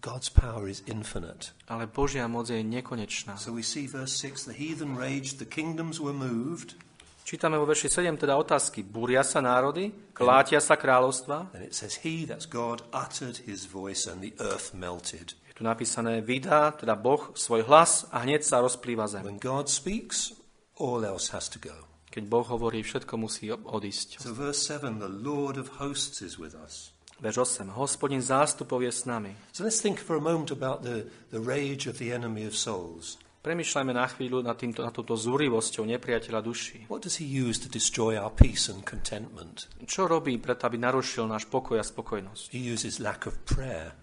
God's 0.00 0.28
power 0.28 0.68
is 0.68 0.84
infinite. 0.84 1.56
Ale 1.68 1.88
Božia 1.88 2.28
moc 2.28 2.52
je 2.52 2.60
nekonečná. 2.60 3.40
So 3.40 3.56
we 3.56 3.64
see 3.64 3.88
verse 3.88 4.12
6 4.20 4.44
the 4.44 4.52
heathen 4.52 4.96
raged, 4.96 5.40
the 5.40 5.48
kingdoms 5.48 6.00
were 6.00 6.12
moved. 6.12 6.76
Čítame 7.24 7.56
vo 7.56 7.64
verši 7.64 7.88
7 7.88 8.16
teda 8.20 8.36
otázky. 8.36 8.82
Búria 8.82 9.22
sa 9.22 9.38
národy, 9.38 9.94
klátia 10.12 10.58
sa 10.58 10.74
kráľovstva. 10.74 11.54
And 11.54 11.62
it 11.62 11.78
says, 11.78 12.02
He, 12.02 12.26
that's 12.26 12.44
God, 12.44 12.82
uttered 12.90 13.46
his 13.46 13.70
voice 13.70 14.10
and 14.10 14.20
the 14.20 14.34
earth 14.42 14.74
melted. 14.74 15.38
Je 15.48 15.54
tu 15.54 15.62
napísané, 15.62 16.20
vydá 16.20 16.74
teda 16.74 16.98
Boh 16.98 17.32
svoj 17.38 17.64
hlas 17.70 18.10
a 18.10 18.26
hneď 18.26 18.44
sa 18.44 18.60
rozplýva 18.60 19.06
zem. 19.06 19.24
When 19.24 19.38
God 19.38 19.70
speaks, 19.70 20.34
all 20.76 21.06
else 21.06 21.30
has 21.32 21.48
to 21.54 21.62
go. 21.62 21.88
Keď 22.10 22.26
Boh 22.26 22.42
hovorí, 22.42 22.82
všetko 22.82 23.14
musí 23.14 23.48
odísť. 23.54 24.18
So 24.18 24.34
verse 24.34 24.60
7 24.66 24.98
the 24.98 25.08
Lord 25.08 25.54
of 25.54 25.78
hosts 25.78 26.20
is 26.26 26.34
with 26.34 26.58
us. 26.58 26.90
Verš 27.20 27.60
8. 27.60 27.76
Hospodin 27.76 28.24
zástupov 28.24 28.80
je 28.80 28.92
s 28.92 29.04
nami. 29.04 29.36
So 29.52 29.60
let's 29.60 29.84
think 29.84 30.00
for 30.00 30.16
a 30.16 30.24
moment 30.24 30.48
about 30.48 30.80
the, 30.80 31.04
the 31.28 31.40
rage 31.40 31.84
of 31.84 32.00
the 32.00 32.08
enemy 32.12 32.48
of 32.48 32.56
souls. 32.56 33.20
Premýšľajme 33.40 33.92
na 33.96 34.04
chvíľu 34.04 34.44
nad, 34.44 34.52
týmto, 34.60 34.84
nad 34.84 34.92
touto 34.92 35.16
zúrivosťou 35.16 35.88
nepriateľa 35.88 36.40
duší. 36.44 36.78
What 36.92 37.08
does 37.08 37.16
he 37.16 37.24
use 37.24 37.56
to 37.64 37.72
destroy 37.72 38.20
our 38.20 38.28
peace 38.28 38.68
and 38.68 38.84
contentment? 38.84 39.64
Čo 39.80 40.04
robí 40.04 40.36
preto, 40.36 40.68
aby 40.68 40.76
narušil 40.76 41.24
náš 41.24 41.48
pokoj 41.48 41.80
a 41.80 41.84
spokojnosť? 41.84 42.52
He 42.52 42.60
uses 42.60 43.00
lack 43.00 43.24
of 43.24 43.40
prayer. 43.48 43.96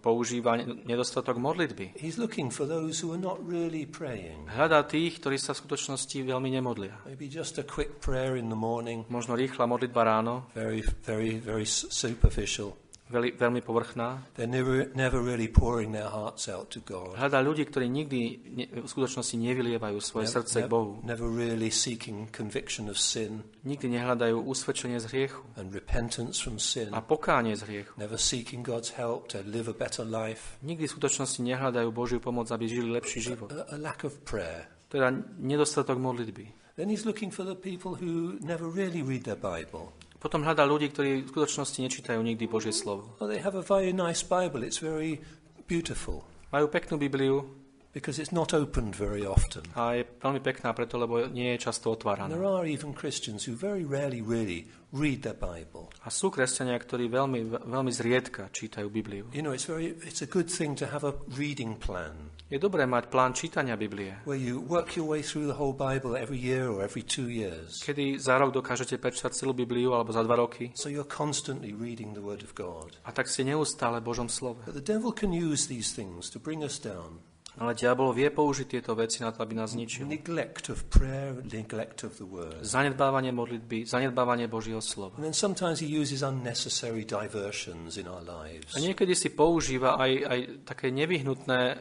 Používa 0.00 0.58
nedostatok 0.86 1.38
modlitby. 1.38 1.94
He's 1.94 2.18
looking 2.18 2.50
for 2.50 2.66
those 2.66 2.98
who 2.98 3.14
are 3.14 3.22
not 3.22 3.38
really 3.46 3.86
praying. 3.86 4.50
Hľadá 4.50 4.82
tých, 4.88 5.22
ktorí 5.22 5.38
sa 5.38 5.54
v 5.54 5.62
skutočnosti 5.62 6.16
veľmi 6.26 6.50
nemodlia. 6.50 6.98
Maybe 7.06 7.30
just 7.30 7.60
a 7.60 7.64
quick 7.66 8.02
prayer 8.02 8.34
in 8.34 8.50
the 8.50 8.58
morning, 8.58 9.06
Možno 9.06 9.38
rýchla 9.38 9.68
modlitba 9.68 10.02
ráno, 10.02 10.50
very, 10.56 10.82
very, 11.06 11.38
very 11.38 11.68
superficial. 11.68 12.79
Veľmi, 13.10 13.30
veľmi 13.34 13.60
povrchná. 13.60 14.22
They're 14.38 14.46
never, 14.46 14.86
never 14.94 15.18
really 15.18 15.50
pouring 15.50 15.90
their 15.90 16.08
hearts 16.08 16.46
out 16.46 16.70
to 16.72 16.80
God. 16.80 17.18
Hľadá 17.18 17.42
ľudí, 17.42 17.66
ktorí 17.66 17.90
nikdy 17.90 18.20
ne, 18.54 18.64
v 18.70 18.88
skutočnosti 18.88 19.34
nevylievajú 19.34 19.98
svoje 19.98 20.30
srdce 20.30 20.64
k 20.64 20.70
Bohu. 20.70 21.02
never 21.02 21.26
really 21.26 21.68
seeking 21.68 22.30
conviction 22.30 22.86
of 22.86 22.96
sin 22.96 23.42
Nikdy 23.60 23.92
nehľadajú 24.00 24.40
usvedčenie 24.40 24.96
z 24.96 25.06
hriechu 25.12 25.44
and 25.60 25.68
repentance 25.76 26.40
from 26.40 26.56
sin. 26.56 26.88
a 26.96 27.04
pokánie 27.04 27.52
z 27.52 27.68
hriechu. 27.68 27.92
Never 28.00 28.16
seeking 28.16 28.64
God's 28.64 28.96
help 28.96 29.28
to 29.36 29.44
live 29.44 29.68
a 29.68 29.76
better 29.76 30.00
life. 30.00 30.56
Nikdy 30.64 30.88
v 30.88 30.92
skutočnosti 30.96 31.44
nehľadajú 31.44 31.88
Božiu 31.92 32.24
pomoc, 32.24 32.48
aby 32.48 32.64
žili 32.64 32.88
lepší 32.88 33.20
život. 33.20 33.52
A, 33.52 33.68
a 33.68 33.76
lack 33.76 34.08
of 34.08 34.16
prayer. 34.24 34.70
Teda 34.88 35.12
nedostatok 35.36 36.00
modlitby. 36.00 36.72
Then 36.80 36.88
he's 36.88 37.04
looking 37.04 37.28
for 37.28 37.44
the 37.44 37.52
people 37.52 38.00
who 38.00 38.40
never 38.40 38.64
really 38.64 39.04
read 39.04 39.28
their 39.28 39.36
Bible. 39.36 39.92
Potom 40.20 40.44
hľadá 40.44 40.68
ľudí, 40.68 40.92
ktorí 40.92 41.24
v 41.24 41.32
skutočnosti 41.32 41.80
nečítajú 41.80 42.20
nikdy 42.20 42.44
Božie 42.44 42.76
slovo. 42.76 43.16
Well, 43.16 43.32
they 43.32 43.40
have 43.40 43.56
a 43.56 43.64
very 43.64 43.96
nice 43.96 44.20
Bible. 44.20 44.60
It's 44.60 44.84
very 44.84 45.24
beautiful 45.64 46.28
Majú 46.50 46.66
peknú 46.66 46.98
Bibliu 46.98 47.46
because 47.92 48.18
it's 48.18 48.32
not 48.32 48.54
opened 48.54 48.94
very 48.94 49.26
often. 49.26 49.62
a 49.74 49.98
je 49.98 50.02
veľmi 50.22 50.40
pekná 50.40 50.70
preto, 50.72 50.98
lebo 50.98 51.26
nie 51.26 51.54
je 51.58 51.66
často 51.70 51.90
otváraná. 51.90 52.30
there 52.30 52.46
are 52.46 52.66
even 52.66 52.94
Christians 52.94 53.44
who 53.46 53.54
very 53.58 53.82
rarely 53.82 54.22
really 54.22 54.66
read 54.90 55.22
their 55.22 55.38
Bible. 55.38 55.90
A 56.02 56.10
sú 56.10 56.30
kresťania, 56.30 56.74
ktorí 56.78 57.06
veľmi, 57.06 57.62
veľmi 57.66 57.92
zriedka 57.94 58.50
čítajú 58.50 58.90
Bibliu. 58.90 59.30
You 59.30 59.42
know, 59.42 59.54
it's 59.54 59.66
very 59.66 59.94
it's 60.02 60.22
a 60.22 60.30
good 60.30 60.50
thing 60.50 60.74
to 60.78 60.86
have 60.90 61.02
a 61.06 61.14
reading 61.34 61.78
plan 61.78 62.30
Je 62.50 62.58
dobré 62.58 62.82
mať 62.82 63.14
plán 63.14 63.30
čítania 63.30 63.78
Biblie, 63.78 64.10
where 64.26 64.34
you 64.34 64.58
work 64.58 64.98
your 64.98 65.06
way 65.06 65.22
through 65.22 65.46
the 65.46 65.54
whole 65.54 65.70
Bible 65.70 66.18
every 66.18 66.34
year 66.34 66.66
or 66.66 66.82
every 66.82 67.06
two 67.06 67.30
years. 67.30 67.78
kedy 67.86 68.18
za 68.18 68.34
rok 68.42 68.50
dokážete 68.50 68.98
prečítať 68.98 69.38
celú 69.38 69.54
Bibliu 69.54 69.94
alebo 69.94 70.10
za 70.10 70.26
dva 70.26 70.34
roky 70.34 70.74
So 70.74 70.90
you're 70.90 71.06
constantly 71.06 71.70
reading 71.70 72.10
the 72.10 72.22
Word 72.22 72.42
of 72.42 72.50
God. 72.58 72.98
a 73.06 73.14
tak 73.14 73.30
ste 73.30 73.46
neustále 73.46 74.02
Božom 74.02 74.26
slove. 74.26 74.58
But 74.66 74.74
the 74.74 74.82
devil 74.82 75.14
can 75.14 75.30
use 75.30 75.70
these 75.70 75.94
things 75.94 76.26
to 76.34 76.42
bring 76.42 76.66
us 76.66 76.82
down. 76.82 77.22
Ale 77.60 77.76
diabol 77.76 78.16
vie 78.16 78.32
použiť 78.32 78.66
tieto 78.72 78.96
veci 78.96 79.20
na 79.20 79.36
to, 79.36 79.44
aby 79.44 79.52
nás 79.52 79.76
zničil. 79.76 80.08
Neglect 80.08 80.72
of 80.72 80.88
prayer, 80.88 81.44
neglect 81.44 82.08
of 82.08 82.16
the 82.16 82.24
word. 82.24 82.64
Zanedbávanie 82.64 83.36
modlitby, 83.36 83.84
zanedbávanie 83.84 84.48
Božieho 84.48 84.80
slova. 84.80 85.20
And 85.20 85.28
then 85.28 85.36
sometimes 85.36 85.84
he 85.84 85.88
uses 85.92 86.24
unnecessary 86.24 87.04
diversions 87.04 88.00
in 88.00 88.08
our 88.08 88.24
lives. 88.24 88.72
A 88.72 88.80
niekedy 88.80 89.12
si 89.12 89.28
používa 89.36 90.00
aj, 90.00 90.12
aj 90.24 90.40
také 90.64 90.88
nevyhnutné 90.88 91.60
e, 91.68 91.76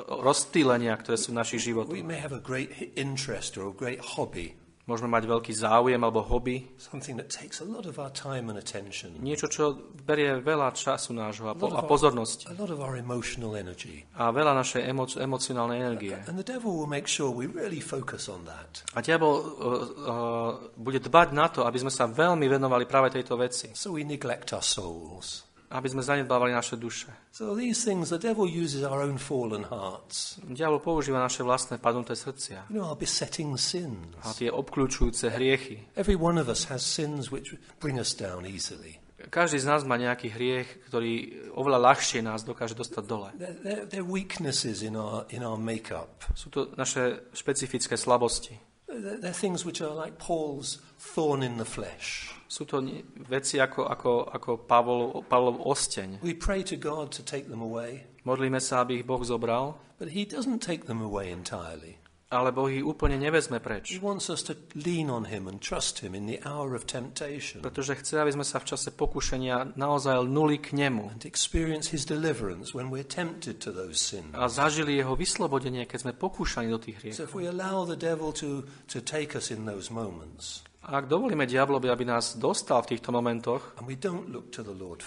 rozptýlenia, 0.00 0.96
ktoré 0.96 1.20
sú 1.20 1.36
v 1.36 1.44
našich 1.44 1.60
životoch. 1.60 1.92
We 1.92 2.00
may 2.00 2.16
have 2.16 2.32
a 2.32 2.40
great 2.40 2.72
hi- 2.80 2.88
interest 2.96 3.60
or 3.60 3.68
a 3.68 3.76
great 3.76 4.00
hobby, 4.16 4.56
Môžeme 4.82 5.14
mať 5.14 5.30
veľký 5.30 5.54
záujem 5.54 6.02
alebo 6.02 6.26
hobby. 6.26 6.66
something 6.74 7.14
that 7.14 7.30
takes 7.30 7.62
a 7.62 7.64
lot 7.64 7.86
of 7.86 8.02
our 8.02 8.10
time 8.10 8.50
and 8.50 8.58
attention, 8.58 9.14
Niečo, 9.22 9.46
čo 9.46 9.78
berie 10.02 10.42
veľa 10.42 10.74
času 10.74 11.14
nášho 11.14 11.46
a, 11.46 11.54
po, 11.54 11.70
a 11.70 11.86
pozornosti. 11.86 12.50
a 12.50 12.56
lot 12.58 12.66
of 12.66 12.82
our 12.82 12.98
emotional 12.98 13.54
energy. 13.54 14.02
A 14.18 14.34
veľa 14.34 14.58
našej 14.58 14.82
emo- 14.82 15.06
emocionálnej 15.06 15.78
energie. 15.78 16.18
And 16.26 16.34
the 16.34 16.42
devil 16.42 16.74
will 16.74 16.90
make 16.90 17.06
sure 17.06 17.30
we 17.30 17.46
really 17.46 17.78
focus 17.78 18.26
on 18.26 18.42
that. 18.50 18.82
A 18.98 19.06
diabol 19.06 19.34
uh, 19.38 19.42
uh, 19.46 20.50
bude 20.74 20.98
dbať 20.98 21.28
na 21.30 21.46
to, 21.46 21.62
aby 21.62 21.78
sme 21.78 21.92
sa 21.94 22.10
veľmi 22.10 22.50
venovali 22.50 22.82
práve 22.90 23.14
tejto 23.14 23.38
veci. 23.38 23.70
So 23.78 23.94
we 23.94 24.02
neglect 24.02 24.50
our 24.50 24.66
souls. 24.66 25.46
Aby 25.72 25.88
sme 25.88 26.04
zanedbávali 26.04 26.52
naše 26.52 26.76
duše. 26.76 27.08
So 27.32 27.56
these 27.56 27.80
things, 27.80 28.12
the 28.12 28.20
devil 28.20 28.44
uses 28.44 28.84
our 28.84 29.00
own 29.00 29.16
fallen 29.16 29.64
hearts. 29.72 30.36
Diabol 30.44 30.84
používa 30.84 31.16
naše 31.16 31.40
vlastné 31.40 31.80
padnuté 31.80 32.12
srdcia. 32.12 32.68
You 32.68 32.84
know, 32.84 32.92
our 32.92 32.98
besetting 33.00 33.56
sins. 33.56 34.12
A 34.20 34.36
tie 34.36 34.52
obklúčujúce 34.52 35.32
hriechy. 35.32 35.88
Every 35.96 36.20
one 36.20 36.36
of 36.36 36.52
us 36.52 36.68
has 36.68 36.84
sins 36.84 37.32
which 37.32 37.56
bring 37.80 37.96
us 37.96 38.12
down 38.12 38.44
easily. 38.44 39.00
Každý 39.30 39.62
z 39.62 39.66
nás 39.70 39.86
má 39.86 39.94
nejaký 39.94 40.34
hriech, 40.34 40.68
ktorý 40.90 41.46
oveľa 41.54 41.94
ľahšie 41.94 42.20
nás 42.26 42.42
dokáže 42.42 42.74
dostať 42.74 43.04
dole. 43.06 43.30
They're, 43.38 44.02
weaknesses 44.02 44.82
in 44.82 44.98
our, 44.98 45.30
in 45.30 45.46
our 45.46 45.54
makeup. 45.54 46.26
Sú 46.34 46.50
to 46.50 46.74
naše 46.74 47.30
špecifické 47.30 47.94
slabosti. 47.94 48.58
They're 48.90 49.32
things 49.32 49.64
which 49.64 49.80
are 49.80 49.94
like 49.94 50.18
Paul's 50.18 50.82
thorn 50.98 51.46
in 51.46 51.56
the 51.56 51.64
flesh. 51.64 52.34
Sú 52.52 52.68
to 52.68 52.84
veci 53.32 53.56
ako, 53.56 53.88
ako, 53.88 54.28
ako 54.28 54.50
Pavlov, 54.68 55.24
Pavlov 55.24 55.64
osteň. 55.64 56.20
We 56.20 56.36
pray 56.36 56.60
to 56.68 56.76
God 56.76 57.08
to 57.16 57.24
take 57.24 57.48
them 57.48 57.64
away, 57.64 58.04
Modlíme 58.28 58.60
sa, 58.60 58.84
aby 58.84 59.00
ich 59.00 59.08
Boh 59.08 59.24
zobral, 59.24 59.80
but 59.96 60.12
He 60.12 60.28
doesn't 60.28 60.60
take 60.60 60.84
them 60.84 61.00
away 61.00 61.32
entirely. 61.32 61.96
ale 62.32 62.52
Boh 62.52 62.68
ich 62.68 62.84
úplne 62.84 63.16
nevezme 63.16 63.56
He 63.56 63.64
preč. 63.64 63.86
wants 64.04 64.28
us 64.28 64.44
to 64.44 64.56
lean 64.76 65.08
on 65.08 65.32
Him 65.32 65.48
and 65.48 65.64
trust 65.64 66.04
Him 66.04 66.12
in 66.12 66.28
the 66.28 66.40
hour 66.44 66.76
of 66.76 66.84
temptation 66.84 67.64
Pretože 67.64 67.96
chce, 67.96 68.20
aby 68.20 68.32
sme 68.36 68.44
sa 68.44 68.60
v 68.60 68.68
čase 68.72 68.92
pokušenia 68.92 69.72
naozaj 69.76 70.16
lnuli 70.20 70.60
k 70.60 70.76
nemu 70.76 71.08
and 71.08 71.24
experience 71.24 71.88
His 71.88 72.04
deliverance 72.04 72.76
when 72.76 72.92
we're 72.92 73.04
tempted 73.04 73.64
to 73.64 73.72
those 73.72 73.96
sins. 73.96 74.32
a 74.36 74.48
zažili 74.48 75.00
jeho 75.00 75.16
vyslobodenie, 75.16 75.88
keď 75.88 76.08
sme 76.08 76.12
pokúšaní 76.12 76.68
do 76.68 76.80
tých 76.80 77.00
hriechov. 77.00 77.16
So 77.16 77.24
if 77.24 77.32
we 77.32 77.48
allow 77.48 77.88
the 77.88 77.96
devil 77.96 78.32
to, 78.44 78.68
to 78.92 79.00
take 79.00 79.32
us 79.32 79.48
in 79.48 79.64
those 79.64 79.88
moments 79.88 80.64
ak 80.82 81.06
dovolíme 81.06 81.46
diablovi, 81.46 81.86
aby 81.86 82.04
nás 82.04 82.34
dostal 82.34 82.82
v 82.82 82.96
týchto 82.96 83.14
momentoch 83.14 83.78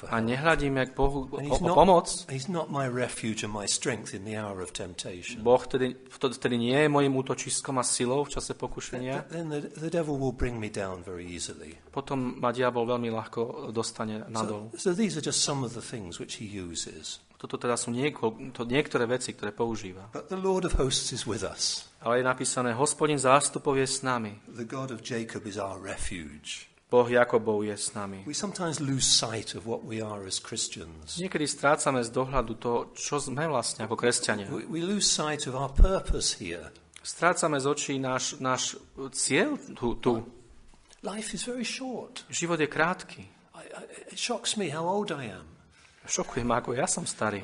a 0.07 0.17
nehľadíme 0.23 0.81
k 0.87 0.91
Bohu 0.95 1.27
o, 1.27 1.35
o 1.35 1.57
pomoc, 1.75 2.07
Boh 5.43 5.61
vtedy, 5.61 5.87
vtedy 6.07 6.55
nie 6.55 6.77
je 6.79 6.87
mojim 6.87 7.13
útočiskom 7.15 7.75
a 7.79 7.83
silou 7.83 8.23
v 8.23 8.29
čase 8.39 8.55
pokušenia, 8.55 9.27
then 9.27 9.51
the, 9.51 9.67
the 9.75 9.91
devil 9.91 10.15
will 10.15 10.35
bring 10.35 10.55
me 10.55 10.71
down 10.71 11.03
very 11.03 11.27
easily. 11.27 11.75
potom 11.91 12.39
ma 12.39 12.51
diabol 12.51 12.87
veľmi 12.87 13.07
ľahko 13.11 13.71
dostane 13.71 14.23
nadol. 14.27 14.71
So, 14.75 14.91
so 14.91 14.95
these 14.95 15.15
are 15.15 15.23
just 15.23 15.43
some 15.43 15.63
of 15.63 15.75
the 15.75 15.83
things 15.83 16.19
which 16.19 16.39
he 16.39 16.47
uses. 16.47 17.19
Toto 17.45 17.61
teda 17.61 17.77
sú 17.77 17.93
nieko, 17.93 18.33
to 18.57 18.65
niektoré 18.65 19.05
veci, 19.05 19.37
ktoré 19.37 19.53
používa. 19.53 20.09
But 20.09 20.33
the 20.33 20.41
Lord 20.41 20.65
of 20.65 20.81
hosts 20.81 21.13
is 21.13 21.29
with 21.29 21.45
us. 21.45 21.85
Ale 22.01 22.17
je 22.17 22.25
napísané, 22.25 22.73
hospodin 22.73 23.21
zástupov 23.21 23.77
je 23.77 23.85
s 23.85 24.01
nami, 24.01 24.41
The 24.49 24.65
God 24.65 24.89
of 24.89 25.05
Jacob 25.05 25.45
is 25.45 25.61
our 25.61 25.77
refuge. 25.77 26.73
Boh 26.89 27.05
Jakobov 27.05 27.61
je 27.61 27.77
s 27.77 27.93
nami. 27.93 28.25
We 28.25 28.33
sometimes 28.33 28.81
lose 28.81 29.05
sight 29.05 29.53
of 29.53 29.69
what 29.69 29.85
we 29.85 30.01
are 30.01 30.25
as 30.25 30.41
Christians. 30.41 31.21
Niekedy 31.21 31.45
strácame 31.45 32.01
z 32.01 32.09
dohľadu 32.09 32.57
to, 32.57 32.73
čo 32.97 33.21
sme 33.21 33.45
vlastne 33.45 33.85
ako 33.85 33.93
kresťania. 33.93 34.49
We, 34.49 34.65
we 34.65 34.81
lose 34.81 35.05
sight 35.05 35.45
of 35.45 35.53
our 35.53 35.69
purpose 35.69 36.41
here. 36.41 36.73
Strácame 37.05 37.61
z 37.61 37.69
očí 37.69 37.93
náš, 38.01 38.41
náš 38.41 38.81
cieľ 39.13 39.61
tu, 39.77 40.01
tu. 40.01 40.25
Life 41.05 41.37
is 41.37 41.45
very 41.45 41.65
short. 41.65 42.25
Život 42.33 42.57
je 42.57 42.69
krátky. 42.69 43.21
I, 43.53 43.69
I, 43.69 43.81
it 44.09 44.17
shocks 44.17 44.57
me 44.57 44.73
how 44.73 44.89
old 44.89 45.13
I 45.13 45.29
am. 45.29 45.54
Šokuje 46.05 46.45
ma, 46.45 46.61
ako 46.61 46.77
ja 46.77 46.85
som 46.85 47.03
starý. 47.03 47.41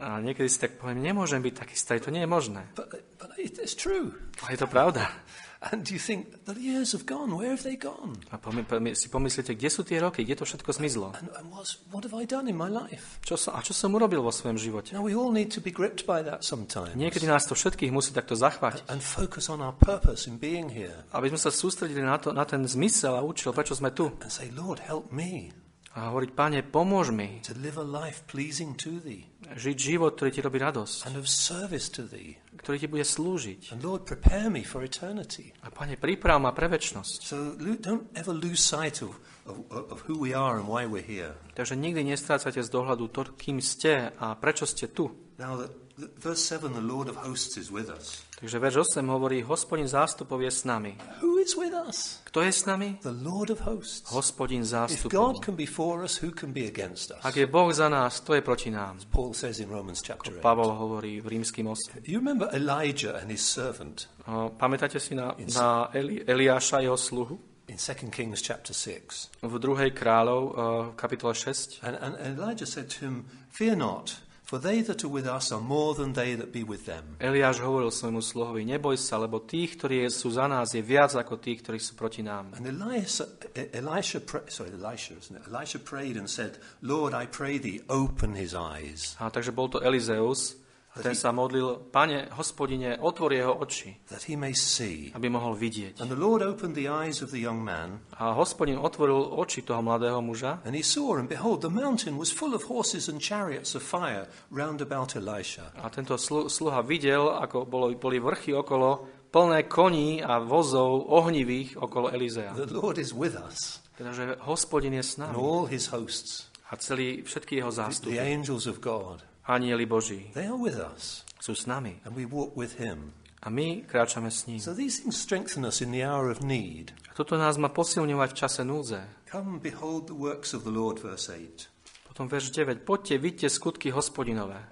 A 0.00 0.08
niekedy 0.20 0.48
si 0.48 0.58
tak 0.58 0.80
poviem, 0.80 0.98
nemôžem 1.04 1.40
byť 1.44 1.54
taký 1.54 1.76
starý, 1.76 1.98
to 2.00 2.10
nie 2.10 2.24
je 2.24 2.30
možné. 2.30 2.62
But, 2.72 2.92
but 3.20 3.30
it, 3.36 3.60
it's 3.60 3.76
true. 3.76 4.16
A 4.44 4.52
je 4.52 4.58
to 4.58 4.68
pravda. 4.68 5.12
And 5.60 5.88
you 5.88 5.98
think, 5.98 6.44
the 6.44 6.52
years 6.60 6.92
have 6.92 7.08
gone. 7.08 7.32
Where 7.32 7.50
have 7.50 7.64
they 7.64 7.76
gone? 7.76 8.20
A 8.28 8.36
pomy, 8.36 8.62
pomy, 8.62 8.92
si 8.92 9.08
pomyslíte, 9.08 9.56
kde 9.56 9.70
sú 9.72 9.88
tie 9.88 9.96
roky, 9.96 10.20
kde 10.20 10.36
to 10.36 10.44
všetko 10.44 10.70
zmizlo? 10.76 11.16
And, 11.16 11.32
and 11.32 11.48
what's, 11.48 11.80
what 11.88 12.04
have 12.04 12.12
I 12.12 12.28
done 12.28 12.44
in 12.44 12.60
my 12.60 12.68
life? 12.68 13.16
Čo 13.24 13.40
som, 13.40 13.56
a 13.56 13.64
čo 13.64 13.72
som 13.72 13.88
urobil 13.96 14.20
vo 14.20 14.28
svojom 14.28 14.60
živote? 14.60 14.92
Now, 14.92 15.00
we 15.00 15.16
all 15.16 15.32
need 15.32 15.48
to 15.56 15.64
be 15.64 15.72
gripped 15.72 16.04
by 16.04 16.20
that 16.28 16.44
sometimes. 16.44 16.92
Niekedy 16.92 17.24
nás 17.24 17.48
to 17.48 17.56
všetkých 17.56 17.88
musí 17.88 18.12
takto 18.12 18.36
zachvátiť. 18.36 18.84
And 18.92 19.00
focus 19.00 19.48
on 19.48 19.64
our 19.64 19.72
purpose 19.72 20.28
in 20.28 20.36
being 20.36 20.68
here. 20.68 21.08
Aby 21.16 21.32
sme 21.32 21.40
sa 21.40 21.48
sústredili 21.48 22.04
na, 22.04 22.20
to, 22.20 22.36
na 22.36 22.44
ten 22.44 22.60
zmysel 22.68 23.16
a 23.16 23.24
účel, 23.24 23.56
prečo 23.56 23.72
sme 23.72 23.96
tu. 23.96 24.12
And 24.20 24.28
say, 24.28 24.52
Lord, 24.52 24.84
help 24.84 25.08
me 25.08 25.56
A 25.96 26.12
hovoriť, 26.12 26.30
páne, 26.36 26.60
pomôž 26.60 27.08
mi 27.08 27.40
to 27.40 27.56
live 27.56 27.80
a 27.80 27.86
life 27.88 28.28
pleasing 28.28 28.76
to 28.76 29.00
thee 29.00 29.24
žiť 29.54 29.76
život, 29.78 30.18
ktorý 30.18 30.30
ti 30.34 30.40
robí 30.42 30.58
radosť, 30.58 31.06
and 31.06 31.14
of 31.14 31.30
service 31.30 31.86
to 31.86 32.02
thee. 32.02 32.34
ktorý 32.66 32.76
ti 32.82 32.88
bude 32.90 33.06
slúžiť. 33.06 33.78
And 33.78 33.80
Lord, 33.86 34.02
prepare 34.02 34.50
me 34.50 34.66
for 34.66 34.82
eternity. 34.82 35.54
A 35.62 35.70
páne, 35.70 35.94
priprav 35.94 36.42
ma 36.42 36.50
pre 36.50 36.66
väčnosť. 36.66 37.18
So 37.22 37.54
don't 37.78 38.10
ever 38.18 38.34
lose 38.34 38.58
sight 38.58 39.06
of, 39.06 39.14
of, 39.46 39.62
of 39.70 39.98
who 40.10 40.18
we 40.18 40.34
are 40.34 40.58
and 40.58 40.66
why 40.66 40.82
we're 40.82 41.06
here. 41.06 41.38
Takže 41.54 41.78
nikdy 41.78 42.02
nestrácate 42.02 42.58
z 42.58 42.66
dohľadu 42.66 43.06
to, 43.14 43.22
kým 43.38 43.62
ste 43.62 44.10
a 44.18 44.34
prečo 44.34 44.66
ste 44.66 44.90
tu. 44.90 45.14
Now, 45.38 45.54
the, 45.54 45.70
the, 45.94 46.10
verse 46.18 46.42
7, 46.42 46.74
the 46.74 46.82
Lord 46.82 47.06
of 47.06 47.14
hosts 47.22 47.54
is 47.54 47.70
with 47.70 47.86
us. 47.86 48.25
Takže 48.36 48.58
verš 48.58 48.76
8 48.76 49.08
hovorí, 49.08 49.40
hospodin 49.40 49.88
zástupov 49.88 50.44
je 50.44 50.50
s 50.52 50.68
nami. 50.68 50.92
Who 51.24 51.40
is 51.40 51.56
with 51.56 51.72
us? 51.72 52.20
Kto 52.28 52.44
je 52.44 52.52
s 52.52 52.68
nami? 52.68 53.00
The 53.00 53.16
Lord 53.24 53.48
of 53.48 53.64
hosts. 53.64 54.12
Hospodin 54.12 54.60
If 54.60 54.76
zástupov. 54.76 55.12
God 55.12 55.34
can 55.40 55.56
be 55.56 55.64
for 55.64 56.04
us, 56.04 56.20
who 56.20 56.28
can 56.36 56.52
be 56.52 56.68
against 56.68 57.16
us? 57.16 57.24
Ak 57.24 57.36
je 57.36 57.48
Boh 57.48 57.72
za 57.72 57.88
nás, 57.88 58.20
to 58.20 58.36
je 58.36 58.44
proti 58.44 58.68
nám. 58.68 59.00
Paul 59.08 59.32
says 59.32 59.56
in 59.60 59.72
Romans 59.72 60.04
chapter 60.04 60.36
8. 60.36 60.44
Pavol 60.44 60.68
hovorí 60.68 61.24
v 61.24 61.40
rímským 61.40 61.64
8. 61.64 62.04
You 62.04 62.20
remember 62.20 62.52
Elijah 62.52 63.16
and 63.16 63.32
his 63.32 63.40
servant 63.40 64.12
O, 64.28 64.52
Pamätáte 64.52 65.00
si 65.00 65.14
na, 65.16 65.32
na 65.56 65.88
Eli, 65.96 66.20
Eliáša, 66.28 66.84
jeho 66.84 66.96
sluhu? 66.96 67.40
in 67.68 67.76
2 67.78 68.10
Kings 68.10 68.42
chapter 68.42 68.74
6. 68.74 69.42
V 69.42 69.54
druhej 69.58 69.90
kráľov, 69.90 70.42
o, 70.42 70.52
v 70.92 70.94
kapitole 70.94 71.34
6. 71.34 71.82
And, 71.82 71.98
and 71.98 72.14
Elijah 72.38 72.66
said 72.66 72.86
to 72.90 72.98
him, 73.02 73.26
Fear 73.50 73.76
not, 73.76 74.22
for 74.46 74.62
they 74.62 74.78
that 74.86 75.02
are 75.02 75.10
with 75.10 75.26
us 75.26 75.50
are 75.50 75.60
more 75.60 75.98
than 75.98 76.14
they 76.14 76.38
that 76.38 76.54
be 76.54 76.62
with 76.62 76.86
them. 76.86 77.18
Eliáš 77.18 77.58
hovoril 77.58 77.90
svojmu 77.90 78.22
sluhovi, 78.22 78.62
neboj 78.62 78.94
sa, 78.94 79.18
lebo 79.18 79.42
tých, 79.42 79.74
ktorí 79.74 80.06
sú 80.06 80.30
za 80.30 80.46
nás, 80.46 80.70
je 80.70 80.86
viac 80.86 81.10
ako 81.18 81.42
tých, 81.42 81.66
ktorí 81.66 81.82
sú 81.82 81.98
proti 81.98 82.22
nám. 82.22 82.54
And 82.54 82.70
Elisha, 82.70 83.26
Elisha, 83.74 84.22
pra- 84.22 84.46
sorry, 84.46 84.70
Elisha, 84.70 85.18
isn't 85.18 85.34
it? 85.34 85.42
Elisha 85.50 85.82
prayed 85.82 86.14
and 86.14 86.30
said, 86.30 86.62
Lord, 86.78 87.10
I 87.10 87.26
pray 87.26 87.58
thee, 87.58 87.82
open 87.90 88.38
his 88.38 88.54
eyes, 88.54 89.18
A 89.18 89.34
takže 89.34 89.50
bol 89.50 89.66
to 89.66 89.82
Elizeus, 89.82 90.54
ten 91.02 91.16
sa 91.16 91.32
modlil, 91.32 91.76
pane, 91.92 92.28
hospodine, 92.36 92.96
otvor 92.96 93.32
jeho 93.32 93.52
oči, 93.60 94.00
that 94.08 94.24
he 94.24 94.36
may 94.36 94.56
see. 94.56 95.12
aby 95.12 95.28
mohol 95.28 95.52
vidieť. 95.52 96.00
And 96.00 96.08
the 96.08 96.16
Lord 96.16 96.40
opened 96.40 96.72
the 96.72 96.88
eyes 96.88 97.20
of 97.20 97.32
the 97.32 97.40
young 97.40 97.60
man, 97.60 98.00
A 98.16 98.32
hospodin 98.32 98.80
otvoril 98.80 99.36
oči 99.36 99.60
toho 99.60 99.84
mladého 99.84 100.20
muža 100.24 100.64
and 100.64 100.72
he 100.72 100.84
saw, 100.84 101.16
and 101.20 101.28
behold, 101.28 101.60
the 101.60 101.72
mountain 101.72 102.16
was 102.16 102.32
full 102.32 102.56
of 102.56 102.64
horses 102.68 103.08
and 103.12 103.20
chariots 103.20 103.76
of 103.76 103.84
fire 103.84 104.24
round 104.48 104.80
about 104.80 105.16
Elisha. 105.16 105.72
a 105.76 105.88
tento 105.92 106.16
slu, 106.16 106.48
sluha 106.48 106.80
videl, 106.80 107.28
ako 107.32 107.68
bolo, 107.68 107.92
boli 107.96 108.16
vrchy 108.20 108.56
okolo, 108.56 109.04
plné 109.28 109.68
koní 109.68 110.24
a 110.24 110.40
vozov 110.40 111.12
ohnivých 111.12 111.76
okolo 111.76 112.08
Elizea. 112.08 112.56
The 112.56 112.72
Lord 112.72 112.96
is 112.96 113.12
with 113.12 113.36
us, 113.36 113.84
Teda, 113.96 114.12
že 114.12 114.36
hospodin 114.44 114.92
je 114.96 115.04
s 115.04 115.16
and 115.16 115.32
nami 115.32 115.40
all 115.40 115.64
his 115.68 115.88
hosts, 115.88 116.48
a 116.68 116.76
celý, 116.76 117.20
všetky 117.24 117.60
jeho 117.60 117.72
the 117.72 117.76
zástupy, 117.80 118.20
angels 118.20 118.64
of 118.66 118.80
God, 118.80 119.20
anieli 119.46 119.86
Boží, 119.86 120.30
they 120.34 120.46
are 120.46 120.58
with 120.58 120.76
us, 120.76 121.24
sú 121.40 121.54
s 121.54 121.66
nami. 121.66 122.00
and 122.04 122.16
we 122.16 122.26
walk 122.26 122.56
with 122.56 122.78
him. 122.78 123.12
A 123.42 123.50
my 123.50 123.86
kráčame 123.86 124.30
s 124.30 124.46
ním. 124.46 124.58
So 124.60 124.74
these 124.74 124.98
things 124.98 125.14
strengthen 125.14 125.62
us 125.66 125.80
in 125.80 125.92
the 125.92 126.02
hour 126.02 126.30
of 126.30 126.42
need. 126.42 126.90
A 127.10 127.14
toto 127.14 127.38
nás 127.38 127.54
má 127.56 127.68
posilňovať 127.70 128.30
v 128.34 128.38
čase 128.42 128.62
núdze. 128.66 128.98
Come, 129.30 129.62
behold 129.62 130.10
the 130.10 130.18
works 130.18 130.50
of 130.54 130.66
the 130.66 130.74
Lord, 130.74 130.98
verse 130.98 131.30
8. 131.30 131.70
Potom 132.10 132.26
verš 132.26 132.50
9. 132.50 132.82
Poďte, 132.82 133.18
vidíte 133.18 133.48
skutky 133.50 133.90
hospodinové. 133.94 134.66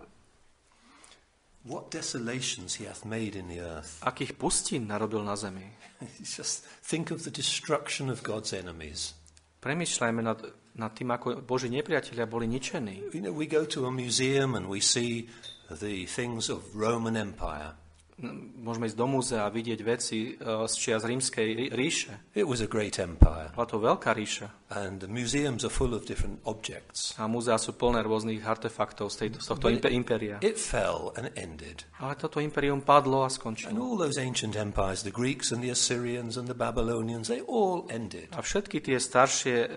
What 1.64 1.92
desolations 1.94 2.74
he 2.76 2.84
hath 2.84 3.04
made 3.04 3.38
in 3.38 3.48
the 3.48 3.60
earth. 3.62 4.02
Akých 4.02 4.32
pustín 4.36 4.84
narobil 4.90 5.24
na 5.24 5.36
zemi. 5.36 5.70
Just 6.36 6.66
think 6.82 7.10
of 7.10 7.22
the 7.22 7.30
destruction 7.30 8.10
of 8.10 8.22
God's 8.22 8.52
enemies. 8.52 9.14
Premýšľajme 9.64 10.20
nad, 10.20 10.44
nad 10.76 10.92
tým, 10.92 11.08
ako 11.08 11.40
Boží 11.40 11.72
nepriatelia 11.72 12.28
boli 12.28 12.44
ničení. 12.44 13.08
You 13.16 13.24
know, 13.24 13.32
we 13.32 13.48
go 13.48 13.64
to 13.64 13.88
a 13.88 13.92
museum 13.92 14.52
and 14.52 14.68
we 14.68 14.84
see 14.84 15.32
the 15.72 16.04
things 16.04 16.52
of 16.52 16.68
Roman 16.76 17.16
Empire. 17.16 17.72
Môžeme 18.54 18.86
ísť 18.86 18.94
do 18.94 19.06
múzea 19.06 19.42
a 19.42 19.50
vidieť 19.50 19.80
veci 19.82 20.38
uh, 20.38 20.64
z 20.64 20.74
čias 20.78 21.02
rímskej 21.02 21.46
rí- 21.50 21.70
ríše. 21.74 22.14
It 22.32 22.46
was 22.46 22.62
a 22.62 22.70
great 22.70 23.02
empire, 23.02 23.50
Bola 23.50 23.66
to 23.66 23.82
veľká 23.82 24.14
ríša. 24.14 24.46
and 24.74 24.98
the 24.98 25.06
museums 25.06 25.62
are 25.62 25.70
full 25.70 25.94
of 25.94 26.06
different 26.06 26.38
objects. 26.46 27.14
A 27.18 27.26
múzea 27.26 27.58
sú 27.58 27.74
plné 27.74 28.02
rôznych 28.02 28.42
artefaktov 28.42 29.10
z, 29.10 29.26
tejto, 29.26 29.38
z 29.38 29.46
tohto 29.46 29.66
impe- 29.66 29.90
impéria. 29.90 30.38
It 30.42 30.58
fell 30.58 31.10
and 31.14 31.30
ended. 31.34 31.86
Ale 31.98 32.14
toto 32.14 32.38
impérium 32.38 32.82
padlo 32.82 33.22
a 33.22 33.30
And 33.30 33.34
skončilo. 33.34 33.74
all 33.78 33.98
those 33.98 34.18
ancient 34.18 34.54
empires, 34.54 35.02
the 35.02 35.14
Greeks 35.14 35.50
and 35.50 35.62
the 35.62 35.70
Assyrians 35.70 36.38
and 36.38 36.46
the 36.46 36.54
Babylonians, 36.54 37.26
they 37.26 37.42
all 37.46 37.86
ended. 37.90 38.30
A 38.34 38.42
všetky 38.42 38.78
tie 38.78 38.98
staršie 38.98 39.56
e, 39.58 39.68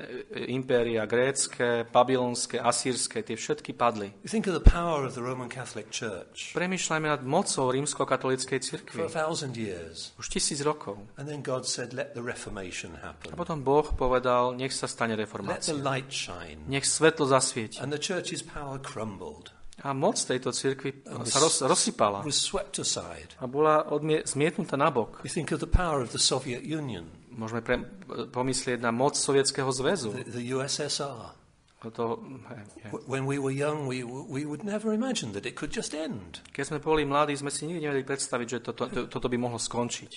impéria, 0.50 1.06
grécké, 1.06 1.86
babylonské, 1.90 2.58
asýrske, 2.58 3.22
tie 3.22 3.38
všetky 3.38 3.74
padli. 3.74 4.14
Think 4.26 4.46
of 4.46 4.54
the 4.54 4.66
power 4.66 5.06
of 5.06 5.14
the 5.14 5.22
Roman 5.22 5.50
Catholic 5.50 5.90
Church 5.90 6.54
Premýšľajme 6.54 7.08
nad 7.08 7.22
mocou 7.22 7.70
rímsko-katolíckej 7.70 8.27
for 8.68 8.80
cirkvi. 8.84 9.06
a 9.06 9.10
thousand 9.10 9.56
years. 9.56 10.12
Už 10.20 10.28
tisíc 10.28 10.60
rokov. 10.62 10.98
And 11.18 11.28
then 11.30 11.40
God 11.42 11.64
said, 11.64 11.94
let 11.94 12.12
the 12.14 12.22
Reformation 12.22 13.00
happen. 13.00 13.32
A 13.32 13.36
potom 13.40 13.64
Boh 13.64 13.88
povedal, 13.96 14.54
nech 14.60 14.76
sa 14.76 14.88
stane 14.88 15.16
Let 15.16 15.24
the 15.24 15.26
reformácia. 15.26 15.74
light 15.78 16.12
shine. 16.12 16.60
Nech 16.68 16.84
svetlo 16.84 17.24
zasvieti. 17.26 17.80
And 17.80 17.94
the 17.94 18.02
church's 18.02 18.44
power 18.44 18.78
crumbled, 18.82 19.52
A 19.78 19.94
moc 19.94 20.18
tejto 20.18 20.50
cirkvi 20.50 21.06
sa 21.30 21.38
roz, 21.38 21.62
rozsypala 21.62 22.26
a 23.38 23.46
bola 23.46 23.86
odmie, 23.94 24.26
zmietnutá 24.26 24.74
nabok. 24.74 25.22
Môžeme 27.38 27.62
pre, 27.62 27.86
pomyslieť 28.34 28.82
na 28.82 28.90
moc 28.90 29.14
Sovietskeho 29.14 29.70
zväzu. 29.70 30.10
the, 30.10 30.26
the 30.42 30.46
USSR. 30.58 31.38
To. 31.78 32.18
W- 32.90 33.06
When 33.06 33.30
we 33.30 33.38
were 33.38 33.54
young, 33.54 33.86
we, 33.86 34.02
we 34.04 34.50
would 34.50 34.66
never 34.66 34.94
imagine 34.98 35.32
that 35.38 35.46
it 35.46 35.54
could 35.54 35.70
just 35.70 35.94
end. 35.94 36.42
Keď 36.50 36.74
sme 36.74 36.80
boli 36.82 37.06
mladí, 37.06 37.38
sme 37.38 37.54
si 37.54 37.70
nikdy 37.70 37.86
nevedeli 37.86 38.02
predstaviť, 38.02 38.48
že 38.50 38.60
toto, 38.66 38.90
to, 38.90 39.06
toto 39.06 39.28
by 39.30 39.38
mohlo 39.38 39.62
skončiť. 39.62 40.12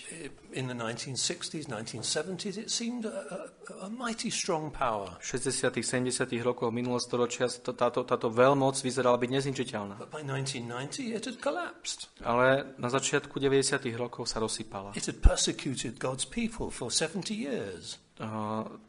In 0.57 0.67
the 0.67 0.75
1960s, 0.75 1.69
1970s, 1.69 2.57
it 2.57 2.73
seemed 2.73 3.05
a, 3.05 3.13
a, 3.13 3.39
a 3.85 3.89
mighty 3.93 4.33
strong 4.33 4.73
power. 4.73 5.21
V 5.21 5.37
60. 5.37 5.77
70. 5.85 6.33
rokoch 6.41 6.73
minulého 6.73 6.97
storočia 6.99 7.45
to- 7.53 7.77
táto, 7.77 8.09
táto 8.09 8.33
veľmoc 8.33 8.81
vyzerala 8.81 9.21
byť 9.21 9.31
nezničiteľná. 9.31 9.95
But 10.01 10.17
by 10.17 10.25
1990, 10.25 11.13
it 11.13 11.29
had 11.29 11.45
collapsed. 11.45 12.09
Ale 12.25 12.73
na 12.81 12.89
začiatku 12.89 13.37
90. 13.37 13.85
rokov 14.01 14.25
sa 14.27 14.41
rozsypala. 14.41 14.97
It 14.97 15.05
had 15.05 15.21
persecuted 15.21 16.01
God's 16.01 16.25
people 16.25 16.73
for 16.73 16.89
70 16.89 17.37
years, 17.37 18.01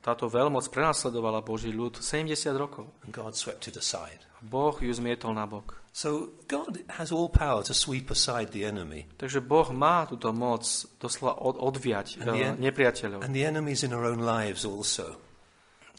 Táto 0.04 0.28
veľmoc 0.28 0.68
prenasledovala 0.68 1.40
Boží 1.40 1.72
ľud 1.72 1.96
70 1.96 2.36
rokov. 2.60 2.92
and 3.08 3.16
God 3.16 3.32
swept 3.40 3.72
it 3.72 3.80
aside. 3.80 4.20
Boh 4.44 4.76
ju 4.76 4.92
zmietol 4.92 5.32
na 5.32 5.48
bok. 5.48 5.80
So 5.94 6.36
God 6.52 6.84
has 7.00 7.12
all 7.16 7.32
power 7.32 7.64
to 7.64 7.72
sweep 7.72 8.12
aside 8.12 8.52
the 8.52 8.68
enemy. 8.68 9.08
Takže 9.16 9.40
Boh 9.40 9.72
má 9.72 10.04
túto 10.04 10.32
moc 10.36 10.64
doslova 11.00 11.40
od, 11.40 11.56
odviať 11.60 12.20
And 12.20 12.28
the 12.28 12.44
eh, 12.44 12.48
en- 12.52 12.60
nepriateľov. 12.60 13.24
And 13.24 13.32
the 13.32 13.48
enemies 13.48 13.88
in 13.88 13.96
our 13.96 14.04
own 14.04 14.20
lives 14.20 14.68
also. 14.68 15.16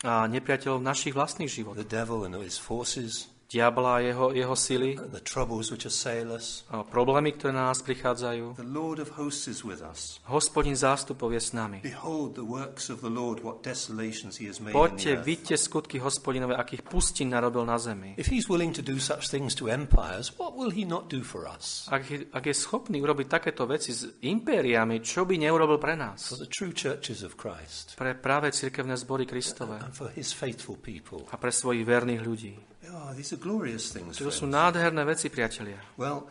A 0.05 0.29
nepriateľov 0.29 0.83
v 0.83 0.89
našich 0.93 1.15
vlastných 1.17 1.49
životoch. 1.49 1.81
The 1.81 1.89
devil 1.89 2.29
and 2.29 2.37
his 2.37 2.61
forces, 2.61 3.32
Diabla 3.53 3.97
a 3.97 3.99
jeho, 4.01 4.33
jeho 4.33 4.57
sily, 4.57 4.97
and 4.97 5.13
the 5.13 5.21
troubles 5.21 5.69
which 5.69 5.85
assail 5.85 6.33
us. 6.33 6.65
a 6.73 6.81
problémy, 6.81 7.37
ktoré 7.37 7.53
na 7.53 7.69
nás 7.69 7.85
prichádzajú. 7.85 8.57
The 8.57 8.65
Lord 8.65 8.97
of 8.97 9.21
hosts 9.21 9.45
is 9.45 9.61
with 9.61 9.85
us. 9.85 10.25
Hospodin 10.25 10.73
zástupov 10.73 11.37
je 11.37 11.41
s 11.41 11.53
nami. 11.53 11.85
Behold 11.85 12.33
the 12.33 12.49
works 12.49 12.89
of 12.89 13.05
the 13.05 13.13
Lord, 13.13 13.45
what 13.45 13.61
desolations 13.61 14.41
he 14.41 14.49
has 14.49 14.57
made 14.57 14.73
in 14.73 14.81
Poďte, 14.81 15.21
vidíte 15.21 15.57
skutky 15.61 16.01
hospodinové, 16.01 16.57
akých 16.57 16.83
pustín 16.89 17.29
narobil 17.29 17.69
na 17.69 17.77
zemi. 17.77 18.17
If 18.17 18.33
he's 18.33 18.49
willing 18.49 18.73
to 18.73 18.81
do 18.81 18.97
such 18.97 19.29
things 19.29 19.53
to 19.61 19.69
empires, 19.69 20.33
what 20.41 20.57
will 20.57 20.73
he 20.73 20.89
not 20.89 21.13
do 21.13 21.21
for 21.21 21.45
us? 21.45 21.85
Ak, 21.93 22.09
je- 22.09 22.25
ak 22.33 22.49
je 22.49 22.57
schopný 22.57 23.05
urobiť 23.05 23.29
takéto 23.29 23.69
veci 23.69 23.93
s 23.93 24.09
impériami, 24.25 25.05
čo 25.05 25.29
by 25.29 25.37
neurobil 25.37 25.77
pre 25.77 25.93
nás? 25.93 26.33
For 26.33 26.41
the 26.41 26.49
true 26.49 26.73
churches 26.73 27.21
of 27.21 27.37
Christ 27.37 28.01
Pre 28.01 28.17
práve 28.17 28.49
cirkevné 28.49 28.97
zbory 28.97 29.29
Kristové 29.29 29.77
and 29.77 29.93
for 29.93 30.09
his 30.17 30.33
faithful 30.33 30.81
people. 30.81 31.29
a 31.29 31.37
pre 31.37 31.53
svojich 31.53 31.85
verných 31.85 32.25
ľudí. 32.25 32.72
Oh, 32.91 33.15
these 33.15 33.33
are 33.33 33.39
glorious 33.39 33.93
things. 33.93 34.19
To 34.19 34.27
sú 34.33 34.51
nádherné 34.51 35.07
veci, 35.07 35.31
priatelia. 35.31 35.79
Well, 35.95 36.27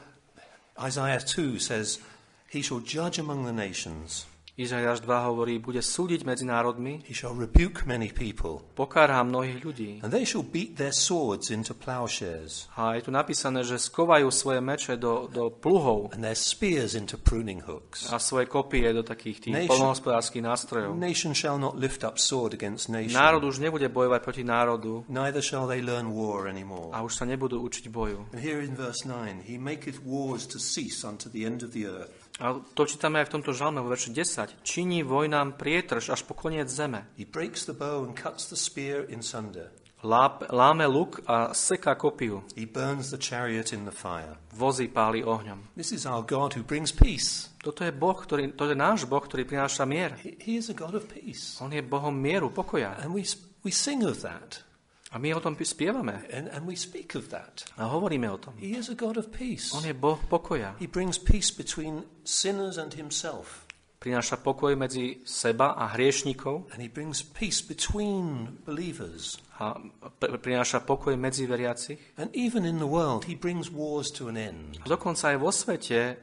Isaiah 0.75 1.23
2 1.23 1.59
says, 1.59 2.03
He 2.51 2.59
shall 2.59 2.83
judge 2.83 3.19
among 3.19 3.47
the 3.47 3.55
nations, 3.55 4.27
Izaiáš 4.51 4.99
2 5.01 5.31
hovorí, 5.31 5.63
bude 5.63 5.79
súdiť 5.79 6.27
medzi 6.27 6.43
národmi, 6.43 6.99
he 7.07 7.15
shall 7.15 7.31
rebuke 7.31 7.87
many 7.87 8.11
people, 8.11 8.59
pokára 8.75 9.23
mnohých 9.23 9.63
ľudí. 9.63 9.91
and 10.03 10.11
they 10.11 10.27
shall 10.27 10.43
beat 10.43 10.75
their 10.75 10.91
swords 10.91 11.47
into 11.49 11.71
plowshares, 11.71 12.67
A 12.75 12.99
je 12.99 13.07
tu 13.07 13.15
napísané, 13.15 13.63
že 13.63 13.79
skovajú 13.79 14.27
svoje 14.27 14.59
meče 14.59 14.99
do, 14.99 15.31
do 15.31 15.47
pluhov 15.49 16.11
and 16.11 16.19
their 16.19 16.35
spears 16.35 16.99
into 16.99 17.15
pruning 17.15 17.63
hooks. 17.63 18.11
a 18.11 18.19
svoje 18.19 18.51
kopie 18.51 18.91
do 18.91 19.07
takých 19.07 19.39
tých 19.39 19.71
polnohospodárských 19.71 20.43
nástrojov. 20.43 20.99
Nation 20.99 21.31
shall 21.31 21.55
not 21.55 21.79
lift 21.79 22.03
up 22.03 22.19
sword 22.19 22.51
against 22.51 22.91
nation, 22.91 23.15
Národ 23.15 23.47
už 23.47 23.63
nebude 23.63 23.87
bojovať 23.87 24.19
proti 24.19 24.43
národu 24.43 25.07
neither 25.07 25.39
shall 25.39 25.63
they 25.63 25.79
learn 25.79 26.11
war 26.11 26.51
anymore. 26.51 26.91
a 26.91 26.99
už 27.01 27.15
sa 27.15 27.23
nebudú 27.23 27.63
učiť 27.63 27.87
boju. 27.87 28.27
And 28.35 28.43
here 28.43 28.59
in 28.59 28.75
verse 28.75 29.07
9, 29.07 29.47
he 29.47 29.55
maketh 29.55 30.03
wars 30.03 30.43
to 30.51 30.59
cease 30.59 31.07
unto 31.07 31.31
the 31.31 31.47
end 31.47 31.63
of 31.63 31.71
the 31.71 31.87
earth. 31.87 32.11
A 32.39 32.55
to 32.73 32.87
čítame 32.87 33.19
aj 33.19 33.27
v 33.27 33.33
tomto 33.37 33.51
žalme 33.51 33.83
vo 33.83 33.91
verši 33.91 34.15
10. 34.15 34.63
Činí 34.63 35.03
vojnám 35.03 35.59
prietrž 35.59 36.15
až 36.15 36.21
po 36.23 36.37
koniec 36.37 36.71
zeme. 36.71 37.09
He 37.19 37.27
breaks 37.27 37.67
the 37.67 37.75
bow 37.75 38.07
and 38.07 38.15
cuts 38.15 38.47
the 38.47 38.57
spear 38.57 39.03
in 39.09 39.19
sunder. 39.19 39.73
Láp, 40.01 40.49
láme 40.49 40.89
luk 40.89 41.21
a 41.29 41.53
seká 41.53 41.93
kopiu. 41.93 42.41
He 42.57 42.65
burns 42.65 43.13
the 43.13 43.21
chariot 43.21 43.73
in 43.73 43.85
the 43.85 43.93
fire. 43.93 44.33
Vozy 44.49 44.89
páli 44.89 45.21
ohňom. 45.21 45.77
This 45.77 45.93
is 45.93 46.09
our 46.09 46.25
God 46.25 46.57
who 46.57 46.65
brings 46.65 46.89
peace. 46.89 47.53
Toto 47.61 47.85
je 47.85 47.93
Boh, 47.93 48.17
ktorý, 48.17 48.57
to 48.57 48.65
je 48.65 48.73
náš 48.73 49.05
Boh, 49.05 49.21
ktorý 49.21 49.45
prináša 49.45 49.85
mier. 49.85 50.17
He, 50.25 50.33
he 50.41 50.53
is 50.57 50.73
a 50.73 50.75
God 50.77 50.97
of 50.97 51.05
peace. 51.05 51.61
On 51.61 51.69
je 51.69 51.85
Bohom 51.85 52.17
mieru, 52.17 52.49
pokoja. 52.49 52.97
And 52.97 53.13
we, 53.13 53.21
we 53.61 53.69
sing 53.69 54.01
of 54.01 54.25
that. 54.25 54.65
A 55.11 55.19
my 55.19 55.33
o 55.35 55.39
tom 55.39 55.55
spievame 55.59 56.23
And, 56.31 56.47
and 56.47 56.63
we 56.67 56.75
speak 56.75 57.15
of 57.15 57.27
that. 57.29 57.65
a 57.77 57.83
hovoríme 57.87 58.31
o 58.31 58.37
tom. 58.37 58.53
He 58.57 58.77
is 58.79 58.89
a 58.89 58.95
God 58.95 59.17
of 59.17 59.27
peace. 59.31 59.75
On 59.75 59.83
je 59.83 59.93
Boh 59.93 60.15
pokoja. 60.29 60.75
He 60.79 60.87
brings 60.87 61.17
peace 61.19 61.51
between 61.51 62.03
sinners 62.23 62.77
and 62.79 62.93
himself. 62.95 63.67
Prináša 64.01 64.41
pokoj 64.41 64.73
medzi 64.73 65.21
seba 65.27 65.77
a 65.77 65.85
hriešnikov 65.93 66.73
And 66.73 66.81
he 66.81 66.87
brings 66.89 67.21
peace 67.21 67.61
between 67.61 68.57
believers. 68.65 69.37
a 69.61 69.77
pr- 70.17 70.41
prináša 70.41 70.79
pokoj 70.81 71.13
medzi 71.19 71.45
veriacich. 71.45 71.99
And 72.17 72.33
even 72.33 72.65
in 72.65 72.79
the 72.81 72.87
world, 72.89 73.27
he 73.29 73.35
brings 73.37 73.69
wars 73.69 74.09
to 74.17 74.25
an 74.31 74.37
end. 74.39 74.79
A 74.81 74.89
dokonca 74.89 75.29
aj 75.29 75.37
vo 75.37 75.51
svete 75.53 76.17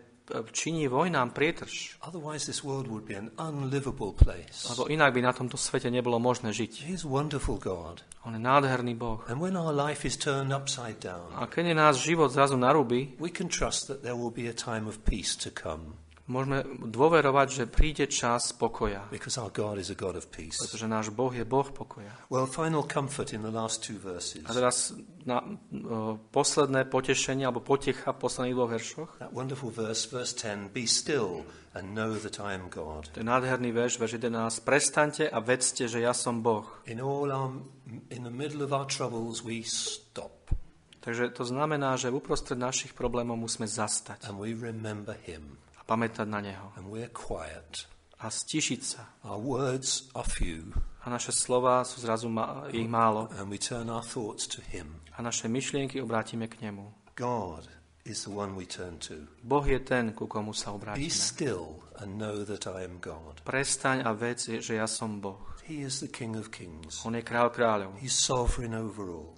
činí 0.52 0.88
vojnám 0.88 1.30
prietrž. 1.30 1.96
Otherwise, 2.02 2.46
this 2.46 2.62
world 2.64 2.86
would 2.86 3.04
be 3.04 3.14
an 3.16 3.30
unlivable 3.38 4.12
place. 4.12 4.68
Lebo 4.70 4.88
inak 4.88 5.14
by 5.14 5.22
na 5.22 5.32
tomto 5.32 5.56
svete 5.56 5.90
nebolo 5.90 6.18
možné 6.20 6.52
žiť. 6.52 6.84
He 6.84 6.94
is 6.94 7.04
wonderful 7.04 7.56
God. 7.58 8.04
On 8.24 8.34
je 8.34 8.40
nádherný 8.40 8.94
Boh. 8.94 9.24
And 9.28 9.40
when 9.40 9.56
our 9.56 9.72
life 9.72 10.04
is 10.04 10.16
turned 10.16 10.52
upside 10.52 11.00
down, 11.00 11.32
A 11.36 11.46
keď 11.48 11.72
je 11.72 11.76
nás 11.76 11.94
život 11.96 12.28
zrazu 12.32 12.56
narúbi, 12.60 13.16
we 13.16 13.32
can 13.32 13.48
trust 13.48 13.88
that 13.88 14.04
there 14.04 14.16
will 14.16 14.32
be 14.32 14.48
a 14.48 14.56
time 14.56 14.84
of 14.84 15.00
peace 15.04 15.36
to 15.36 15.50
come 15.54 15.96
môžeme 16.28 16.60
dôverovať, 16.92 17.48
že 17.48 17.64
príde 17.64 18.04
čas 18.06 18.52
pokoja. 18.52 19.08
because 19.08 19.40
our 19.40 19.48
God 19.48 19.80
is 19.80 19.88
a 19.88 19.96
God 19.96 20.14
of 20.14 20.28
peace. 20.28 20.60
Pretože 20.60 20.84
náš 20.84 21.08
Boh 21.08 21.32
je 21.32 21.42
Boh 21.42 21.64
pokoja. 21.64 22.12
Well, 22.28 22.44
final 22.44 22.84
comfort 22.84 23.32
in 23.32 23.40
the 23.42 23.50
last 23.50 23.80
two 23.80 23.96
verses. 23.96 24.44
A 24.44 24.52
teraz 24.52 24.92
na 25.28 25.44
o, 25.44 26.16
posledné 26.32 26.88
potešenie, 26.88 27.44
alebo 27.44 27.60
potecha 27.60 28.16
v 28.16 28.18
posledných 28.24 28.56
dvoch 28.56 28.72
veršoch. 28.72 29.10
That 29.20 29.36
wonderful 29.36 29.68
verse, 29.68 30.08
verse 30.08 30.32
10 30.32 30.72
Be 30.72 30.88
still 30.88 31.44
and 31.76 31.92
know 31.92 32.16
that 32.16 32.40
I 32.40 32.56
am 32.56 32.72
God. 32.72 33.12
Nádherný 33.12 33.76
verš, 33.76 34.00
verš 34.00 34.16
11. 34.16 34.64
Prestaňte 34.64 35.28
a 35.28 35.38
vedzte, 35.44 35.84
že 35.84 36.00
ja 36.00 36.16
som 36.16 36.40
Boh. 36.40 36.64
In 36.88 37.04
all 37.04 37.28
our, 37.28 37.60
in 38.08 38.24
the 38.24 38.32
middle 38.32 38.64
of 38.64 38.72
our 38.72 38.88
troubles, 38.88 39.44
we 39.44 39.60
stop 39.60 40.38
Takže 41.08 41.30
to 41.30 41.44
znamená, 41.44 41.96
že 41.96 42.12
uprostred 42.12 42.58
našich 42.60 42.92
problémov 42.92 43.40
musíme 43.40 43.64
zastať 43.64 44.28
and 44.28 44.36
we 44.36 44.52
remember 44.52 45.16
Him 45.24 45.56
a 45.80 45.82
pamätať 45.86 46.28
na 46.28 46.44
Neho. 46.44 46.68
and 46.76 46.90
we're 46.92 47.08
quiet. 47.08 47.88
A 48.18 48.28
stišiť 48.28 48.80
sa. 48.82 49.14
Our 49.24 49.38
words 49.38 50.10
are 50.12 50.26
few 50.26 50.74
A 51.08 51.16
naše 51.16 51.32
slova 51.32 51.80
sú 51.88 52.04
zrazu 52.04 52.28
ma- 52.28 52.68
ich 52.68 52.84
málo. 52.84 53.32
and 53.40 53.48
we 53.48 53.56
turn 53.56 53.88
our 53.88 54.04
thoughts 54.04 54.44
to 54.44 54.60
Him. 54.68 55.00
A 55.16 55.24
naše 55.24 55.48
myšlienky 55.48 56.04
obrátime 56.04 56.52
k 56.52 56.60
Nemu. 56.60 56.84
God 57.16 57.64
is 58.04 58.28
the 58.28 58.30
one 58.30 58.52
we 58.52 58.68
turn 58.68 59.00
to. 59.08 59.14
Boh 59.40 59.64
je 59.64 59.80
ten, 59.80 60.12
ku 60.12 60.28
komu 60.28 60.52
sa 60.52 60.70
Be 60.70 60.76
obrátime. 60.76 61.08
still 61.08 61.80
and 61.96 62.20
know 62.20 62.44
that 62.44 62.68
I 62.68 62.84
am 62.84 63.00
God. 63.00 63.40
Prestaň 63.40 64.04
a 64.04 64.12
vedz, 64.12 64.52
že 64.60 64.76
ja 64.76 64.84
som 64.84 65.16
Boh. 65.24 65.40
He 65.64 65.80
is 65.80 66.04
the 66.04 66.08
King 66.08 66.36
of 66.36 66.52
Kings. 66.52 67.00
On 67.08 67.16
je 67.16 67.24
král 67.24 67.48
kráľov. 67.48 67.96
He's 68.04 68.12
sovereign 68.12 68.76
over 68.76 69.08
all. 69.08 69.32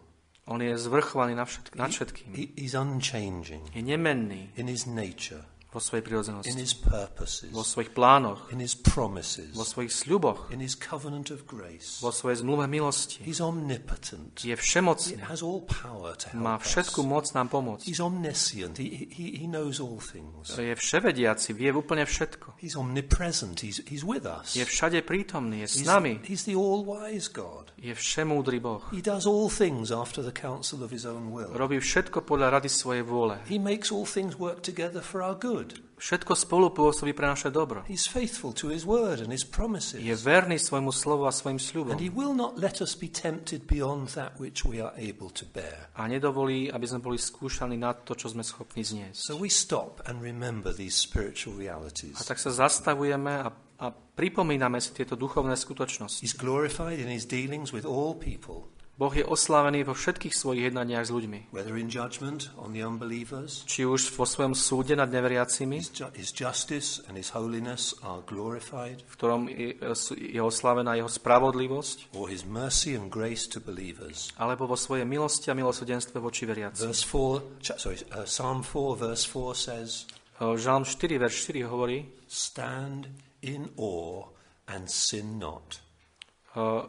On 0.51 0.59
je 0.59 0.75
zvrchovaný 0.75 1.39
nad, 1.39 1.47
všetk- 1.47 1.79
nad 1.79 1.91
všetkým. 1.91 2.35
He, 2.35 2.51
he's 2.59 2.75
unchanging 2.75 3.63
Je 3.71 3.83
nemenný 3.83 4.51
in 4.59 4.67
his 4.67 4.87
nature. 4.87 5.47
Vo 5.71 5.79
svojej 5.79 6.03
in 6.03 6.07
prirodzenosti, 6.11 6.51
his 6.59 6.75
purposes, 6.75 7.51
vo 7.55 7.63
svojich 7.63 7.95
plánoch, 7.95 8.51
in 8.51 8.59
his 8.59 8.75
promises, 8.75 9.55
vo 9.55 9.63
svojich 9.63 9.95
sľuboch, 9.95 10.51
in 10.51 10.59
his 10.59 10.75
covenant 10.75 11.31
of 11.31 11.47
grace. 11.47 12.03
vo 12.03 12.11
svojej 12.11 12.43
zmluve 12.43 12.67
milosti. 12.67 13.23
He's 13.23 13.39
omnipotent. 13.39 14.43
Je 14.43 14.57
všemocný, 14.57 15.23
has 15.25 15.43
all 15.43 15.63
power 15.63 16.19
to 16.19 16.35
má 16.35 16.59
help 16.59 16.67
všetku 16.67 17.01
us. 17.01 17.07
moc 17.07 17.25
nám 17.33 17.49
pomôcť. 17.49 17.85
He's 17.87 18.03
omniscient. 18.03 18.83
He, 18.83 19.07
he, 19.15 19.39
he 19.41 19.47
knows 19.47 19.79
all 19.79 20.03
things. 20.03 20.51
Je 20.53 20.75
vševediaci, 20.75 21.55
vie 21.55 21.71
úplne 21.71 22.03
všetko. 22.03 22.59
He's 22.59 22.75
omnipresent. 22.75 23.63
He's, 23.63 23.79
he's 23.87 24.03
with 24.03 24.27
us. 24.27 24.59
Je 24.59 24.67
všade 24.67 25.01
prítomný, 25.07 25.63
je 25.65 25.69
s 25.71 25.77
He's, 25.81 25.87
nami. 25.87 26.19
he's 26.27 26.43
the 26.45 26.59
all-wise 26.59 27.31
God. 27.31 27.71
Je 27.79 27.95
všemúdry 27.95 28.59
Boh. 28.59 28.83
He 28.91 29.01
does 29.01 29.25
all 29.25 29.47
things 29.49 29.89
after 29.95 30.21
the 30.21 30.35
counsel 30.35 30.83
of 30.83 30.91
his 30.91 31.07
own 31.07 31.31
will. 31.31 31.49
Robí 31.55 31.79
všetko 31.79 32.27
podľa 32.27 32.59
rady 32.61 32.69
svojej 32.69 33.07
vôle. 33.07 33.39
He 33.47 33.57
makes 33.57 33.89
all 33.89 34.05
things 34.05 34.35
work 34.37 34.61
together 34.61 35.01
for 35.01 35.23
our 35.23 35.39
good. 35.39 35.60
Všetko 36.01 36.33
spolu 36.33 36.73
pôsobí 36.73 37.13
pre 37.13 37.29
naše 37.29 37.53
dobro. 37.53 37.85
He's 37.85 38.09
faithful 38.09 38.57
to 38.57 38.73
his 38.73 38.89
word 38.89 39.21
and 39.21 39.29
his 39.29 39.45
Je 39.45 39.53
promises. 39.53 40.01
verný 40.25 40.57
svojmu 40.57 40.89
slovu 40.91 41.29
a 41.29 41.33
svojim 41.33 41.61
sľubom. 41.61 41.93
And 41.93 42.01
he 42.01 42.09
will 42.09 42.33
not 42.33 42.57
let 42.57 42.81
us 42.81 42.97
be 42.97 43.05
tempted 43.07 43.69
beyond 43.69 44.17
that 44.17 44.41
which 44.41 44.65
we 44.65 44.81
are 44.81 44.97
able 44.97 45.29
to 45.37 45.45
bear. 45.53 45.93
A 46.01 46.09
nedovolí, 46.09 46.73
aby 46.73 46.87
sme 46.89 47.05
boli 47.05 47.21
skúšaní 47.21 47.77
na 47.77 47.93
to, 47.93 48.17
čo 48.17 48.33
sme 48.33 48.41
schopní 48.41 48.81
zniesť. 48.81 49.13
So 49.13 49.37
we 49.37 49.53
stop 49.53 50.01
and 50.09 50.25
remember 50.25 50.73
these 50.73 50.97
spiritual 50.97 51.61
A 51.61 51.69
realities. 51.69 52.17
tak 52.25 52.41
sa 52.41 52.49
zastavujeme 52.49 53.45
a, 53.45 53.53
a 53.79 53.87
pripomíname 53.93 54.81
si 54.81 54.97
tieto 54.97 55.21
duchovné 55.21 55.53
skutočnosti. 55.53 56.25
He's 56.25 56.33
glorified 56.33 56.97
in 56.97 57.13
his 57.13 57.29
dealings 57.29 57.77
with 57.77 57.85
all 57.85 58.17
people, 58.17 58.73
Boh 59.01 59.17
je 59.17 59.25
oslávený 59.25 59.89
vo 59.89 59.97
všetkých 59.97 60.37
svojich 60.37 60.69
jednaniach 60.69 61.09
s 61.09 61.13
ľuďmi. 61.17 61.57
Či 63.65 63.89
už 63.89 64.13
vo 64.13 64.29
svojom 64.29 64.53
súde 64.53 64.93
nad 64.93 65.09
neveriacimi, 65.09 65.81
v 69.01 69.15
ktorom 69.17 69.49
je, 69.49 69.73
oslávená 70.45 71.01
jeho 71.01 71.09
spravodlivosť, 71.09 72.13
alebo 74.37 74.69
vo 74.69 74.77
svojej 74.77 75.09
milosti 75.09 75.49
a 75.49 75.57
milosrdenstve 75.57 76.21
voči 76.21 76.45
veriacim. 76.45 76.93
Verse 76.93 77.09
4, 77.09 77.65
cha- 77.65 77.81
sorry, 77.81 77.97
uh, 78.13 78.29
Psalm 78.29 78.61
4, 78.61 79.01
verse 79.01 79.25
4 79.25 79.57
says, 79.57 80.05
Žalm 80.41 80.85
4, 80.85 81.17
verš 81.17 81.49
4 81.49 81.65
hovorí, 81.73 82.05
Stand 82.29 83.09
in 83.49 83.73
awe 83.81 84.29
and 84.69 84.93
sin 84.93 85.41
not. 85.41 85.81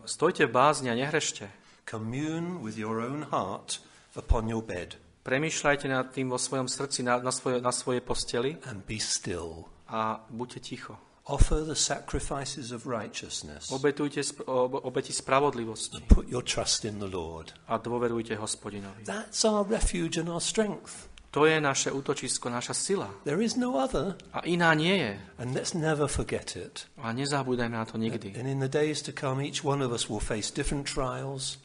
stojte 0.03 0.43
v 0.43 0.51
bázni 0.51 0.91
a 0.91 0.95
nehrešte. 0.99 1.61
Commune 1.92 2.64
with 2.64 2.80
your 2.80 3.04
own 3.04 3.28
heart 3.28 3.84
upon 4.16 4.48
your 4.48 4.64
bed 4.64 4.96
Premýšľajte 5.22 5.86
nad 5.86 6.10
tým 6.10 6.34
vo 6.34 6.39
svojom 6.42 6.66
srdci, 6.66 7.04
na, 7.06 7.20
na, 7.22 7.30
svoje, 7.30 7.60
na 7.62 7.70
svojej 7.70 8.02
posteli 8.02 8.58
and 8.66 8.82
be 8.88 8.98
still. 8.98 9.70
a 9.92 10.18
buďte 10.32 10.60
ticho. 10.64 10.96
Offer 11.30 11.62
the 11.68 11.78
sacrifices 11.78 12.74
of 12.74 12.89
righteousness. 12.89 13.70
Obetujte 13.70 14.26
sp- 14.26 14.42
ob- 14.50 14.82
obeti 14.82 15.14
spravodlivosti 15.14 16.02
Put 16.10 16.26
your 16.26 16.42
trust 16.42 16.86
in 16.89 16.98
the 16.98 17.06
Lord. 17.06 17.54
a 17.70 17.78
dôverujte 17.78 18.34
hospodinovi. 18.36 19.06
That's 19.06 19.46
our 19.46 19.62
refuge 19.62 20.18
and 20.18 20.26
our 20.32 20.42
strength. 20.42 21.12
To 21.32 21.46
je 21.46 21.62
naše 21.62 21.94
útočisko, 21.94 22.50
naša 22.50 22.74
sila. 22.74 23.08
There 23.24 23.39
is 23.46 23.56
no 23.56 23.78
other, 23.78 24.18
A 24.34 24.42
iná 24.44 24.74
nie 24.74 24.98
je. 24.98 25.12
and 25.38 25.54
let's 25.54 25.78
never 25.78 26.10
forget 26.10 26.58
it. 26.58 26.89
A 26.98 27.14
nezabúdajme 27.14 27.78
na 27.78 27.86
to 27.86 28.02
nikdy. 28.02 28.34
And 28.36 28.50
in 28.50 28.58
the 28.60 28.68
days 28.68 29.00
to 29.06 29.14
come, 29.14 29.38
each 29.46 29.62
one 29.64 29.86
of 29.86 29.94
us 29.94 30.10
will 30.10 30.20
face 30.20 30.50
different 30.50 30.89
trials. 30.89 31.62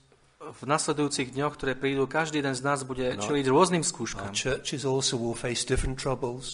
V 0.46 0.62
nasledujúcich 0.62 1.34
dňoch, 1.34 1.58
ktoré 1.58 1.74
prídu, 1.74 2.06
každý 2.06 2.38
jeden 2.38 2.54
z 2.54 2.62
nás 2.62 2.86
bude 2.86 3.18
čeliť 3.18 3.46
rôznym 3.50 3.82
skúškam. 3.82 4.30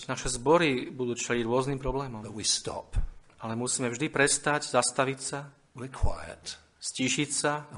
Naše 0.08 0.28
zbory 0.32 0.88
budú 0.88 1.12
čeliť 1.12 1.44
rôznym 1.44 1.76
problémom. 1.76 2.24
Ale 3.42 3.52
musíme 3.52 3.92
vždy 3.92 4.08
prestať, 4.08 4.72
zastaviť 4.72 5.18
sa, 5.20 5.52
stíšiť 6.80 7.30
sa 7.30 7.68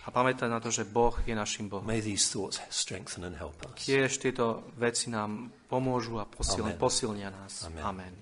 a 0.00 0.08
pamätať 0.08 0.48
na 0.48 0.60
to, 0.64 0.72
že 0.72 0.88
Boh 0.88 1.12
je 1.28 1.36
našim 1.36 1.68
Bohom. 1.68 1.84
Tiež 3.76 4.16
tieto 4.16 4.64
veci 4.80 5.12
nám 5.12 5.52
pomôžu 5.68 6.16
a 6.16 6.24
posilnia 6.80 7.28
nás. 7.28 7.68
Amen. 7.68 7.84
Amen. 7.84 8.14